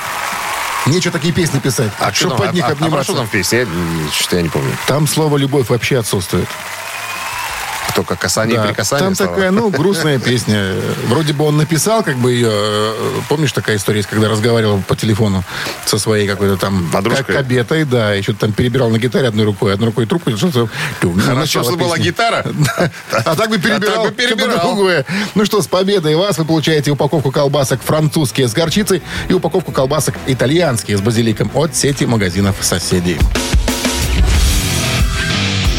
нечего 0.88 1.12
такие 1.12 1.34
песни 1.34 1.60
писать. 1.60 1.92
А 2.00 2.14
что 2.14 2.30
под 2.30 2.46
там, 2.48 2.56
них 2.56 2.64
а- 2.64 2.68
а 2.68 2.76
про 2.76 2.86
обниматься. 2.86 3.04
что 3.12 3.16
там 3.16 3.28
в 3.28 3.32
песне? 3.32 3.60
Я, 3.60 3.64
м, 3.66 4.10
Что-то 4.14 4.36
я 4.38 4.42
не 4.44 4.50
помню. 4.50 4.72
Там 4.88 5.08
слово 5.08 5.38
«любовь» 5.38 5.70
вообще 5.70 5.98
отсутствует. 6.00 6.48
Только 7.96 8.16
касание 8.16 8.58
Да, 8.58 8.66
и 8.66 8.68
прикасание. 8.68 9.06
Там 9.06 9.16
слова. 9.16 9.32
такая, 9.34 9.52
ну, 9.52 9.70
грустная 9.70 10.20
песня. 10.20 10.74
Вроде 11.08 11.34
бы 11.34 11.46
он 11.46 11.58
написал 11.58 12.04
как 12.04 12.18
бы 12.18 12.32
ее... 12.32 12.50
э, 12.52 12.94
Помнишь, 13.28 13.52
такая 13.52 13.78
история 13.78 13.98
есть, 13.98 14.10
когда 14.10 14.30
разговаривал 14.30 14.82
по 14.88 14.96
телефону 14.96 15.44
со 15.86 15.98
своей 15.98 16.28
какой-то 16.28 16.58
там... 16.58 16.90
Подружкой? 16.92 17.26
Как 17.26 17.36
кабетой, 17.38 17.84
да. 17.86 18.14
Еще 18.14 18.34
там 18.34 18.52
перебирал 18.54 18.90
на 18.90 18.98
гитаре 18.98 19.28
одной 19.28 19.46
рукой, 19.46 19.74
одной 19.74 19.88
рукой 19.88 20.06
трубку. 20.06 20.36
Что-то... 20.36 20.70
Хорошо, 21.26 21.64
что 21.64 21.76
была 21.76 21.98
гитара. 21.98 22.46
А 23.12 23.36
так 23.36 23.50
бы 23.50 23.58
перебирал. 23.58 24.02
А 24.02 24.04
так 24.06 24.12
бы 24.12 24.12
перебирал. 24.12 24.76
что-то. 24.76 25.06
Ну 25.36 25.46
что, 25.46 25.62
с 25.62 25.68
победой 25.68 26.16
вас 26.16 26.38
вы 26.38 26.46
получаете 26.46 26.92
упаковку 26.92 27.32
колбасок 27.32 27.82
французские 27.82 28.48
с 28.48 28.54
горчицей 28.54 29.02
и 29.28 29.34
упаковку 29.34 29.72
колбасок 29.72 30.16
итальянские 30.28 30.98
с 30.98 31.02
базиликом 31.02 31.52
от 31.54 31.76
сети 31.76 32.06
магазинов 32.06 32.56
соседей. 32.62 33.18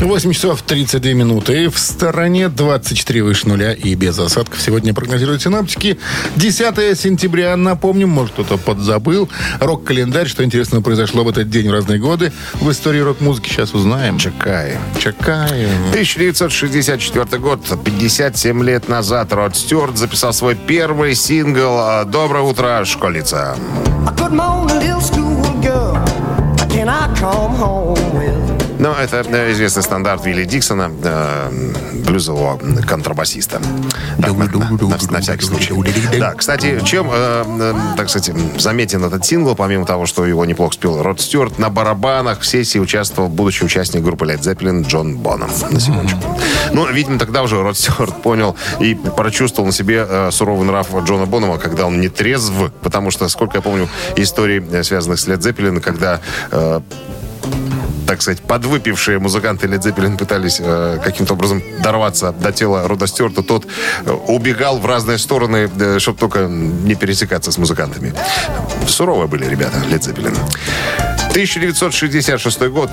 8 0.00 0.32
часов 0.32 0.62
32 0.62 1.12
минуты. 1.12 1.68
В 1.68 1.78
стороне 1.78 2.48
24 2.48 3.22
выше 3.22 3.48
нуля 3.48 3.74
и 3.74 3.94
без 3.94 4.18
осадков. 4.18 4.60
Сегодня 4.60 4.94
прогнозируют 4.94 5.42
синаптики. 5.42 5.98
10 6.36 6.98
сентября, 6.98 7.54
напомним, 7.56 8.08
может 8.08 8.32
кто-то 8.32 8.56
подзабыл. 8.56 9.28
Рок-календарь, 9.60 10.26
что 10.26 10.42
интересного 10.42 10.82
произошло 10.82 11.22
в 11.22 11.28
этот 11.28 11.50
день 11.50 11.68
в 11.68 11.72
разные 11.72 11.98
годы. 11.98 12.32
В 12.54 12.70
истории 12.70 13.00
рок-музыки 13.00 13.50
сейчас 13.50 13.74
узнаем. 13.74 14.18
Чекаем. 14.18 14.80
Чекаем. 14.98 15.70
1964 15.90 17.38
год, 17.38 17.60
57 17.84 18.64
лет 18.64 18.88
назад, 18.88 19.32
Род 19.34 19.54
Стюарт 19.54 19.98
записал 19.98 20.32
свой 20.32 20.54
первый 20.54 21.14
сингл 21.14 21.78
э, 21.78 22.04
«Доброе 22.06 22.42
утро, 22.42 22.84
школьница». 22.86 23.56
Good 24.16 24.32
morning, 24.32 24.80
little 24.80 25.00
schoolgirl. 25.00 25.98
Can 26.70 26.88
I 26.88 27.12
come 27.18 27.54
home 27.56 27.98
with? 28.14 28.39
Ну, 28.80 28.92
это 28.92 29.22
э, 29.28 29.52
известный 29.52 29.82
стандарт 29.82 30.24
Вилли 30.24 30.44
Диксона, 30.46 30.90
э, 31.04 31.50
блюзового 32.02 32.58
контрабасиста. 32.88 33.60
Так, 34.22 34.32
на, 34.32 34.46
на- 34.46 34.98
на- 35.10 35.20
всякий 35.20 35.44
случай. 35.44 35.74
Да, 36.18 36.32
кстати, 36.32 36.80
чем, 36.82 37.10
э, 37.12 37.74
так 37.98 38.08
сказать, 38.08 38.34
заметен 38.58 39.04
этот 39.04 39.26
сингл, 39.26 39.54
помимо 39.54 39.84
того, 39.84 40.06
что 40.06 40.24
его 40.24 40.46
неплохо 40.46 40.72
спел 40.74 41.02
Род 41.02 41.20
Стюарт, 41.20 41.58
на 41.58 41.68
барабанах 41.68 42.40
в 42.40 42.46
сессии 42.46 42.78
участвовал 42.78 43.28
будущий 43.28 43.66
участник 43.66 44.02
группы 44.02 44.24
Led 44.24 44.40
Zeppelin 44.40 44.86
Джон 44.86 45.18
Боннам. 45.18 45.50
На 45.70 45.78
секундочку. 45.78 46.40
Ну, 46.72 46.90
видимо, 46.90 47.18
тогда 47.18 47.42
уже 47.42 47.60
Род 47.62 47.76
Стюарт 47.76 48.22
понял 48.22 48.56
и 48.80 48.94
прочувствовал 48.94 49.66
на 49.66 49.72
себе 49.74 50.30
суровый 50.30 50.66
нрав 50.66 50.88
Джона 51.04 51.26
Боннама, 51.26 51.58
когда 51.58 51.84
он 51.86 52.00
не 52.00 52.08
трезв, 52.08 52.54
потому 52.80 53.10
что, 53.10 53.28
сколько 53.28 53.58
я 53.58 53.60
помню, 53.60 53.90
историй, 54.16 54.64
э, 54.72 54.82
связанных 54.84 55.20
с 55.20 55.28
Led 55.28 55.40
Zeppelin, 55.40 55.80
когда 55.80 56.20
так 58.10 58.22
сказать, 58.22 58.42
подвыпившие 58.42 59.20
музыканты 59.20 59.68
Led 59.68 59.82
Zeppelin 59.82 60.18
пытались 60.18 60.60
э, 60.60 60.98
каким-то 61.00 61.34
образом 61.34 61.62
дорваться 61.80 62.32
до 62.32 62.50
тела 62.50 62.88
Рода 62.88 63.06
Стюарта, 63.06 63.44
тот 63.44 63.68
э, 64.04 64.10
убегал 64.10 64.78
в 64.78 64.86
разные 64.86 65.16
стороны, 65.16 65.70
чтобы 66.00 66.18
только 66.18 66.48
не 66.48 66.96
пересекаться 66.96 67.52
с 67.52 67.58
музыкантами. 67.58 68.12
Суровые 68.88 69.28
были 69.28 69.44
ребята 69.44 69.76
Led 69.88 70.00
Zeppelin. 70.00 70.36
1966 71.28 72.62
год, 72.62 72.90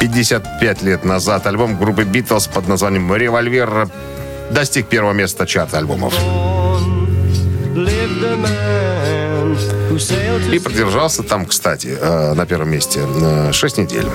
55 0.00 0.82
лет 0.84 1.04
назад, 1.04 1.46
альбом 1.46 1.76
группы 1.76 2.04
Битлз 2.04 2.46
под 2.46 2.66
названием 2.66 3.14
«Револьвер» 3.14 3.90
достиг 4.50 4.86
первого 4.86 5.12
места 5.12 5.46
чарта 5.46 5.76
альбомов. 5.76 6.14
И 10.52 10.58
продержался 10.58 11.22
там, 11.22 11.46
кстати, 11.46 11.96
э, 12.00 12.34
на 12.34 12.46
первом 12.46 12.70
месте 12.70 13.00
6 13.52 13.78
недель. 13.78 14.06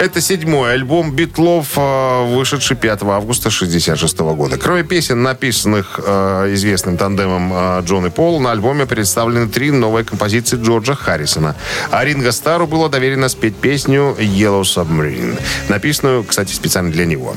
Это 0.00 0.20
седьмой 0.20 0.74
альбом 0.74 1.12
Битлов, 1.12 1.72
э, 1.76 2.34
вышедший 2.36 2.76
5 2.76 3.02
августа 3.02 3.50
66 3.50 4.34
года. 4.34 4.56
Кроме 4.56 4.84
песен, 4.84 5.22
написанных 5.22 5.98
э, 6.04 6.54
известным 6.54 6.96
тандемом 6.96 7.52
э, 7.52 7.82
Джон 7.82 8.06
и 8.06 8.10
Пол, 8.10 8.38
на 8.38 8.52
альбоме 8.52 8.86
представлены 8.86 9.48
три 9.48 9.72
новые 9.72 10.04
композиции 10.04 10.56
Джорджа 10.56 10.94
Харрисона. 10.94 11.56
А 11.90 12.04
Ринго 12.04 12.30
Стару 12.30 12.68
было 12.68 12.88
доверено 12.88 13.28
спеть 13.28 13.56
песню 13.56 14.14
«Yellow 14.18 14.62
Submarine», 14.62 15.36
написанную, 15.68 16.22
кстати, 16.22 16.52
специально 16.52 16.92
для 16.92 17.04
него. 17.04 17.34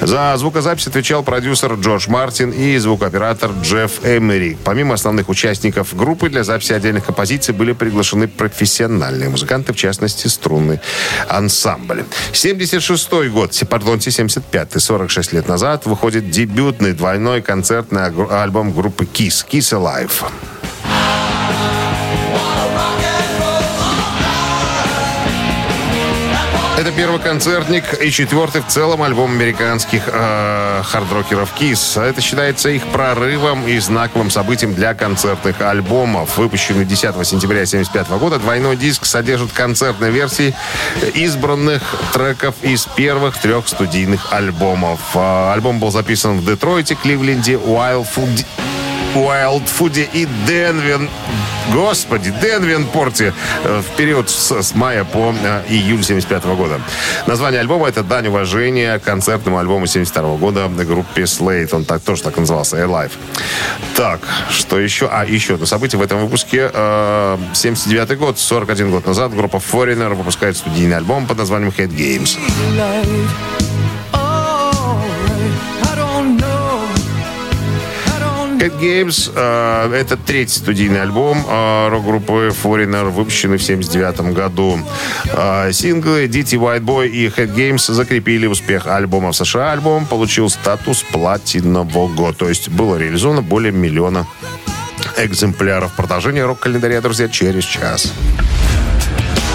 За 0.00 0.34
звукозапись 0.36 0.88
отвечал 0.88 1.22
продюсер 1.22 1.74
Джордж 1.74 2.08
Мартин 2.10 2.50
и 2.50 2.76
звукооператор 2.78 3.52
Джефф 3.62 4.04
Эмери. 4.04 4.56
Помимо 4.64 4.94
основных 4.94 5.28
участников 5.28 5.94
группы, 5.94 6.28
для 6.28 6.42
записи 6.42 6.72
отдельных 6.90 7.06
композиций 7.06 7.54
были 7.54 7.72
приглашены 7.72 8.28
профессиональные 8.28 9.28
музыканты, 9.28 9.72
в 9.72 9.76
частности, 9.76 10.26
струнный 10.28 10.80
ансамбль. 11.28 12.04
76 12.32 13.12
год, 13.30 13.54
пардон, 13.68 14.00
75 14.00 14.82
46 14.82 15.32
лет 15.32 15.48
назад, 15.48 15.86
выходит 15.86 16.30
дебютный 16.30 16.92
двойной 16.92 17.42
концертный 17.42 18.06
альбом 18.42 18.72
группы 18.72 19.04
KISS, 19.04 19.46
KISS 19.50 19.72
Alive. 19.72 20.59
Это 26.80 26.92
первый 26.92 27.20
концертник 27.20 27.84
и 28.02 28.10
четвертый 28.10 28.62
в 28.62 28.66
целом 28.68 29.02
альбом 29.02 29.32
американских 29.32 30.04
э, 30.06 30.82
хард-рокеров 30.82 31.50
Kiss. 31.60 32.02
Это 32.02 32.22
считается 32.22 32.70
их 32.70 32.86
прорывом 32.86 33.68
и 33.68 33.78
знаковым 33.78 34.30
событием 34.30 34.72
для 34.72 34.94
концертных 34.94 35.60
альбомов. 35.60 36.38
Выпущенный 36.38 36.86
10 36.86 37.02
сентября 37.26 37.64
1975 37.64 38.08
года, 38.18 38.38
двойной 38.38 38.78
диск 38.78 39.04
содержит 39.04 39.52
концертные 39.52 40.10
версии 40.10 40.54
избранных 41.12 41.82
треков 42.14 42.54
из 42.62 42.86
первых 42.86 43.36
трех 43.36 43.68
студийных 43.68 44.32
альбомов. 44.32 45.00
Э, 45.12 45.52
альбом 45.52 45.80
был 45.80 45.90
записан 45.90 46.38
в 46.38 46.46
Детройте, 46.46 46.94
Кливленде, 46.94 47.58
Уайлдфуд 47.58 48.46
Уайлдфуде 49.14 50.08
и 50.12 50.26
Денвин 50.46 51.08
Господи, 51.72 52.32
Денвенпорте 52.42 53.32
э, 53.62 53.80
в 53.80 53.96
период 53.96 54.28
с, 54.28 54.50
с 54.50 54.74
мая 54.74 55.04
по 55.04 55.32
э, 55.40 55.62
июль 55.68 56.02
75 56.02 56.44
года. 56.56 56.80
Название 57.26 57.60
альбома 57.60 57.88
это 57.88 58.02
дань 58.02 58.26
уважения 58.26 58.98
концертному 58.98 59.58
альбому 59.58 59.86
72 59.86 60.36
года 60.36 60.68
группе 60.68 61.22
Slate. 61.22 61.74
Он 61.74 61.84
так 61.84 62.02
тоже 62.02 62.22
так 62.22 62.36
назывался, 62.36 62.76
Alive. 62.78 63.12
Так, 63.94 64.20
что 64.50 64.80
еще? 64.80 65.08
А, 65.12 65.24
еще 65.24 65.54
одно 65.54 65.66
событие 65.66 65.98
в 65.98 66.02
этом 66.02 66.20
выпуске. 66.20 66.70
Э, 66.72 67.38
79 67.54 68.18
год, 68.18 68.38
41 68.38 68.90
год 68.90 69.06
назад 69.06 69.32
группа 69.34 69.58
Foreigner 69.58 70.14
выпускает 70.14 70.56
студийный 70.56 70.96
альбом 70.96 71.26
под 71.26 71.38
названием 71.38 71.72
Head 71.76 71.94
Games. 71.94 72.36
Head 78.60 78.78
Games 78.78 79.32
э, 79.34 79.94
это 79.94 80.18
третий 80.18 80.58
студийный 80.58 81.00
альбом 81.00 81.46
э, 81.48 81.88
рок-группы 81.88 82.52
Foreigner, 82.62 83.08
выпущенный 83.08 83.56
в 83.56 83.62
79 83.62 84.34
году. 84.34 84.78
Э, 85.32 85.72
синглы 85.72 86.26
DT 86.26 86.58
White 86.58 86.84
Boy 86.84 87.08
и 87.08 87.28
Head 87.28 87.54
Games 87.54 87.90
закрепили 87.90 88.46
успех 88.46 88.86
альбома 88.86 89.32
в 89.32 89.36
США. 89.36 89.72
Альбом 89.72 90.04
получил 90.04 90.50
статус 90.50 91.02
платинового, 91.02 92.34
то 92.34 92.50
есть 92.50 92.68
было 92.68 92.96
реализовано 92.96 93.40
более 93.40 93.72
миллиона 93.72 94.26
экземпляров. 95.16 95.92
Продолжение 95.96 96.44
рок-календаря, 96.44 97.00
друзья, 97.00 97.28
через 97.28 97.64
час. 97.64 98.12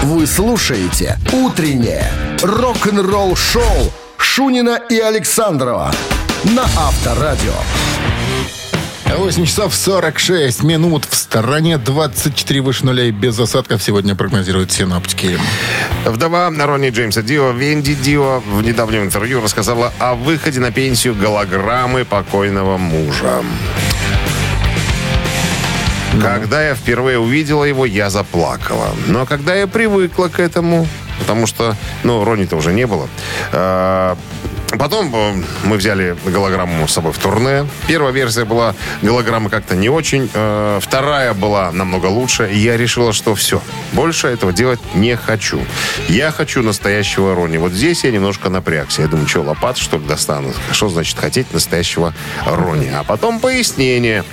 Вы 0.02 0.26
слушаете 0.26 1.16
«Утреннее 1.32 2.10
рок-н-ролл-шоу» 2.42 3.92
Шунина 4.18 4.80
и 4.90 4.98
Александрова 4.98 5.92
на 6.42 6.64
Авторадио. 6.64 7.54
8 9.14 9.44
часов 9.44 9.74
46 9.74 10.62
минут. 10.62 11.06
В 11.08 11.14
стороне 11.14 11.78
24 11.78 12.60
выше 12.60 12.84
нуля 12.84 13.04
и 13.04 13.10
без 13.10 13.38
осадков 13.38 13.82
сегодня 13.82 14.14
прогнозируют 14.14 14.72
синоптики. 14.72 15.38
Вдова 16.04 16.50
Ронни 16.50 16.90
Джеймса 16.90 17.22
Дио, 17.22 17.52
Венди 17.52 17.94
Дио, 17.94 18.40
в 18.40 18.62
недавнем 18.62 19.04
интервью 19.04 19.40
рассказала 19.40 19.92
о 19.98 20.14
выходе 20.14 20.60
на 20.60 20.72
пенсию 20.72 21.14
голограммы 21.14 22.04
покойного 22.04 22.76
мужа. 22.76 23.42
Когда 26.20 26.66
я 26.66 26.74
впервые 26.74 27.18
увидела 27.18 27.64
его, 27.64 27.84
я 27.84 28.10
заплакала. 28.10 28.88
Но 29.06 29.26
когда 29.26 29.54
я 29.54 29.66
привыкла 29.66 30.28
к 30.28 30.40
этому, 30.40 30.86
потому 31.18 31.46
что, 31.46 31.76
ну, 32.04 32.24
Ронни-то 32.24 32.56
уже 32.56 32.72
не 32.72 32.86
было, 32.86 33.08
э, 33.52 34.16
Потом 34.78 35.14
э, 35.14 35.42
мы 35.64 35.76
взяли 35.76 36.16
голограмму 36.24 36.86
с 36.86 36.92
собой 36.92 37.12
в 37.12 37.18
турне. 37.18 37.66
Первая 37.86 38.12
версия 38.12 38.44
была 38.44 38.74
голограмма 39.02 39.50
как-то 39.50 39.74
не 39.74 39.88
очень. 39.88 40.30
Э, 40.34 40.78
вторая 40.82 41.34
была 41.34 41.72
намного 41.72 42.06
лучше. 42.06 42.50
И 42.52 42.58
я 42.58 42.76
решила, 42.76 43.12
что 43.12 43.34
все. 43.34 43.62
Больше 43.92 44.28
этого 44.28 44.52
делать 44.52 44.80
не 44.94 45.16
хочу. 45.16 45.60
Я 46.08 46.30
хочу 46.30 46.62
настоящего 46.62 47.34
Рони. 47.34 47.56
Вот 47.56 47.72
здесь 47.72 48.04
я 48.04 48.10
немножко 48.10 48.50
напрягся. 48.50 49.02
Я 49.02 49.08
думаю, 49.08 49.28
что, 49.28 49.42
лопат, 49.42 49.78
что 49.78 49.96
ли, 49.98 50.04
достану? 50.04 50.52
Что 50.72 50.88
значит 50.88 51.18
хотеть 51.18 51.52
настоящего 51.52 52.14
Рони? 52.44 52.88
А 52.94 53.04
потом 53.04 53.40
пояснение. 53.40 54.24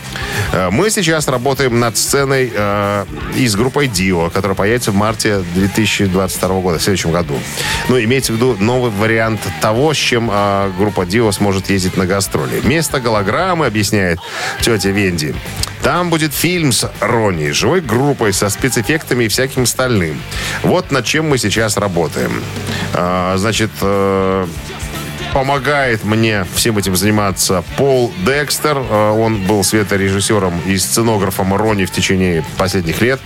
Э, 0.52 0.70
Мы 0.70 0.90
сейчас 0.90 1.28
работаем 1.28 1.80
над 1.80 1.98
сценой 1.98 2.52
э, 2.54 3.06
и 3.36 3.48
группой 3.54 3.88
Дио, 3.88 4.30
которая 4.30 4.56
появится 4.56 4.92
в 4.92 4.96
марте 4.96 5.44
2022 5.56 6.60
года, 6.60 6.80
в 6.80 6.82
следующем 6.82 7.12
году. 7.12 7.40
Ну, 7.88 8.00
имеется 8.00 8.34
в 8.34 8.36
виду 8.36 8.58
новый 8.60 8.92
вариант 8.92 9.40
того, 9.62 9.94
с 9.94 9.98
чем 9.98 10.30
э, 10.34 10.72
группа 10.78 11.06
Дио 11.06 11.32
сможет 11.32 11.70
ездить 11.70 11.98
на 11.98 12.06
гастроли. 12.06 12.60
Вместо 12.60 13.00
голограммы, 13.00 13.66
объясняет 13.66 14.20
тетя 14.62 14.90
Венди, 14.90 15.36
там 15.84 16.10
будет 16.10 16.34
фильм 16.34 16.72
с 16.72 16.90
Ронни, 17.00 17.52
живой 17.52 17.82
группой, 17.82 18.34
со 18.34 18.50
спецэффектами 18.50 19.26
и 19.26 19.28
всяким 19.28 19.64
остальным. 19.64 20.22
Вот 20.64 20.92
над 20.92 21.06
чем 21.06 21.30
мы 21.30 21.38
сейчас 21.38 21.78
работаем. 21.78 22.42
А, 22.94 23.36
значит, 23.38 23.70
э, 23.82 24.48
помогает 25.34 26.04
мне 26.04 26.46
всем 26.56 26.78
этим 26.78 26.96
заниматься 26.96 27.64
Пол 27.78 28.14
Декстер. 28.26 28.78
Э, 28.78 29.10
Он 29.10 29.44
был 29.44 29.64
светорежиссером 29.64 30.62
и 30.66 30.78
сценографом 30.78 31.54
Ронни 31.56 31.86
в 31.86 31.92
течение 31.92 32.46
последних 32.58 33.02
лет. 33.02 33.20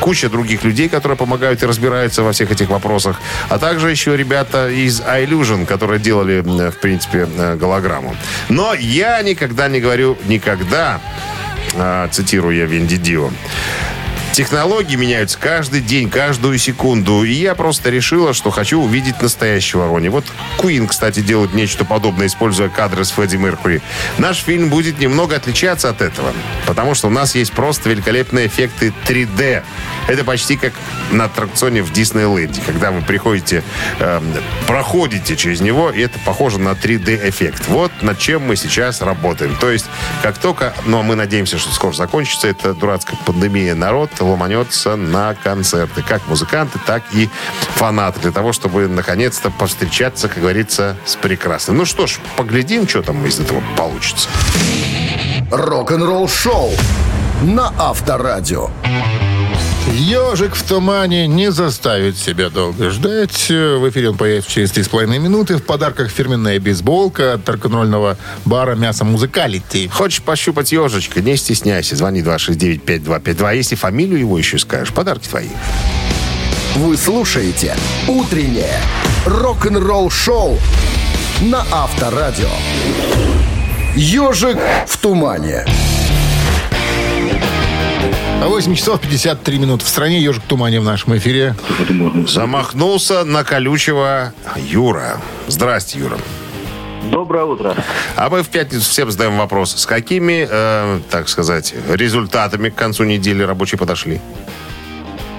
Куча 0.00 0.28
других 0.28 0.64
людей, 0.64 0.88
которые 0.88 1.16
помогают 1.18 1.62
и 1.62 1.66
разбираются 1.66 2.22
во 2.22 2.32
всех 2.32 2.50
этих 2.50 2.70
вопросах. 2.70 3.20
А 3.48 3.58
также 3.58 3.90
еще 3.90 4.16
ребята 4.16 4.68
из 4.70 5.00
iLusion, 5.00 5.66
которые 5.66 6.00
делали, 6.00 6.38
м, 6.40 6.70
в 6.70 6.80
принципе, 6.80 7.28
э, 7.36 7.56
голограмму. 7.56 8.16
Но 8.48 8.74
я 8.74 9.20
никогда 9.22 9.68
не 9.68 9.80
говорю 9.80 10.16
«никогда», 10.26 11.00
а, 11.76 12.08
цитирую 12.08 12.56
я 12.56 12.66
Венди 12.66 12.96
Дио. 12.96 13.30
Технологии 14.32 14.94
меняются 14.94 15.36
каждый 15.38 15.80
день, 15.80 16.08
каждую 16.08 16.56
секунду. 16.58 17.24
И 17.24 17.32
я 17.32 17.56
просто 17.56 17.90
решила, 17.90 18.32
что 18.32 18.50
хочу 18.50 18.80
увидеть 18.80 19.20
настоящего 19.20 19.88
Рони. 19.88 20.08
Вот 20.08 20.24
Куин, 20.56 20.86
кстати, 20.86 21.20
делает 21.20 21.52
нечто 21.52 21.84
подобное, 21.84 22.28
используя 22.28 22.68
кадры 22.68 23.04
с 23.04 23.10
Фредди 23.10 23.36
Меркури. 23.36 23.82
Наш 24.18 24.38
фильм 24.38 24.68
будет 24.68 25.00
немного 25.00 25.34
отличаться 25.34 25.88
от 25.88 26.00
этого. 26.00 26.32
Потому 26.64 26.94
что 26.94 27.08
у 27.08 27.10
нас 27.10 27.34
есть 27.34 27.52
просто 27.52 27.90
великолепные 27.90 28.46
эффекты 28.46 28.92
3D. 29.08 29.64
Это 30.06 30.24
почти 30.24 30.56
как 30.56 30.74
на 31.10 31.24
аттракционе 31.24 31.82
в 31.82 31.92
Диснейленде. 31.92 32.60
Когда 32.64 32.92
вы 32.92 33.02
приходите, 33.02 33.64
эм, 33.98 34.32
проходите 34.68 35.36
через 35.36 35.60
него, 35.60 35.90
и 35.90 36.00
это 36.00 36.20
похоже 36.24 36.60
на 36.60 36.70
3D-эффект. 36.70 37.64
Вот 37.66 37.90
над 38.00 38.18
чем 38.18 38.46
мы 38.46 38.54
сейчас 38.54 39.00
работаем. 39.00 39.56
То 39.56 39.70
есть, 39.70 39.86
как 40.22 40.38
только, 40.38 40.72
но 40.86 41.02
мы 41.02 41.16
надеемся, 41.16 41.58
что 41.58 41.72
скоро 41.74 41.92
закончится 41.92 42.46
эта 42.46 42.74
дурацкая 42.74 43.18
пандемия, 43.26 43.74
народ 43.74 44.10
ломанется 44.24 44.96
на 44.96 45.34
концерты. 45.34 46.02
Как 46.02 46.26
музыканты, 46.28 46.78
так 46.86 47.02
и 47.12 47.28
фанаты. 47.74 48.20
Для 48.20 48.32
того, 48.32 48.52
чтобы 48.52 48.88
наконец-то 48.88 49.50
повстречаться, 49.50 50.28
как 50.28 50.38
говорится, 50.38 50.96
с 51.04 51.16
прекрасным. 51.16 51.78
Ну 51.78 51.84
что 51.84 52.06
ж, 52.06 52.18
поглядим, 52.36 52.88
что 52.88 53.02
там 53.02 53.24
из 53.26 53.40
этого 53.40 53.62
получится. 53.76 54.28
Рок-н-ролл-шоу 55.50 56.70
на 57.42 57.72
Авторадио. 57.78 58.70
Ежик 59.88 60.54
в 60.54 60.62
тумане 60.62 61.26
не 61.26 61.50
заставит 61.50 62.16
себя 62.16 62.48
долго 62.48 62.90
ждать. 62.90 63.48
В 63.48 63.88
эфире 63.88 64.10
он 64.10 64.16
появится 64.16 64.50
через 64.50 64.72
3,5 64.72 65.18
минуты. 65.18 65.56
В 65.56 65.62
подарках 65.62 66.10
фирменная 66.10 66.60
бейсболка 66.60 67.34
от 67.34 67.48
рок-н-ролльного 67.48 68.16
бара 68.44 68.76
«Мясо 68.76 69.04
Музыкалити». 69.04 69.88
Хочешь 69.88 70.22
пощупать 70.22 70.72
ежечка, 70.72 71.20
не 71.20 71.36
стесняйся. 71.36 71.96
Звони 71.96 72.20
269-5252. 72.20 73.56
Если 73.56 73.74
фамилию 73.74 74.20
его 74.20 74.38
еще 74.38 74.58
скажешь, 74.58 74.94
подарки 74.94 75.28
твои. 75.28 75.48
Вы 76.76 76.96
слушаете 76.96 77.74
«Утреннее 78.06 78.80
рок-н-ролл-шоу» 79.26 80.58
на 81.40 81.64
Авторадио. 81.72 82.48
«Ежик 83.96 84.58
в 84.86 84.96
тумане». 84.98 85.66
8 88.40 88.74
часов 88.74 89.00
53 89.00 89.58
минут. 89.58 89.82
В 89.82 89.88
стране 89.88 90.20
«Ежик 90.20 90.42
в 90.42 90.46
тумане» 90.46 90.80
в 90.80 90.84
нашем 90.84 91.16
эфире. 91.18 91.54
Замахнулся 92.26 93.24
на 93.24 93.44
колючего 93.44 94.32
Юра. 94.56 95.20
Здрасте, 95.46 95.98
Юра. 95.98 96.16
Доброе 97.10 97.44
утро. 97.44 97.74
А 98.16 98.30
мы 98.30 98.42
в 98.42 98.48
пятницу 98.48 98.88
всем 98.90 99.10
задаем 99.10 99.36
вопрос. 99.36 99.74
С 99.76 99.86
какими, 99.86 100.46
э, 100.50 101.00
так 101.10 101.28
сказать, 101.28 101.74
результатами 101.90 102.70
к 102.70 102.74
концу 102.74 103.04
недели 103.04 103.42
рабочие 103.42 103.78
подошли? 103.78 104.20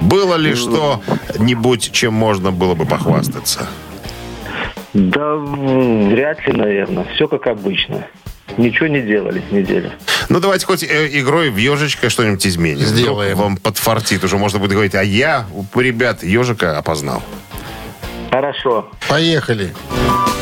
Было 0.02 0.36
ли 0.36 0.54
что-нибудь, 0.56 1.92
чем 1.92 2.14
можно 2.14 2.52
было 2.52 2.76
бы 2.76 2.86
похвастаться? 2.86 3.68
Да 4.94 5.36
вряд 5.36 6.46
ли, 6.48 6.54
наверное. 6.54 7.06
Все 7.16 7.28
как 7.28 7.48
обычно. 7.48 8.08
Ничего 8.58 8.88
не 8.88 9.02
делали 9.02 9.42
с 9.50 9.52
недели. 9.52 9.92
Ну, 10.30 10.40
давайте 10.40 10.66
хоть 10.66 10.84
э, 10.84 11.08
игрой 11.20 11.50
в 11.50 11.58
ежичка 11.58 12.10
что-нибудь 12.10 12.46
изменим. 12.46 12.86
Сделаем. 12.86 13.34
Вдруг 13.34 13.44
Вам 13.44 13.58
подфартит. 13.58 14.24
Уже 14.24 14.38
можно 14.38 14.60
будет 14.60 14.72
говорить, 14.72 14.96
а 14.96 15.04
я, 15.04 15.46
у 15.74 15.80
ребят, 15.80 16.24
ежика 16.24 16.78
опознал. 16.78 17.24
Хорошо. 18.30 18.90
Поехали. 19.08 19.74
уже 20.00 20.41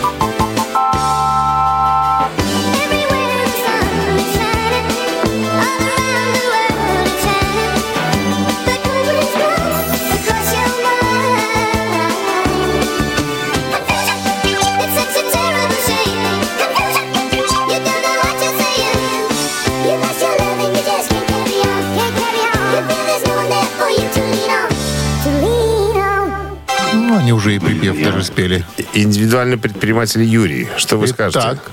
даже 28.11 28.23
спели. 28.23 28.65
Индивидуальный 28.93 29.57
предприниматель 29.57 30.23
Юрий. 30.23 30.67
Что 30.77 30.97
вы 30.97 31.07
скажете? 31.07 31.39
Так, 31.39 31.71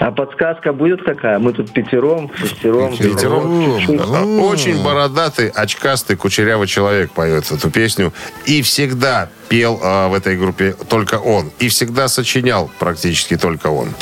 А 0.00 0.10
подсказка 0.10 0.72
будет 0.72 1.02
какая? 1.02 1.38
Мы 1.38 1.52
тут 1.52 1.72
пятером, 1.72 2.30
шестером. 2.36 2.96
Пятером. 2.96 3.78
А, 4.00 4.24
Очень 4.42 4.82
бородатый, 4.82 5.48
очкастый, 5.48 6.16
кучерявый 6.16 6.66
человек 6.66 7.12
поет 7.12 7.50
эту 7.50 7.70
песню. 7.70 8.12
И 8.44 8.60
всегда 8.62 9.30
пел 9.48 9.80
а, 9.82 10.08
в 10.08 10.14
этой 10.14 10.36
группе 10.36 10.74
только 10.88 11.14
он. 11.14 11.50
И 11.58 11.68
всегда 11.68 12.08
сочинял 12.08 12.70
практически 12.78 13.36
только 13.36 13.68
он. 13.68 13.94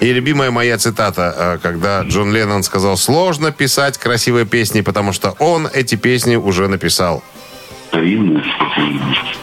И 0.00 0.12
любимая 0.12 0.50
моя 0.50 0.78
цитата, 0.78 1.34
а, 1.36 1.58
когда 1.58 2.02
Джон 2.02 2.32
Леннон 2.32 2.62
сказал, 2.62 2.96
сложно 2.96 3.52
писать 3.52 3.98
красивые 3.98 4.46
песни, 4.46 4.80
потому 4.80 5.12
что 5.12 5.30
он 5.38 5.68
эти 5.72 5.94
песни 5.96 6.36
уже 6.36 6.66
написал 6.68 7.22
старинная, 7.88 8.42
что-то 8.42 9.37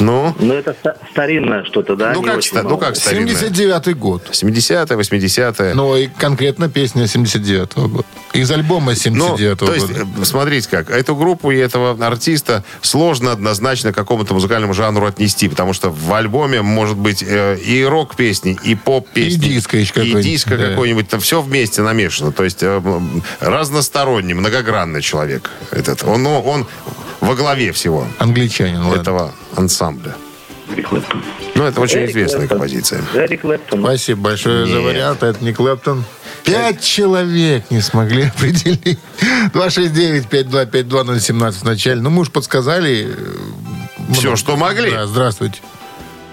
ну, 0.00 0.34
Ну, 0.38 0.54
это 0.54 0.74
ста- 0.78 0.96
старинное 1.10 1.64
что-то, 1.64 1.96
да? 1.96 2.12
ну 2.14 2.20
не 2.20 2.26
как, 2.26 2.42
ста- 2.42 2.62
ну 2.62 2.78
как 2.78 2.96
старинное? 2.96 3.34
79-й 3.34 3.94
год. 3.94 4.28
70-е, 4.30 4.96
80-е. 4.96 5.74
Ну, 5.74 5.96
и 5.96 6.06
конкретно 6.06 6.68
песня 6.68 7.04
79-го 7.04 7.88
года. 7.88 8.04
Из 8.32 8.50
альбома 8.50 8.92
Ну, 9.10 9.34
79-го 9.36 9.66
то 9.66 9.74
есть, 9.74 9.88
года. 9.88 10.06
э, 10.20 10.24
смотрите 10.24 10.68
как, 10.68 10.90
эту 10.90 11.16
группу 11.16 11.50
и 11.50 11.56
этого 11.56 11.96
артиста 12.06 12.62
сложно 12.80 13.32
однозначно 13.32 13.92
к 13.92 13.96
какому-то 13.96 14.34
музыкальному 14.34 14.72
жанру 14.74 15.06
отнести, 15.06 15.48
потому 15.48 15.72
что 15.72 15.90
в 15.90 16.12
альбоме 16.12 16.62
может 16.62 16.96
быть 16.96 17.24
э, 17.26 17.56
и 17.58 17.82
рок-песни, 17.84 18.56
и 18.62 18.74
поп-песни. 18.76 19.46
И 19.46 19.50
диско 19.54 19.76
еще 19.78 19.90
И 19.90 19.94
какой-нибудь, 19.94 20.22
диско 20.24 20.56
да. 20.56 20.68
какой-нибудь. 20.68 21.08
Там 21.08 21.20
все 21.20 21.40
вместе 21.42 21.82
намешано. 21.82 22.30
То 22.32 22.44
есть 22.44 22.62
э, 22.62 22.80
разносторонний, 23.40 24.34
многогранный 24.34 25.02
человек. 25.02 25.50
Этот. 25.70 26.04
Он, 26.04 26.22
ну, 26.22 26.40
он 26.40 26.66
во 27.20 27.34
главе 27.34 27.72
всего 27.72 28.06
Англичанин, 28.18 28.80
ладно. 28.82 29.00
этого 29.00 29.32
ансамбля. 29.88 30.14
Ну, 31.54 31.64
это 31.64 31.80
очень 31.80 32.00
Эрик 32.00 32.10
известная 32.10 32.40
Клэптон. 32.40 32.58
композиция. 32.58 33.02
Эрик 33.14 33.40
Клэптон. 33.40 33.80
Спасибо 33.82 34.20
большое 34.20 34.66
за 34.66 34.72
Нет. 34.74 34.84
вариант. 34.84 35.22
Это 35.22 35.42
не 35.44 35.52
Клэптон. 35.52 36.04
Пять 36.44 36.82
человек 36.82 37.70
не 37.70 37.80
смогли 37.80 38.24
определить. 38.36 38.98
269-5252-017 39.54 41.52
в 41.52 41.64
начале. 41.64 42.00
Ну, 42.00 42.10
мы 42.10 42.20
уж 42.22 42.30
подсказали. 42.30 43.08
э, 43.10 44.12
Все, 44.12 44.22
много. 44.22 44.36
что 44.36 44.56
могли. 44.56 44.90
Да, 44.90 45.06
здравствуйте. 45.06 45.60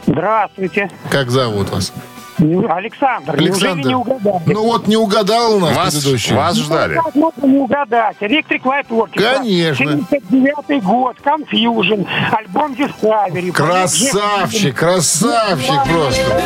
Здравствуйте. 0.05 0.89
Как 1.09 1.31
зовут 1.31 1.69
вас? 1.71 1.91
Александр, 2.37 3.39
неужели 3.39 3.83
не 3.83 3.95
угадали? 3.95 4.41
Ну 4.45 4.63
вот 4.65 4.87
не 4.87 4.97
угадал 4.97 5.55
у 5.55 5.59
нас 5.59 5.75
Вас, 5.75 5.93
предыдущий. 5.95 6.35
вас 6.35 6.57
ждали. 6.57 6.95
Как 6.95 7.15
можно 7.15 7.45
не 7.45 7.57
угадать? 7.59 8.17
Electric 8.19 8.61
Light 8.63 8.87
Orchestra. 8.89 9.37
Конечно. 9.37 9.85
79 9.85 10.83
год, 10.83 11.17
Confusion, 11.23 12.05
альбом 12.31 12.73
Discovery. 12.73 13.51
Красавчик, 13.51 14.75
красавчик 14.75 15.83
просто. 15.89 16.41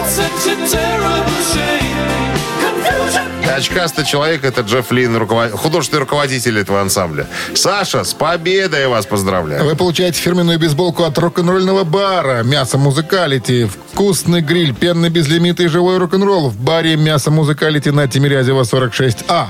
Очкастый 3.55 4.05
человек 4.05 4.43
это 4.45 4.61
Джефф 4.61 4.91
Лин, 4.91 5.17
руковод- 5.17 5.51
художественный 5.51 5.99
руководитель 6.01 6.59
этого 6.59 6.79
ансамбля. 6.81 7.25
Саша, 7.55 8.03
с 8.03 8.13
победой 8.13 8.81
я 8.81 8.89
вас 8.89 9.05
поздравляю. 9.05 9.65
Вы 9.65 9.75
получаете 9.75 10.21
фирменную 10.21 10.59
бейсболку 10.59 11.03
от 11.03 11.17
рок-н-ролльного 11.17 11.83
бара. 11.83 12.43
Мясо 12.43 12.77
Музыкалити. 12.77 13.69
Вкусный 13.93 14.41
гриль, 14.41 14.73
пенный 14.73 15.09
безлимит 15.09 15.59
и 15.59 15.67
живой 15.67 15.97
рок-н-ролл. 15.97 16.49
В 16.49 16.55
баре 16.57 16.95
Мясо 16.95 17.31
Музыкалити 17.31 17.89
на 17.89 18.07
Тимирязева 18.07 18.63
46А. 18.63 19.47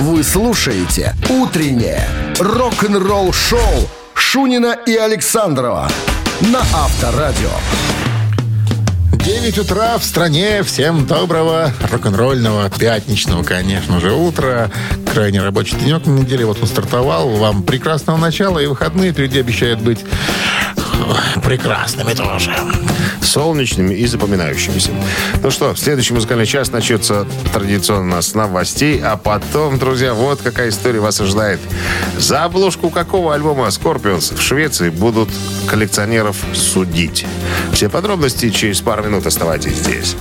Вы 0.00 0.22
слушаете 0.22 1.14
«Утреннее 1.28 2.08
рок-н-ролл-шоу» 2.38 3.88
Шунина 4.14 4.76
и 4.86 4.96
Александрова 4.96 5.88
на 6.40 6.60
Авторадио. 6.60 7.50
9 9.24 9.58
утра 9.58 9.96
в 9.96 10.04
стране. 10.04 10.62
Всем 10.62 11.06
доброго 11.06 11.72
рок-н-ролльного 11.90 12.68
пятничного, 12.68 13.42
конечно 13.42 13.98
же, 13.98 14.12
утра. 14.12 14.70
Крайне 15.10 15.40
рабочий 15.40 15.76
денек 15.76 16.04
на 16.04 16.10
неделе. 16.10 16.44
Вот 16.44 16.58
он 16.60 16.66
стартовал. 16.66 17.30
Вам 17.30 17.62
прекрасного 17.62 18.18
начала. 18.18 18.58
И 18.58 18.66
выходные 18.66 19.12
впереди 19.12 19.40
обещают 19.40 19.80
быть 19.80 20.00
прекрасными 21.42 22.12
тоже. 22.14 22.54
Солнечными 23.20 23.94
и 23.94 24.06
запоминающимися. 24.06 24.90
Ну 25.42 25.50
что, 25.50 25.74
следующий 25.74 26.14
музыкальный 26.14 26.46
час 26.46 26.70
начнется 26.70 27.26
традиционно 27.52 28.20
с 28.22 28.34
новостей, 28.34 29.00
а 29.02 29.16
потом, 29.16 29.78
друзья, 29.78 30.14
вот 30.14 30.40
какая 30.42 30.68
история 30.68 31.00
вас 31.00 31.20
ожидает. 31.20 31.60
За 32.18 32.44
обложку 32.44 32.90
какого 32.90 33.34
альбома 33.34 33.66
Scorpions 33.68 34.36
в 34.36 34.40
Швеции 34.40 34.90
будут 34.90 35.28
коллекционеров 35.66 36.36
судить? 36.54 37.26
Все 37.72 37.88
подробности 37.88 38.50
через 38.50 38.80
пару 38.80 39.04
минут 39.04 39.13
оставайтесь 39.26 39.76
здесь. 39.76 40.16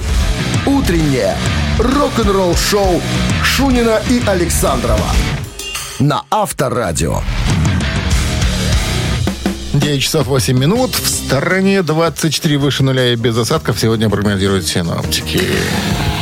«Утреннее 0.65 1.35
рок-н-ролл-шоу» 1.79 3.01
Шунина 3.43 4.01
и 4.09 4.21
Александрова 4.25 5.07
на 5.99 6.23
Авторадио. 6.29 7.21
9 9.73 10.01
часов 10.01 10.27
8 10.27 10.57
минут. 10.57 10.91
В 10.91 11.07
стороне 11.07 11.81
24 11.81 12.57
выше 12.57 12.83
нуля 12.83 13.13
и 13.13 13.15
без 13.15 13.37
осадков 13.37 13.79
сегодня 13.79 14.09
прогнозируют 14.09 14.67
синоптики. 14.67 15.41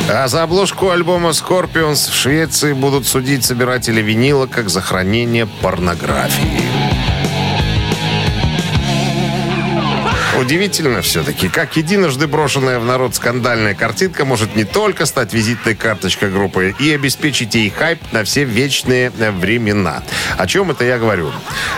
А 0.09 0.27
за 0.27 0.43
обложку 0.43 0.89
альбома 0.89 1.29
Scorpions 1.29 2.09
в 2.09 2.13
Швеции 2.13 2.73
будут 2.73 3.07
судить 3.07 3.43
собиратели 3.43 4.01
винила 4.01 4.45
как 4.45 4.69
за 4.69 4.81
хранение 4.81 5.47
порнографии. 5.61 6.80
Удивительно 10.41 11.03
все-таки, 11.03 11.49
как 11.49 11.77
единожды 11.77 12.25
брошенная 12.25 12.79
в 12.79 12.85
народ 12.85 13.13
скандальная 13.13 13.75
картинка 13.75 14.25
может 14.25 14.55
не 14.55 14.63
только 14.63 15.05
стать 15.05 15.33
визитной 15.33 15.75
карточкой 15.75 16.31
группы 16.31 16.73
и 16.79 16.91
обеспечить 16.91 17.53
ей 17.53 17.69
хайп 17.69 17.99
на 18.11 18.23
все 18.23 18.43
вечные 18.43 19.11
э, 19.19 19.29
времена. 19.29 20.01
О 20.39 20.47
чем 20.47 20.71
это 20.71 20.83
я 20.83 20.97
говорю? 20.97 21.27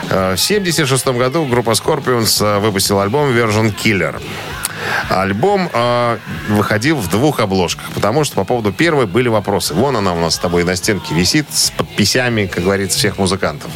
Э, 0.03 0.37
В 0.37 0.41
1976 0.41 1.07
году 1.07 1.43
группа 1.43 1.71
Scorpions 1.71 2.41
э, 2.41 2.59
выпустила 2.59 3.03
альбом 3.03 3.31
Version 3.31 3.75
Killer. 3.75 4.21
Альбом 5.09 5.69
э, 5.73 6.17
выходил 6.47 6.95
в 6.95 7.09
двух 7.09 7.41
обложках, 7.41 7.91
потому 7.93 8.23
что 8.23 8.35
по 8.35 8.45
поводу 8.45 8.71
первой 8.71 9.07
были 9.07 9.27
вопросы. 9.27 9.73
Вон 9.73 9.97
она 9.97 10.13
у 10.13 10.19
нас 10.19 10.35
с 10.35 10.37
тобой 10.37 10.63
на 10.63 10.77
стенке 10.77 11.13
висит 11.13 11.47
с 11.51 11.69
подписями, 11.71 12.45
как 12.45 12.63
говорится, 12.63 12.97
всех 12.97 13.17
музыкантов. 13.17 13.69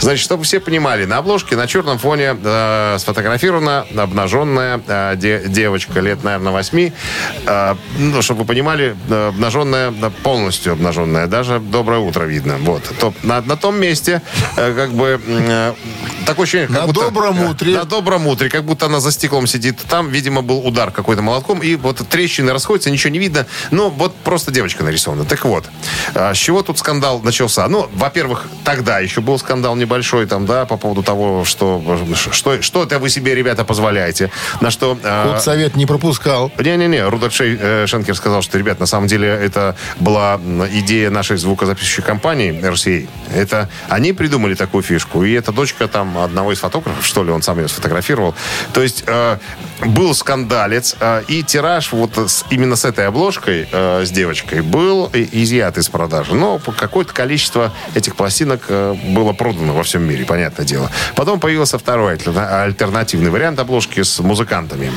Значит, 0.00 0.24
чтобы 0.24 0.44
все 0.44 0.60
понимали, 0.60 1.04
на 1.04 1.18
обложке 1.18 1.56
на 1.56 1.66
черном 1.66 1.98
фоне 1.98 2.36
э, 2.42 2.96
сфотографирована 2.98 3.86
обнаженная 3.96 4.80
э, 4.86 5.14
де- 5.16 5.42
девочка 5.46 6.00
лет, 6.00 6.22
наверное, 6.24 6.52
восьми. 6.52 6.92
Э, 7.46 7.74
ну, 7.98 8.22
чтобы 8.22 8.40
вы 8.40 8.46
понимали, 8.46 8.96
э, 9.08 9.28
обнаженная, 9.28 9.90
да, 9.90 10.10
полностью 10.10 10.72
обнаженная. 10.72 11.26
Даже 11.26 11.58
доброе 11.60 12.00
утро 12.00 12.24
видно. 12.24 12.56
Вот. 12.60 12.82
То, 13.00 13.12
на, 13.22 13.40
на 13.42 13.56
том 13.56 13.80
месте, 13.80 14.22
э, 14.56 14.74
как 14.74 14.92
бы, 14.92 15.20
э, 15.26 15.74
такое 16.26 16.44
ощущение, 16.44 16.68
как 16.68 16.76
На 16.76 16.86
будто- 16.86 17.00
добром 17.02 17.42
э, 17.42 17.46
утре. 17.50 17.74
На 17.74 17.84
добром 17.84 18.26
утре, 18.26 18.48
как 18.48 18.64
будто 18.64 18.86
она 18.86 19.00
за 19.00 19.12
стеклом 19.12 19.46
сидит. 19.46 19.78
Там, 19.88 20.08
видимо, 20.10 20.42
был 20.42 20.66
удар 20.66 20.90
какой-то 20.90 21.22
молотком, 21.22 21.60
и 21.62 21.74
вот 21.76 21.98
трещины 22.08 22.52
расходятся, 22.52 22.90
ничего 22.90 23.10
не 23.10 23.18
видно. 23.18 23.46
Ну, 23.70 23.90
вот 23.90 24.14
просто 24.16 24.50
девочка 24.50 24.84
нарисована. 24.84 25.24
Так 25.24 25.44
вот, 25.44 25.64
а, 26.14 26.34
с 26.34 26.36
чего 26.36 26.62
тут 26.62 26.78
скандал 26.78 27.20
начался? 27.20 27.66
Ну, 27.68 27.88
во-первых, 27.94 28.46
тогда 28.64 28.98
еще 28.98 29.20
был 29.20 29.38
скандал 29.38 29.76
небольшой 29.78 30.26
там, 30.26 30.46
да, 30.46 30.64
по 30.66 30.76
поводу 30.76 31.02
того, 31.02 31.44
что, 31.44 31.82
что, 32.32 32.60
что 32.62 32.82
это 32.82 32.98
вы 32.98 33.08
себе, 33.10 33.34
ребята, 33.34 33.64
позволяете. 33.64 34.30
На 34.60 34.70
что... 34.70 34.98
а, 35.04 35.38
Совет 35.40 35.76
не 35.76 35.86
пропускал. 35.86 36.52
не-не-не, 36.58 37.08
Рудольф 37.08 37.32
Шей- 37.32 37.58
э, 37.60 37.86
Шенкер 37.86 38.14
сказал, 38.14 38.42
что, 38.42 38.58
ребят, 38.58 38.80
на 38.80 38.86
самом 38.86 39.06
деле 39.06 39.28
это 39.28 39.76
была 40.00 40.40
идея 40.72 41.10
нашей 41.10 41.36
звукозаписывающей 41.36 42.02
компании 42.02 42.52
RCA. 42.60 43.08
Это 43.34 43.68
они 43.88 44.12
придумали 44.12 44.54
такую 44.54 44.82
фишку, 44.82 45.24
и 45.24 45.32
это 45.32 45.52
дочка 45.52 45.88
там 45.88 46.18
одного 46.18 46.52
из 46.52 46.58
фотографов, 46.58 47.06
что 47.06 47.24
ли, 47.24 47.30
он 47.30 47.42
сам 47.42 47.58
ее 47.58 47.68
сфотографировал. 47.68 48.34
То 48.72 48.82
есть 48.82 49.04
э, 49.06 49.38
был 49.84 50.14
скандалец, 50.14 50.96
э, 51.00 51.22
и 51.28 51.42
тираж 51.42 51.92
вот 51.92 52.16
с- 52.18 52.44
именно 52.50 52.76
с 52.76 52.84
этой 52.84 53.06
обложкой, 53.06 53.68
э, 53.70 54.04
с 54.04 54.10
девочкой, 54.10 54.62
был 54.62 55.10
изъят 55.12 55.78
из 55.78 55.88
продажи. 55.88 56.34
Но 56.34 56.58
какое-то 56.58 57.12
количество 57.12 57.72
этих 57.94 58.16
пластинок 58.16 58.62
э, 58.68 58.94
было 59.08 59.32
продано 59.32 59.67
во 59.72 59.82
всем 59.82 60.02
мире, 60.02 60.24
понятное 60.24 60.64
дело. 60.66 60.90
Потом 61.14 61.40
появился 61.40 61.78
второй 61.78 62.14
альтерна- 62.14 62.62
альтернативный 62.64 63.30
вариант 63.30 63.58
обложки 63.58 64.02
с 64.02 64.18
музыкантами. 64.20 64.90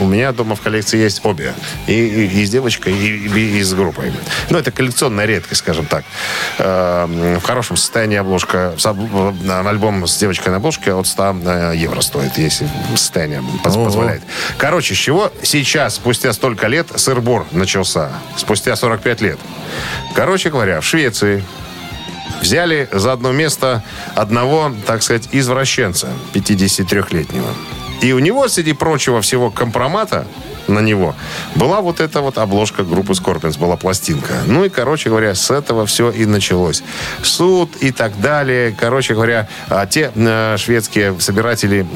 У, 0.00 0.06
меня 0.06 0.32
дома 0.32 0.54
в 0.56 0.60
коллекции 0.60 0.98
есть 0.98 1.20
обе. 1.24 1.52
И, 1.86 1.92
и- 1.92 2.40
и 2.42 2.44
с 2.44 2.50
девочкой, 2.50 2.92
и, 2.94 3.26
и- 3.28 3.58
и 3.58 3.62
с 3.62 3.72
группой. 3.74 4.12
Ну, 4.50 4.58
это 4.58 4.70
коллекционная 4.70 5.26
редкость, 5.26 5.60
скажем 5.60 5.86
так. 5.86 6.04
Э, 6.58 7.36
в 7.40 7.42
хорошем 7.44 7.76
состоянии 7.76 8.16
обложка, 8.18 8.74
об- 8.84 9.00
э, 9.48 9.68
альбом 9.68 10.06
с 10.06 10.16
девочкой 10.18 10.50
на 10.50 10.56
обложке 10.56 10.92
от 10.92 11.06
100 11.06 11.36
э, 11.44 11.72
евро 11.76 12.00
стоит, 12.00 12.36
если 12.38 12.68
состояние 12.96 13.42
поз- 13.64 13.76
позволяет. 13.76 14.22
Короче, 14.58 14.94
с 14.94 14.98
чего 14.98 15.32
сейчас, 15.42 15.94
спустя 15.96 16.32
столько 16.32 16.66
лет, 16.68 16.88
сыр-бор 16.96 17.46
начался? 17.52 18.10
Спустя 18.36 18.76
45 18.76 19.20
лет. 19.20 19.38
Короче 20.14 20.50
говоря, 20.50 20.80
в 20.80 20.84
Швеции 20.84 21.44
взяли 22.40 22.88
за 22.92 23.12
одно 23.12 23.32
место 23.32 23.82
одного, 24.14 24.72
так 24.86 25.02
сказать, 25.02 25.28
извращенца, 25.32 26.08
53-летнего. 26.34 27.48
И 28.02 28.12
у 28.12 28.18
него, 28.18 28.48
среди 28.48 28.72
прочего 28.72 29.20
всего 29.20 29.50
компромата, 29.50 30.26
на 30.68 30.80
него, 30.80 31.14
была 31.54 31.80
вот 31.80 32.00
эта 32.00 32.20
вот 32.20 32.38
обложка 32.38 32.84
группы 32.84 33.12
Scorpions, 33.12 33.58
была 33.58 33.76
пластинка. 33.76 34.34
Ну 34.46 34.64
и, 34.64 34.68
короче 34.68 35.10
говоря, 35.10 35.34
с 35.34 35.50
этого 35.50 35.84
все 35.84 36.10
и 36.10 36.24
началось. 36.24 36.82
Суд 37.22 37.76
и 37.80 37.90
так 37.90 38.18
далее. 38.20 38.74
Короче 38.78 39.14
говоря, 39.14 39.48
а 39.68 39.86
те 39.86 40.12
э, 40.14 40.56
шведские 40.58 41.18
собиратели 41.20 41.86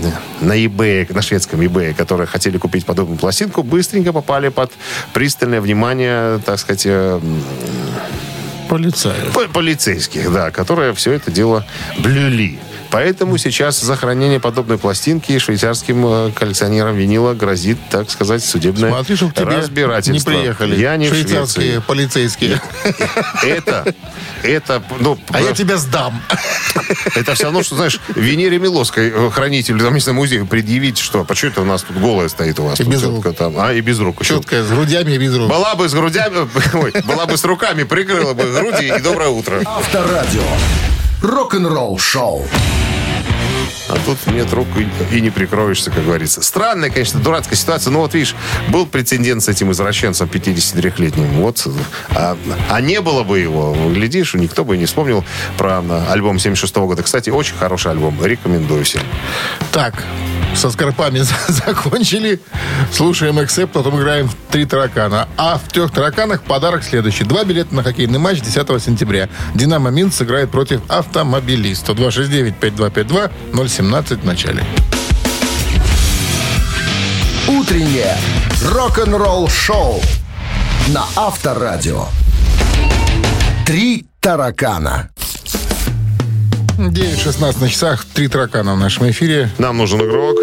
на 0.40 0.54
eBay, 0.54 1.12
на 1.14 1.22
шведском 1.22 1.60
eBay, 1.60 1.94
которые 1.94 2.26
хотели 2.26 2.58
купить 2.58 2.84
подобную 2.84 3.18
пластинку, 3.18 3.62
быстренько 3.62 4.12
попали 4.12 4.48
под 4.48 4.72
пристальное 5.12 5.60
внимание, 5.60 6.40
так 6.40 6.58
сказать, 6.58 6.82
э, 6.86 7.20
Полицаев. 8.68 9.32
по- 9.32 9.48
полицейских, 9.48 10.32
да, 10.32 10.50
которые 10.50 10.94
все 10.94 11.12
это 11.12 11.30
дело 11.30 11.64
блюли. 11.98 12.58
Поэтому 12.94 13.38
сейчас 13.38 13.80
за 13.80 13.96
хранение 13.96 14.38
подобной 14.38 14.78
пластинки 14.78 15.36
швейцарским 15.40 16.06
э, 16.06 16.30
коллекционерам 16.30 16.94
винила 16.94 17.34
грозит, 17.34 17.76
так 17.90 18.08
сказать, 18.08 18.44
судебное 18.44 18.88
Смотри, 18.88 19.16
чтобы 19.16 19.32
тебе 19.34 19.46
разбирательство. 19.46 20.30
не 20.30 20.36
приехали 20.36 20.76
Я 20.80 20.96
не 20.96 21.08
швейцарские 21.08 21.64
Швеции. 21.64 21.82
полицейские. 21.88 22.62
Это, 23.42 23.92
это, 24.44 24.80
ну, 25.00 25.18
А 25.30 25.40
я 25.40 25.52
тебя 25.54 25.76
сдам. 25.76 26.22
это 27.16 27.34
все 27.34 27.46
равно, 27.46 27.64
что, 27.64 27.74
знаешь, 27.74 27.98
Венере 28.14 28.60
Милоской, 28.60 29.10
э, 29.10 29.30
хранителю, 29.32 29.80
там, 29.80 29.96
если 29.96 30.12
музея, 30.12 30.44
предъявить, 30.44 30.98
что, 30.98 31.24
почему 31.24 31.50
это 31.50 31.62
у 31.62 31.64
нас 31.64 31.82
тут 31.82 31.96
голая 31.96 32.28
стоит 32.28 32.60
у 32.60 32.62
вас? 32.66 32.78
И 32.78 32.84
без 32.84 33.02
рук. 33.02 33.26
Там, 33.36 33.54
а, 33.58 33.72
и 33.72 33.80
без 33.80 33.98
рук. 33.98 34.24
Четкая, 34.24 34.62
с 34.62 34.68
грудями 34.68 35.14
и 35.14 35.18
без 35.18 35.36
рук. 35.36 35.50
Была 35.50 35.74
бы 35.74 35.88
с 35.88 35.94
грудями, 35.94 36.48
ой, 36.74 36.92
была 37.02 37.26
бы 37.26 37.36
с 37.36 37.44
руками, 37.44 37.82
прикрыла 37.82 38.34
бы 38.34 38.44
груди 38.52 38.86
и 38.86 39.00
доброе 39.00 39.30
утро. 39.30 39.60
Авторадио. 39.64 40.42
Рок-н-ролл 41.24 41.98
шоу. 41.98 42.44
А 43.88 43.96
тут 44.04 44.18
нет 44.26 44.52
рук 44.52 44.66
и, 44.76 45.16
и 45.16 45.20
не 45.22 45.30
прикроешься, 45.30 45.90
как 45.90 46.04
говорится. 46.04 46.42
Странная, 46.42 46.90
конечно, 46.90 47.18
дурацкая 47.18 47.56
ситуация. 47.56 47.90
Но 47.90 48.00
вот 48.00 48.12
видишь, 48.12 48.34
был 48.68 48.84
прецедент 48.84 49.42
с 49.42 49.48
этим 49.48 49.72
извращенцем 49.72 50.28
53-летним. 50.28 51.40
Вот. 51.40 51.66
А, 52.10 52.36
а 52.70 52.80
не 52.82 53.00
было 53.00 53.22
бы 53.22 53.38
его, 53.38 53.74
глядишь, 53.90 54.34
никто 54.34 54.66
бы 54.66 54.76
и 54.76 54.78
не 54.78 54.84
вспомнил 54.84 55.24
про 55.56 55.78
а, 55.78 56.06
альбом 56.10 56.38
76 56.38 56.76
года. 56.76 57.02
Кстати, 57.02 57.30
очень 57.30 57.56
хороший 57.56 57.92
альбом. 57.92 58.22
Рекомендую 58.22 58.84
всем. 58.84 59.02
Так, 59.72 60.04
со 60.54 60.70
скорпами 60.70 61.18
за- 61.20 61.34
закончили. 61.48 62.40
Слушаем 62.92 63.42
эксепт, 63.42 63.72
потом 63.72 63.98
играем 64.00 64.28
в 64.28 64.34
три 64.50 64.64
таракана. 64.64 65.28
А 65.36 65.58
в 65.58 65.70
трех 65.72 65.90
тараканах 65.92 66.42
подарок 66.42 66.84
следующий. 66.84 67.24
Два 67.24 67.44
билета 67.44 67.74
на 67.74 67.82
хоккейный 67.82 68.18
матч 68.18 68.40
10 68.40 68.82
сентября. 68.82 69.28
«Динамо 69.54 69.90
Минск» 69.90 70.18
сыграет 70.18 70.50
против 70.50 70.80
автомобилиста. 70.88 71.92
269-5252, 71.92 73.68
017 73.68 74.20
в 74.20 74.24
начале. 74.24 74.64
Утреннее 77.48 78.16
рок-н-ролл 78.72 79.48
шоу 79.48 80.00
на 80.88 81.04
Авторадио. 81.16 82.06
Три 83.66 84.06
таракана. 84.20 85.10
9.16 86.78 87.60
на 87.60 87.68
часах. 87.68 88.04
Три 88.04 88.28
таракана 88.28 88.74
в 88.74 88.78
нашем 88.78 89.08
эфире. 89.10 89.50
Нам 89.58 89.78
нужен 89.78 90.00
игрок. 90.00 90.36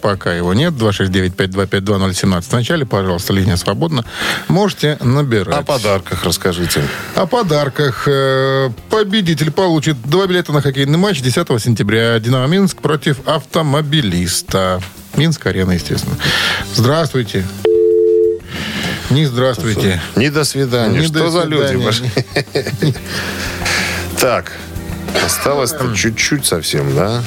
Пока 0.00 0.32
его 0.34 0.54
нет. 0.54 0.74
269-5252-017 0.74 2.42
в 2.42 2.52
начале. 2.52 2.86
Пожалуйста, 2.86 3.32
линия 3.32 3.56
свободна. 3.56 4.04
Можете 4.48 4.98
набирать. 5.02 5.56
О 5.56 5.62
подарках 5.62 6.24
расскажите. 6.24 6.82
О 7.14 7.26
подарках. 7.26 8.04
Э, 8.06 8.70
Победитель 8.90 9.50
получит 9.50 9.96
два 10.04 10.26
билета 10.26 10.52
на 10.52 10.60
хоккейный 10.62 10.98
матч 10.98 11.20
10 11.22 11.46
сентября. 11.62 12.18
«Динамо 12.18 12.46
Минск» 12.46 12.78
против 12.78 13.18
автомобилиста. 13.26 14.80
Минск-арена, 15.16 15.72
естественно. 15.72 16.16
Здравствуйте. 16.74 17.44
Не 19.10 19.24
здравствуйте. 19.26 20.00
Не 20.16 20.30
до 20.30 20.44
свидания. 20.44 21.00
Не 21.00 21.06
Что 21.06 21.18
до 21.20 21.30
за 21.30 21.44
люди? 21.44 21.66
свидания. 21.68 21.84
пошли? 21.86 22.10
Так, 24.20 24.52
осталось 25.24 25.74
чуть-чуть 25.94 26.46
совсем, 26.46 26.94
да? 26.96 27.22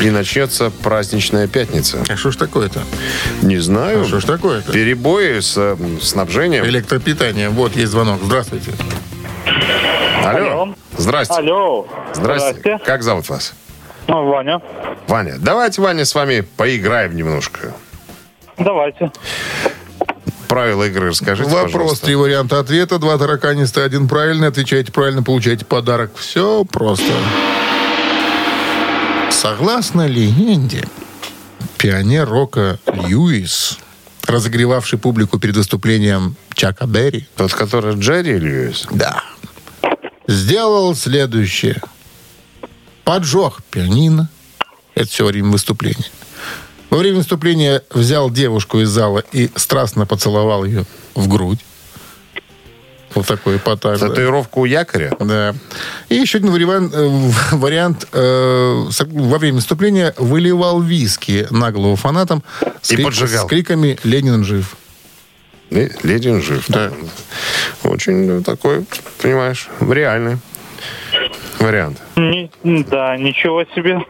И 0.00 0.10
начнется 0.10 0.70
праздничная 0.70 1.46
пятница. 1.46 2.02
А 2.08 2.16
что 2.16 2.30
ж 2.30 2.36
такое-то? 2.36 2.80
Не 3.42 3.58
знаю. 3.58 4.02
А 4.02 4.04
что 4.04 4.20
ж 4.20 4.24
такое-то? 4.24 4.72
Перебои 4.72 5.40
с 5.40 5.54
э, 5.56 5.76
снабжением. 6.00 6.64
Электропитание. 6.64 7.50
Вот, 7.50 7.76
есть 7.76 7.92
звонок. 7.92 8.20
Здравствуйте. 8.22 8.72
Алло. 10.24 10.62
Алло. 10.62 10.74
Здрасте. 10.96 11.34
Алло. 11.34 11.86
Здрасте. 12.14 12.78
Как 12.84 13.02
зовут 13.02 13.28
вас? 13.28 13.52
Ну, 14.08 14.26
Ваня. 14.26 14.60
Ваня. 15.06 15.34
Давайте, 15.38 15.82
Ваня, 15.82 16.04
с 16.04 16.14
вами 16.14 16.40
поиграем 16.56 17.14
немножко. 17.14 17.74
Давайте. 18.58 19.12
Правила 20.48 20.84
игры 20.84 21.10
расскажите, 21.10 21.48
Вопрос, 21.48 21.72
пожалуйста. 21.72 22.06
три 22.06 22.14
варианта 22.16 22.58
ответа. 22.58 22.98
Два 22.98 23.16
тараканиста, 23.18 23.84
один 23.84 24.08
правильный. 24.08 24.48
Отвечаете 24.48 24.90
правильно, 24.92 25.22
получаете 25.22 25.64
подарок. 25.64 26.10
Все 26.16 26.64
просто. 26.64 27.12
Согласно 29.40 30.06
легенде, 30.06 30.86
пионер 31.78 32.28
рока 32.28 32.78
Льюис, 32.92 33.78
разогревавший 34.26 34.98
публику 34.98 35.38
перед 35.38 35.56
выступлением 35.56 36.36
Чака 36.52 36.86
Берри, 36.86 37.26
Тот, 37.36 37.54
который 37.54 37.98
Джерри 37.98 38.38
Льюис? 38.38 38.86
да, 38.90 39.24
сделал 40.28 40.94
следующее. 40.94 41.80
Поджег 43.04 43.62
пианино. 43.70 44.28
Это 44.94 45.08
все 45.08 45.24
время 45.24 45.52
выступления. 45.52 46.10
Во 46.90 46.98
время 46.98 47.16
выступления 47.16 47.82
взял 47.88 48.30
девушку 48.30 48.80
из 48.80 48.90
зала 48.90 49.24
и 49.32 49.50
страстно 49.56 50.04
поцеловал 50.04 50.66
ее 50.66 50.84
в 51.14 51.28
грудь. 51.28 51.60
Вот 53.14 53.26
такой 53.26 53.56
эпатаж. 53.56 53.98
да. 54.00 54.08
Татуировку 54.08 54.60
у 54.60 54.64
якоря? 54.64 55.12
Да. 55.18 55.54
И 56.08 56.14
еще 56.16 56.38
один 56.38 56.50
вариант, 56.52 56.92
э, 56.94 57.30
вариант 57.52 58.08
э, 58.12 58.84
во 59.10 59.38
время 59.38 59.56
выступления 59.56 60.14
выливал 60.18 60.80
виски 60.80 61.46
на 61.50 61.72
голову 61.72 61.96
фанатам 61.96 62.42
с, 62.82 62.90
И 62.92 62.96
крик- 62.96 63.04
поджигал. 63.06 63.46
с 63.46 63.48
криками 63.48 63.98
«Ленин 64.04 64.44
жив». 64.44 64.76
Ле- 65.70 65.92
Ледин 66.02 66.42
жив. 66.42 66.64
Да. 66.68 66.90
Очень 67.84 68.26
ну, 68.26 68.42
такой, 68.42 68.84
понимаешь, 69.22 69.68
реальный 69.80 70.38
вариант. 71.58 71.98
Ни- 72.16 72.50
да, 72.64 73.16
ничего 73.16 73.64
себе. 73.76 74.00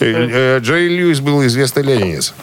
Э, 0.00 0.56
э, 0.56 0.58
Джерри 0.60 0.88
Льюис 0.88 1.20
был 1.20 1.44
известный 1.46 1.82
ленинец. 1.82 2.34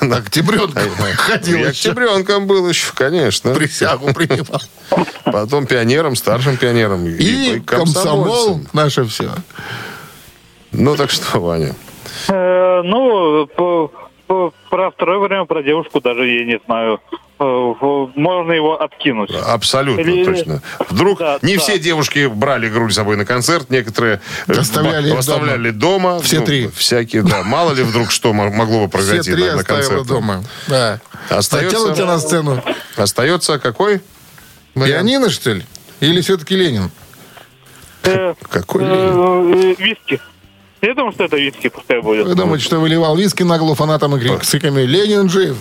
Октябренка 0.00 0.80
ходил 1.16 1.58
еще. 1.58 1.68
октябренком 1.90 2.46
был 2.46 2.68
еще, 2.68 2.92
конечно. 2.94 3.54
Присягу 3.54 4.12
принимал. 4.14 4.62
Потом 5.24 5.66
пионером, 5.66 6.16
старшим 6.16 6.56
пионером. 6.56 7.06
И 7.06 7.60
комсомол 7.60 8.60
наше 8.72 9.04
все. 9.04 9.30
Ну 10.72 10.96
так 10.96 11.10
что, 11.10 11.40
Ваня? 11.40 11.74
Э, 12.28 12.82
ну, 12.82 13.46
про 14.70 14.90
второй 14.90 15.18
вариант, 15.18 15.48
про 15.48 15.62
девушку 15.62 16.00
даже 16.00 16.26
я 16.26 16.44
не 16.44 16.60
знаю. 16.66 17.00
Э, 17.38 17.44
можно 18.14 18.52
его 18.52 18.80
откинуть. 18.80 19.30
Абсолютно 19.30 20.00
Или- 20.00 20.24
точно. 20.24 20.62
Вдруг 20.88 21.18
Да, 21.18 21.38
не 21.42 21.56
да. 21.56 21.60
все 21.60 21.78
девушки 21.78 22.26
брали 22.28 22.68
грудь 22.70 22.92
с 22.92 22.94
собой 22.96 23.16
на 23.16 23.26
концерт, 23.26 23.68
некоторые 23.68 24.20
э, 24.46 24.52
Оставляли 24.52 25.10
их 25.10 25.18
оставляли 25.18 25.70
дома. 25.70 26.20
Все 26.20 26.40
Ну, 26.40 26.46
три. 26.46 26.70
Всякие, 26.74 27.22
да. 27.22 27.42
Мало 27.42 27.72
ли 27.72 27.82
вдруг 27.82 28.10
что 28.10 28.32
мо- 28.32 28.48
могло 28.50 28.80
бы 28.80 28.88
Все 28.88 28.90
произойти 28.92 29.32
три 29.32 29.44
на, 29.44 29.56
на 29.56 29.64
концерте. 29.64 30.04
дома. 30.08 30.44
Да. 30.66 31.00
Остается- 31.28 31.76
Затянут 31.78 31.96
тебя 31.96 32.06
на 32.06 32.18
сцену. 32.18 32.62
Остается 32.96 33.58
какой? 33.58 34.00
Пианино, 34.74 35.28
что 35.28 35.52
ли? 35.52 35.62
Или 36.00 36.22
все-таки 36.22 36.56
Ленин? 36.56 36.90
Э, 38.02 38.34
Какой 38.50 38.82
Ленин? 38.84 39.74
виски. 39.74 40.20
Я 40.80 40.94
думаю, 40.94 41.12
что 41.12 41.24
это 41.24 41.36
виски 41.36 41.68
пускай 41.68 42.00
будет. 42.00 42.26
Вы 42.26 42.34
думаете, 42.34 42.64
что 42.64 42.78
выливал 42.80 43.16
виски 43.16 43.42
на 43.42 43.58
голову 43.58 43.74
фанатам 43.74 44.16
и 44.16 44.20
крик- 44.20 44.42
с 44.44 44.50
криками 44.50 44.82
«Ленин 44.82 45.28
жив»? 45.28 45.56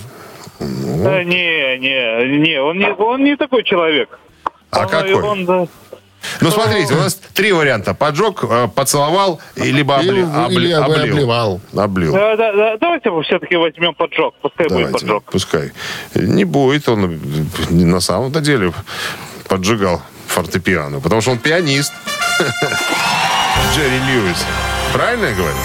Э, 0.60 1.24
не, 1.24 1.78
не, 1.80 2.38
не, 2.40 2.62
он 2.62 2.78
не, 2.78 2.92
он 2.94 3.24
не 3.24 3.36
такой 3.36 3.64
человек. 3.64 4.18
А 4.72 4.82
Он- 4.82 4.88
какой? 4.90 5.14
он, 5.14 5.46
да, 5.46 5.68
Ну, 6.42 6.50
смотрите, 6.52 6.94
у 6.94 6.98
нас 6.98 7.16
три 7.34 7.52
варианта. 7.52 7.94
Поджег, 7.94 8.44
э, 8.44 8.68
поцеловал, 8.74 9.40
либо 9.56 9.94
обли- 10.00 10.08
Или- 10.08 10.22
обли- 10.24 10.54
или 10.54 10.72
облил. 10.74 11.04
обливал. 11.14 11.62
Облил. 11.78 12.14
Да, 12.14 12.36
да, 12.36 12.54
да, 12.54 12.78
давайте 12.78 13.10
все-таки 13.24 13.56
возьмем 13.58 13.94
поджог. 13.94 14.34
Пускай 14.42 14.68
будет 14.68 14.78
Давайте, 14.88 15.00
поджог. 15.06 15.24
пускай. 15.32 15.72
Не 16.16 16.46
будет 16.46 16.90
он 16.90 17.06
э, 17.12 17.74
на 17.74 18.00
самом-то 18.00 18.40
деле 18.42 18.72
поджигал 19.48 20.02
фортепиано, 20.28 21.00
потому 21.00 21.22
что 21.22 21.32
он 21.32 21.38
пианист. 21.38 21.94
Джерри 23.76 24.00
Льюис. 24.08 24.46
Правильно 24.94 25.26
я 25.26 25.34
говорю? 25.36 25.56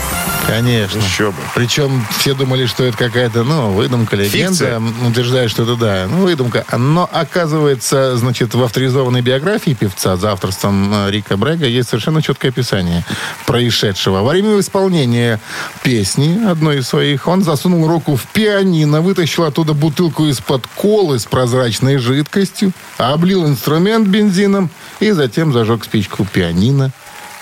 Конечно. 0.46 0.98
Еще 0.98 1.30
бы. 1.30 1.36
Причем 1.54 2.04
все 2.18 2.34
думали, 2.34 2.66
что 2.66 2.84
это 2.84 2.96
какая-то, 2.96 3.44
ну, 3.44 3.70
выдумка, 3.70 4.16
легенда. 4.16 4.48
Фикция. 4.48 4.82
Утверждают, 5.06 5.50
что 5.50 5.62
это, 5.62 5.76
да, 5.76 6.06
ну, 6.10 6.22
выдумка. 6.22 6.64
Но, 6.76 7.08
оказывается, 7.10 8.16
значит, 8.16 8.54
в 8.54 8.62
авторизованной 8.62 9.22
биографии 9.22 9.74
певца 9.74 10.16
за 10.16 10.32
авторством 10.32 10.92
э, 10.92 11.10
Рика 11.10 11.36
Брега 11.36 11.66
есть 11.66 11.88
совершенно 11.88 12.22
четкое 12.22 12.50
описание 12.50 13.04
происшедшего. 13.46 14.22
Во 14.22 14.30
время 14.30 14.58
исполнения 14.58 15.40
песни, 15.82 16.44
одной 16.46 16.78
из 16.78 16.88
своих, 16.88 17.28
он 17.28 17.42
засунул 17.44 17.86
руку 17.86 18.16
в 18.16 18.26
пианино, 18.26 19.00
вытащил 19.00 19.44
оттуда 19.44 19.72
бутылку 19.74 20.26
из-под 20.26 20.66
колы 20.66 21.18
с 21.18 21.24
прозрачной 21.24 21.98
жидкостью, 21.98 22.72
облил 22.98 23.46
инструмент 23.46 24.08
бензином 24.08 24.70
и 25.00 25.10
затем 25.12 25.52
зажег 25.52 25.84
спичку 25.84 26.24
пианино. 26.24 26.90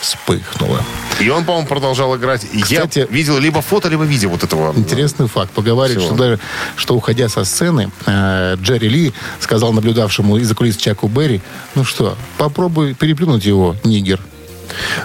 Вспыхнуло. 0.00 0.80
И 1.20 1.28
он, 1.28 1.44
по-моему, 1.44 1.66
продолжал 1.66 2.16
играть. 2.16 2.46
И 2.52 2.60
Кстати- 2.62 3.00
я 3.00 3.06
видел 3.06 3.38
либо 3.38 3.60
фото, 3.62 3.88
либо 3.88 4.04
видео 4.04 4.30
вот 4.30 4.44
этого. 4.44 4.72
Интересный 4.76 5.26
факт. 5.28 5.50
Поговаривают, 5.52 6.04
что, 6.04 6.14
даже, 6.14 6.38
что 6.76 6.94
уходя 6.94 7.28
со 7.28 7.44
сцены, 7.44 7.90
э, 8.06 8.56
Джерри 8.60 8.88
Ли 8.88 9.12
сказал 9.40 9.72
наблюдавшему 9.72 10.36
из-за 10.38 10.54
кулис 10.54 10.76
Чаку 10.76 11.08
Берри, 11.08 11.40
ну 11.74 11.84
что, 11.84 12.16
попробуй 12.36 12.94
переплюнуть 12.94 13.44
его, 13.44 13.76
нигер. 13.84 14.20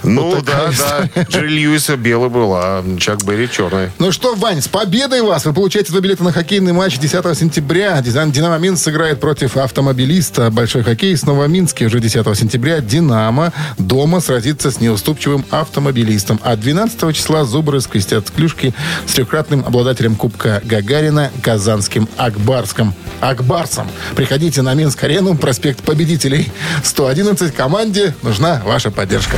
Ну 0.03 0.31
Вот 0.31 0.45
да, 0.45 0.71
такая 0.71 1.09
да. 1.15 1.23
Джерри 1.23 1.49
Льюиса 1.49 1.97
белый 1.97 2.29
был, 2.29 2.53
а 2.55 2.83
Чак 2.99 3.23
Берри 3.23 3.49
черный. 3.49 3.89
Ну 3.99 4.11
что, 4.11 4.35
Вань, 4.35 4.61
с 4.61 4.67
победой 4.67 5.21
вас! 5.21 5.45
Вы 5.45 5.53
получаете 5.53 5.91
два 5.91 6.01
билета 6.01 6.23
на 6.23 6.31
хоккейный 6.31 6.73
матч 6.73 6.97
10 6.97 7.37
сентября. 7.37 8.01
Дизайн 8.01 8.31
«Динамо 8.31 8.57
Минск» 8.57 8.83
сыграет 8.83 9.19
против 9.19 9.57
автомобилиста. 9.57 10.49
Большой 10.51 10.83
хоккей 10.83 11.15
снова 11.17 11.45
в 11.45 11.49
Минске 11.49 11.85
уже 11.85 11.99
10 11.99 12.37
сентября. 12.37 12.79
«Динамо» 12.79 13.53
дома 13.77 14.19
сразится 14.19 14.71
с 14.71 14.79
неуступчивым 14.79 15.45
автомобилистом. 15.49 16.39
А 16.43 16.55
12 16.55 17.15
числа 17.15 17.45
«Зубры» 17.45 17.81
скрестят 17.81 18.29
клюшки 18.31 18.73
с 19.05 19.13
трехкратным 19.13 19.63
обладателем 19.65 20.15
Кубка 20.15 20.61
Гагарина 20.63 21.31
казанским 21.41 22.07
Акбарском. 22.17 22.93
Акбарсом. 23.21 23.89
Приходите 24.15 24.61
на 24.61 24.73
Минск-арену, 24.73 25.35
проспект 25.35 25.81
Победителей. 25.81 26.51
111 26.83 27.53
команде 27.55 28.13
нужна 28.21 28.61
ваша 28.65 28.91
поддержка. 28.91 29.37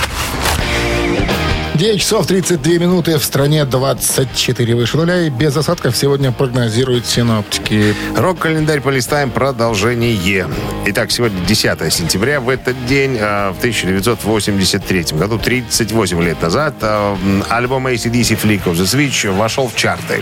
9 1.81 1.99
часов 1.99 2.27
32 2.27 2.73
минуты 2.73 3.17
в 3.17 3.23
стране 3.23 3.65
24 3.65 4.75
выше 4.75 4.97
нуля. 4.97 5.21
И 5.21 5.31
без 5.31 5.57
осадков 5.57 5.97
сегодня 5.97 6.31
прогнозируют 6.31 7.07
синоптики. 7.07 7.95
Рок-календарь 8.15 8.81
полистаем 8.81 9.31
продолжение. 9.31 10.47
Итак, 10.85 11.09
сегодня 11.09 11.43
10 11.43 11.91
сентября. 11.91 12.39
В 12.39 12.49
этот 12.49 12.85
день, 12.85 13.17
э, 13.19 13.49
в 13.49 13.57
1983 13.57 15.17
году, 15.17 15.39
38 15.39 16.21
лет 16.21 16.39
назад, 16.39 16.75
м, 16.81 17.43
альбом 17.49 17.87
ACDC 17.87 18.35
Flick 18.35 18.65
of 18.65 18.73
the 18.73 18.85
Switch 18.85 19.35
вошел 19.35 19.67
в 19.67 19.75
чарты. 19.75 20.21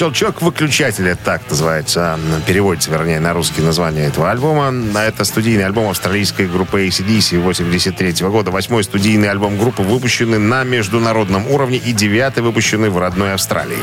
Щелчок 0.00 0.40
выключателя, 0.40 1.14
так 1.14 1.42
называется, 1.50 2.18
переводится, 2.46 2.90
вернее, 2.90 3.20
на 3.20 3.34
русский 3.34 3.60
название 3.60 4.06
этого 4.06 4.30
альбома. 4.30 4.72
Это 4.98 5.24
студийный 5.24 5.66
альбом 5.66 5.90
австралийской 5.90 6.46
группы 6.46 6.86
ACDC 6.86 7.38
83 7.38 8.26
года. 8.28 8.50
Восьмой 8.50 8.82
студийный 8.82 9.28
альбом 9.28 9.58
группы, 9.58 9.82
выпущенный 9.82 10.38
на 10.38 10.64
международном 10.64 11.50
уровне 11.50 11.76
и 11.76 11.92
девятый, 11.92 12.42
выпущенный 12.42 12.88
в 12.88 12.96
родной 12.96 13.34
Австралии. 13.34 13.76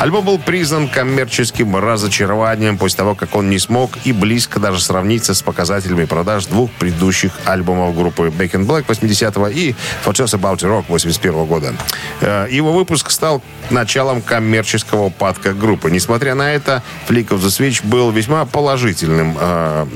Альбом 0.00 0.26
был 0.26 0.38
признан 0.38 0.86
коммерческим 0.86 1.74
разочарованием 1.76 2.76
после 2.76 2.98
того, 2.98 3.14
как 3.14 3.34
он 3.34 3.48
не 3.48 3.58
смог 3.58 3.92
и 4.04 4.12
близко 4.12 4.60
даже 4.60 4.82
сравниться 4.82 5.32
с 5.32 5.40
показателями 5.40 6.04
продаж 6.04 6.44
двух 6.44 6.70
предыдущих 6.72 7.32
альбомов 7.46 7.96
группы 7.96 8.24
Back 8.24 8.50
in 8.50 8.66
Black 8.66 8.84
80-го 8.84 9.48
и 9.48 9.72
For 10.04 10.12
Just 10.12 10.38
About 10.38 10.58
Rock 10.58 10.84
81 10.88 11.46
года. 11.46 11.72
Э, 12.20 12.48
Его 12.50 12.74
выпуск 12.74 13.10
стал 13.10 13.40
началом 13.70 14.20
коммерческого 14.20 15.04
упадка 15.04 15.53
группы. 15.54 15.90
Несмотря 15.90 16.34
на 16.34 16.52
это, 16.52 16.82
Flick 17.08 17.28
of 17.28 17.40
the 17.40 17.48
Switch 17.48 17.86
был 17.86 18.10
весьма 18.10 18.44
положительным, 18.44 19.36
э, 19.38 19.86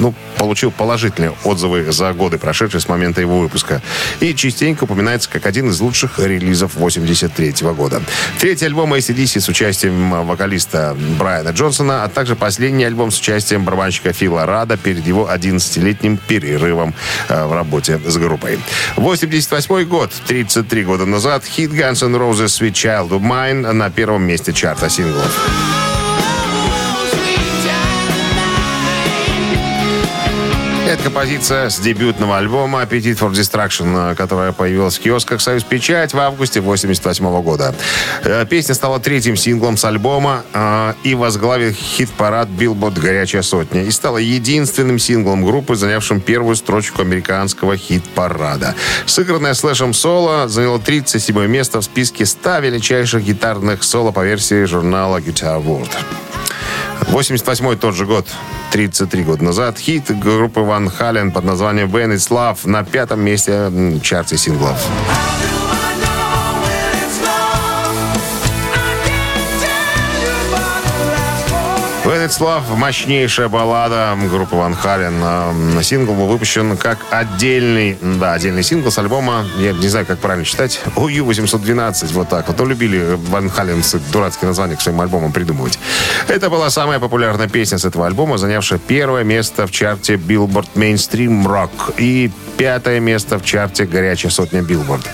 ну, 0.00 0.14
получил 0.38 0.70
положительные 0.70 1.34
отзывы 1.44 1.90
за 1.92 2.12
годы, 2.12 2.38
прошедшие 2.38 2.80
с 2.80 2.88
момента 2.88 3.20
его 3.20 3.40
выпуска. 3.40 3.82
И 4.20 4.34
частенько 4.34 4.84
упоминается 4.84 5.28
как 5.28 5.46
один 5.46 5.70
из 5.70 5.80
лучших 5.80 6.18
релизов 6.18 6.74
83 6.74 7.54
года. 7.74 8.02
Третий 8.38 8.66
альбом 8.66 8.94
ACDC 8.94 9.40
с 9.40 9.48
участием 9.48 10.26
вокалиста 10.26 10.96
Брайана 11.18 11.50
Джонсона, 11.50 12.04
а 12.04 12.08
также 12.08 12.36
последний 12.36 12.84
альбом 12.84 13.10
с 13.10 13.18
участием 13.18 13.64
барабанщика 13.64 14.12
Фила 14.12 14.46
Рада 14.46 14.76
перед 14.76 15.06
его 15.06 15.28
11-летним 15.30 16.16
перерывом 16.16 16.94
э, 17.28 17.44
в 17.44 17.52
работе 17.52 18.00
с 18.06 18.16
группой. 18.16 18.58
88 18.96 19.84
год, 19.84 20.12
33 20.26 20.84
года 20.84 21.06
назад, 21.06 21.44
хит 21.44 21.70
Guns 21.70 22.04
N' 22.04 22.16
Roses 22.16 22.46
Sweet 22.46 22.72
Child 22.72 23.08
of 23.10 23.20
Mine 23.20 23.72
на 23.72 23.90
первом 23.90 24.22
месте 24.22 24.52
чарта 24.52 24.88
синглов. 24.88 25.77
Это 30.98 31.04
композиция 31.04 31.70
с 31.70 31.78
дебютного 31.78 32.38
альбома 32.38 32.82
Appetite 32.82 33.18
for 33.18 33.30
Destruction, 33.30 34.12
э, 34.12 34.14
которая 34.16 34.50
появилась 34.50 34.98
в 34.98 35.00
киосках 35.00 35.40
«Союз 35.40 35.62
Печать» 35.62 36.12
в 36.12 36.18
августе 36.18 36.60
88 36.60 37.40
года. 37.40 37.72
Э, 38.24 38.44
Песня 38.46 38.74
стала 38.74 38.98
третьим 38.98 39.36
синглом 39.36 39.76
с 39.76 39.84
альбома 39.84 40.42
э, 40.52 40.94
и 41.04 41.14
возглавил 41.14 41.72
хит-парад 41.72 42.48
Billboard 42.48 43.00
«Горячая 43.00 43.42
сотня» 43.42 43.84
и 43.84 43.92
стала 43.92 44.18
единственным 44.18 44.98
синглом 44.98 45.44
группы, 45.44 45.76
занявшим 45.76 46.20
первую 46.20 46.56
строчку 46.56 47.02
американского 47.02 47.76
хит-парада. 47.76 48.74
Сыгранное 49.06 49.54
слэшем 49.54 49.94
соло 49.94 50.48
заняло 50.48 50.80
37 50.80 51.46
место 51.46 51.80
в 51.80 51.84
списке 51.84 52.26
100 52.26 52.58
величайших 52.58 53.22
гитарных 53.22 53.84
соло 53.84 54.10
по 54.10 54.24
версии 54.24 54.64
журнала 54.64 55.18
Guitar 55.18 55.64
World. 55.64 55.90
88 57.06 57.76
тот 57.76 57.94
же 57.94 58.06
год, 58.06 58.26
33 58.72 59.24
года 59.24 59.44
назад, 59.44 59.78
хит 59.78 60.16
группы 60.18 60.60
Ван 60.60 60.90
Хален 60.90 61.32
под 61.32 61.44
названием 61.44 61.88
«When 61.94 62.14
It's 62.14 62.30
Love» 62.30 62.68
на 62.68 62.84
пятом 62.84 63.20
месте 63.20 63.70
чарте 64.02 64.36
синглов. 64.36 64.78
It's 72.28 72.40
Love 72.40 72.76
мощнейшая 72.76 73.48
баллада 73.48 74.14
группы 74.30 74.54
Ван 74.54 74.74
Хален. 74.74 75.14
Э, 75.22 75.82
Сингл 75.82 76.12
был 76.12 76.26
выпущен 76.26 76.76
как 76.76 76.98
отдельный, 77.08 77.96
да, 78.02 78.34
отдельный 78.34 78.62
сингл 78.62 78.90
с 78.90 78.98
альбома, 78.98 79.46
я 79.58 79.72
не 79.72 79.88
знаю, 79.88 80.04
как 80.04 80.18
правильно 80.18 80.44
читать, 80.44 80.78
OU-812, 80.94 82.12
вот 82.12 82.28
так 82.28 82.46
вот. 82.48 82.58
Ну, 82.58 82.66
любили 82.66 83.16
Ван 83.30 83.48
Халенцы 83.48 83.98
дурацкие 84.12 84.48
названия 84.48 84.76
к 84.76 84.82
своим 84.82 85.00
альбомам 85.00 85.32
придумывать. 85.32 85.78
Это 86.26 86.50
была 86.50 86.68
самая 86.68 86.98
популярная 86.98 87.48
песня 87.48 87.78
с 87.78 87.86
этого 87.86 88.06
альбома, 88.06 88.36
занявшая 88.36 88.78
первое 88.78 89.24
место 89.24 89.66
в 89.66 89.70
чарте 89.70 90.16
Billboard 90.16 90.68
Mainstream 90.74 91.46
Rock 91.46 91.94
и 91.96 92.30
пятое 92.58 93.00
место 93.00 93.38
в 93.38 93.44
чарте 93.44 93.86
«Горячая 93.86 94.30
сотня 94.30 94.60
Billboard». 94.60 95.06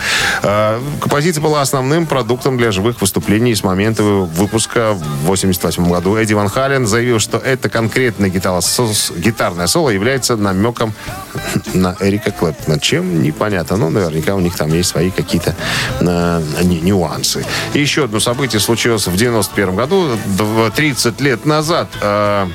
Э, 0.42 0.80
Композиция 1.00 1.42
была 1.42 1.60
основным 1.60 2.06
продуктом 2.06 2.56
для 2.56 2.72
живых 2.72 3.00
выступлений 3.00 3.54
с 3.54 3.62
момента 3.62 4.02
выпуска 4.02 4.94
в 4.94 5.26
88 5.26 5.88
году. 5.88 6.16
Эдди 6.16 6.32
Ван 6.32 6.48
Хален 6.48 6.88
заявил, 7.04 7.18
что 7.20 7.36
это 7.38 7.68
конкретное 7.68 8.30
со- 8.62 9.12
гитарное 9.14 9.66
соло 9.66 9.90
является 9.90 10.36
намеком 10.36 10.94
на 11.74 11.94
Эрика 12.00 12.30
Клэптона. 12.30 12.80
Чем? 12.80 13.22
Непонятно. 13.22 13.76
Но 13.76 13.90
наверняка 13.90 14.34
у 14.34 14.40
них 14.40 14.56
там 14.56 14.72
есть 14.72 14.88
свои 14.88 15.10
какие-то 15.10 15.54
э, 16.00 16.42
ню- 16.62 16.80
нюансы. 16.82 17.44
И 17.74 17.80
еще 17.80 18.04
одно 18.04 18.20
событие 18.20 18.58
случилось 18.60 19.06
в 19.06 19.16
91 19.16 19.76
году, 19.76 20.16
дв- 20.38 20.72
30 20.74 21.20
лет 21.20 21.44
назад. 21.46 21.88
Э, 22.00 22.46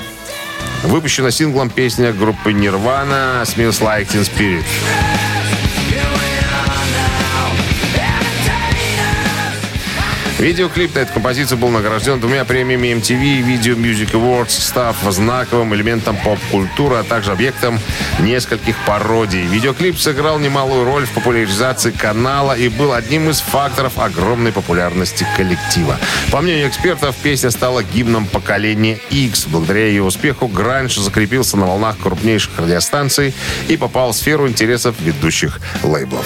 Выпущена 0.83 1.29
синглом 1.31 1.69
песня 1.69 2.11
группы 2.13 2.51
Nirvana 2.51 3.43
«Smells 3.43 3.81
Like 3.81 4.07
Teen 4.07 4.23
Spirit». 4.25 4.63
Видеоклип 10.39 10.95
на 10.95 10.99
эту 10.99 11.11
композицию 11.11 11.57
был 11.57 11.67
награжден 11.67 12.17
двумя 12.17 12.45
премиями 12.45 12.87
MTV 12.87 13.41
Video 13.43 13.75
Music 13.75 14.13
Awards, 14.13 14.51
став 14.51 14.95
знаковым 15.09 15.75
элементом 15.75 16.15
поп-культуры, 16.15 16.95
а 16.95 17.03
также 17.03 17.33
объектом 17.33 17.77
нескольких 18.21 18.77
пародий. 18.85 19.45
Видеоклип 19.45 19.99
сыграл 19.99 20.39
немалую 20.39 20.85
роль 20.85 21.05
в 21.05 21.11
популяризации 21.11 21.91
канала 21.91 22.53
и 22.53 22.69
был 22.69 22.93
одним 22.93 23.29
из 23.29 23.41
факторов 23.41 23.99
огромной 23.99 24.53
популярности 24.53 25.27
коллектива. 25.35 25.97
По 26.31 26.39
мнению 26.39 26.69
экспертов, 26.69 27.17
песня 27.17 27.51
стала 27.51 27.83
гимном 27.83 28.25
поколения 28.25 28.97
X. 29.09 29.45
Благодаря 29.47 29.87
ее 29.87 30.03
успеху 30.03 30.47
Гранж 30.47 30.95
закрепился 30.95 31.57
на 31.57 31.65
волнах 31.65 31.97
крупнейших 31.99 32.57
радиостанций 32.57 33.33
и 33.67 33.75
попал 33.75 34.13
в 34.13 34.15
сферу 34.15 34.47
интересов 34.47 34.95
ведущих 35.01 35.59
лейблов. 35.83 36.25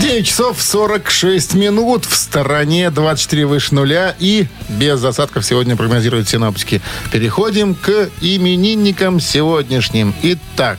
9 0.00 0.26
часов 0.26 0.62
46 0.62 1.54
минут. 1.54 2.04
В 2.06 2.14
стороне 2.16 2.90
24 2.90 3.46
выше 3.46 3.74
нуля. 3.74 4.14
И 4.18 4.46
без 4.68 5.02
осадков 5.04 5.44
сегодня 5.44 5.76
прогнозируют 5.76 6.28
синоптики. 6.28 6.80
Переходим 7.12 7.74
к 7.74 8.08
именинникам 8.20 9.20
сегодняшним. 9.20 10.14
Итак, 10.22 10.78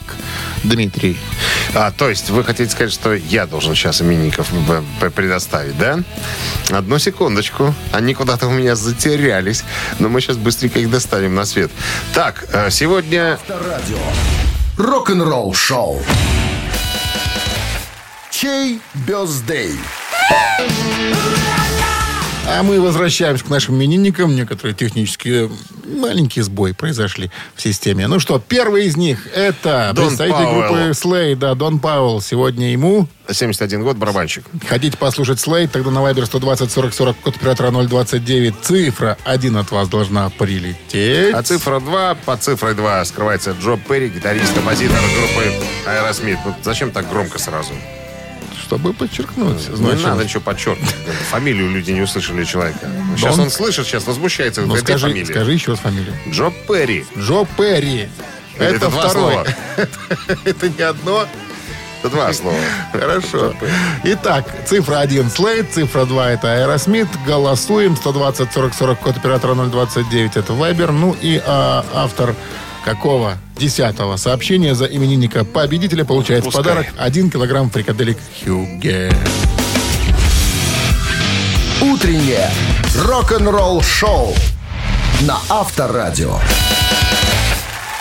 Дмитрий. 0.64 1.18
А, 1.74 1.92
то 1.92 2.10
есть 2.10 2.30
вы 2.30 2.44
хотите 2.44 2.70
сказать, 2.72 2.92
что 2.94 3.14
я 3.14 3.46
должен 3.46 3.76
сейчас 3.76 4.02
именинников 4.02 4.48
б- 4.52 5.10
предоставить, 5.12 5.78
да? 5.78 6.00
Одну 6.70 6.98
секундочку. 7.00 7.74
Они 7.92 8.14
куда-то 8.14 8.48
у 8.48 8.52
меня 8.52 8.76
затерялись. 8.76 9.64
Но 10.00 10.10
мы 10.10 10.22
сейчас 10.22 10.38
быстренько 10.38 10.80
их 10.80 10.90
достанем 10.90 11.36
на 11.36 11.46
свет. 11.46 11.72
Так, 12.14 12.46
э, 12.52 12.70
сегодня... 12.72 13.34
Авторадио. 13.34 13.98
Рок-н-ролл-шоу. 14.78 16.02
Чей 18.42 18.82
бездей? 19.06 19.76
А 22.50 22.64
мы 22.64 22.82
возвращаемся 22.82 23.46
к 23.46 23.50
нашим 23.50 23.76
именинникам. 23.76 24.36
Некоторые 24.36 24.74
технические 24.74 25.52
маленькие 25.86 26.44
сбои 26.44 26.72
произошли 26.72 27.30
в 27.54 27.62
системе. 27.62 28.08
Ну 28.08 28.20
что, 28.20 28.40
первый 28.40 28.88
из 28.88 28.98
них 28.98 29.28
это 29.36 29.92
Дон 29.94 30.08
представитель 30.08 30.44
Пауэлл. 30.44 30.74
группы 30.74 30.90
Slade, 30.90 31.36
да, 31.36 31.54
Дон 31.54 31.78
Пауэлл. 31.78 32.20
Сегодня 32.20 32.72
ему 32.72 33.08
71 33.30 33.84
год, 33.84 33.98
барабанщик. 33.98 34.44
Хотите 34.68 34.98
послушать 34.98 35.40
Слейд? 35.40 35.72
Тогда 35.72 35.92
на 35.92 36.00
Viber 36.00 36.26
120 36.26 36.72
40 36.72 36.94
40 36.96 37.18
код 37.18 37.36
оператора 37.36 37.70
029. 37.70 38.56
Цифра 38.64 39.20
1 39.24 39.58
от 39.58 39.70
вас 39.70 39.88
должна 39.88 40.32
прилететь. 40.32 41.36
А 41.36 41.44
цифра 41.44 41.80
2, 41.80 42.16
под 42.16 42.42
цифрой 42.42 42.74
2 42.74 43.06
скрывается 43.06 43.52
Джо 43.62 43.78
Перри, 43.78 44.10
гитарист, 44.10 44.56
композитор 44.56 44.98
группы 44.98 45.64
Аэросмит. 45.86 46.40
Вот 46.44 46.56
зачем 46.64 46.90
так 46.90 47.08
громко 47.08 47.38
сразу? 47.38 47.74
Чтобы 48.72 48.94
подчеркнуть. 48.94 49.68
Не 49.70 49.76
значит. 49.76 50.06
надо 50.06 50.24
ничего 50.24 50.40
подчеркивать. 50.40 50.96
Фамилию 51.30 51.70
люди 51.72 51.92
не 51.92 52.00
услышали 52.00 52.46
человека. 52.46 52.90
Сейчас 53.18 53.34
он- 53.34 53.42
он 53.42 53.52
слышит, 53.52 53.86
сейчас 53.86 54.08
возмущается. 54.08 54.62
Ну, 54.62 54.76
этой 54.76 54.98
скажи, 54.98 55.26
скажи 55.26 55.52
еще 55.52 55.72
раз 55.72 55.80
фамилию. 55.82 56.14
Джо 56.30 56.54
Перри. 56.70 57.06
Джо 57.18 57.46
Перри. 57.58 58.08
Это 58.58 58.86
Это, 58.86 59.10
слова. 59.10 59.46
Это 60.46 60.70
не 60.70 60.84
одно. 60.84 61.28
Это 62.00 62.10
два 62.16 62.32
слова. 62.32 62.56
Хорошо. 62.94 63.54
Итак, 64.06 64.46
цифра 64.66 65.00
1 65.00 65.30
Слейд, 65.30 65.74
цифра 65.74 66.06
2 66.06 66.32
это 66.32 66.54
Аэросмит. 66.54 67.10
Голосуем. 67.28 67.98
120 67.98 68.54
40 68.54 68.74
40 68.74 69.00
код 69.00 69.18
оператора 69.18 69.54
029 69.56 70.38
это 70.38 70.54
Viber. 70.54 70.94
Ну 70.94 71.14
и 71.22 71.42
а, 71.46 71.86
автор 71.94 72.36
какого 72.84 73.38
десятого 73.58 74.18
сообщения 74.18 74.76
за 74.76 74.86
именинника 74.86 75.46
победителя 75.46 76.06
получает 76.06 76.44
в 76.44 76.46
Пускай. 76.46 76.64
подарок 76.64 76.88
1 76.98 77.30
килограмм 77.30 77.70
фрикаделек 77.70 78.18
Хюгге. 78.44 79.12
Утреннее 81.82 82.50
рок-н-ролл-шоу 82.96 84.36
на 85.22 85.38
Авторадио. 85.50 86.38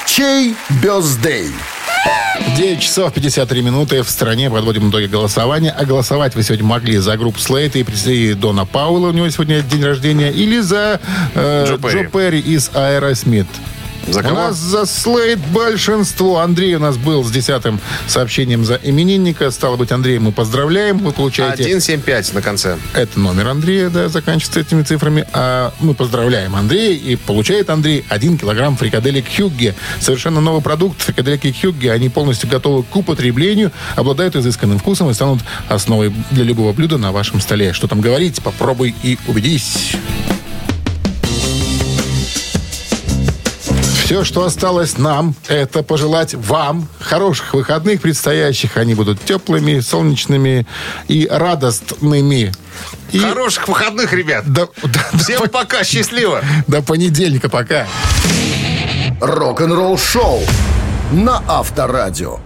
Чей 0.07 0.55
birthday? 0.83 1.51
9 2.57 2.81
часов 2.81 3.13
53 3.13 3.63
минуты. 3.63 4.03
В 4.03 4.11
стране 4.11 4.51
подводим 4.51 4.91
итоги 4.91 5.07
голосования. 5.07 5.71
А 5.71 5.85
голосовать 5.85 6.35
вы 6.35 6.43
сегодня 6.43 6.67
могли 6.67 6.99
за 6.99 7.17
группу 7.17 7.39
Слейт 7.39 7.77
и 7.77 7.83
представителей 7.83 8.35
Дона 8.35 8.67
Пауэлла, 8.67 9.09
у 9.09 9.13
него 9.13 9.29
сегодня 9.31 9.61
день 9.63 9.85
рождения, 9.85 10.31
или 10.31 10.61
за 10.61 11.01
э, 11.35 11.65
Джо 11.67 11.75
Джо, 11.77 11.89
Перри. 11.89 12.09
Перри. 12.09 12.41
из 12.41 12.71
Аэросмит. 12.75 13.47
За 14.09 14.21
У 14.21 14.23
кого? 14.23 14.35
нас 14.35 14.57
за 14.57 14.87
Слейд 14.87 15.39
большинство. 15.53 16.39
Андрей 16.41 16.75
у 16.75 16.79
нас 16.79 16.97
был 16.97 17.25
с 17.25 17.31
десятым 17.31 17.81
сообщением 18.07 18.65
за 18.65 18.81
именинника. 18.83 19.51
Стало 19.51 19.77
быть, 19.77 19.93
Андрей, 19.93 20.19
мы 20.19 20.33
поздравляем. 20.33 20.99
Вы 20.99 21.13
получаете... 21.13 21.63
175 21.63 22.35
на 22.35 22.43
конце. 22.43 22.79
Это 22.95 23.19
номер 23.21 23.49
Андрея, 23.49 23.91
да, 23.91 24.09
заканчивается 24.09 24.61
этими 24.61 24.83
цифрами. 24.83 25.27
А 25.33 25.73
мы 25.81 25.95
поздравляем 25.95 26.57
Андрея, 26.57 26.97
и 26.97 27.17
получает 27.17 27.71
Андрей 27.71 28.05
1 28.09 28.39
килограмм 28.39 28.77
фрикаделек 28.77 29.27
Хюгге. 29.37 29.75
Совершенно 30.01 30.41
новый 30.41 30.63
продукт. 30.63 31.01
Фрикаделики 31.03 31.55
Хюгге, 31.61 31.93
они 31.93 32.09
полностью 32.09 32.49
готовы 32.49 32.83
к 32.83 32.97
употреблению, 32.97 33.71
обладают 33.97 34.37
изысканным 34.37 34.79
вкусом 34.79 35.11
и 35.11 35.15
станут 35.15 35.41
основой 35.69 36.13
для 36.31 36.45
любого 36.45 36.73
блюда 36.73 36.99
на 36.99 37.13
вашем 37.13 37.41
столе. 37.41 37.73
Что 37.73 37.87
там 37.87 38.01
говорить, 38.01 38.43
попробуй 38.43 38.95
и 39.03 39.19
убедись. 39.27 39.97
Все, 44.11 44.25
что 44.25 44.45
осталось 44.45 44.99
нам, 44.99 45.37
это 45.47 45.85
пожелать 45.85 46.35
вам 46.35 46.89
хороших 46.99 47.55
выходных 47.55 48.01
предстоящих. 48.01 48.77
Они 48.77 48.95
будут 48.97 49.25
теплыми, 49.25 49.79
солнечными 49.79 50.67
и 51.07 51.29
радостными. 51.31 52.53
И 53.13 53.21
Хороших 53.21 53.69
выходных, 53.69 54.13
ребят. 54.13 54.45
до, 54.53 54.69
до- 54.83 55.17
Всем 55.19 55.49
пока, 55.49 55.85
счастливо. 55.85 56.43
до 56.67 56.83
понедельника 56.83 57.49
пока. 57.49 57.87
Рок-н-ролл-шоу 59.21 60.41
на 61.13 61.41
Авторадио. 61.47 62.41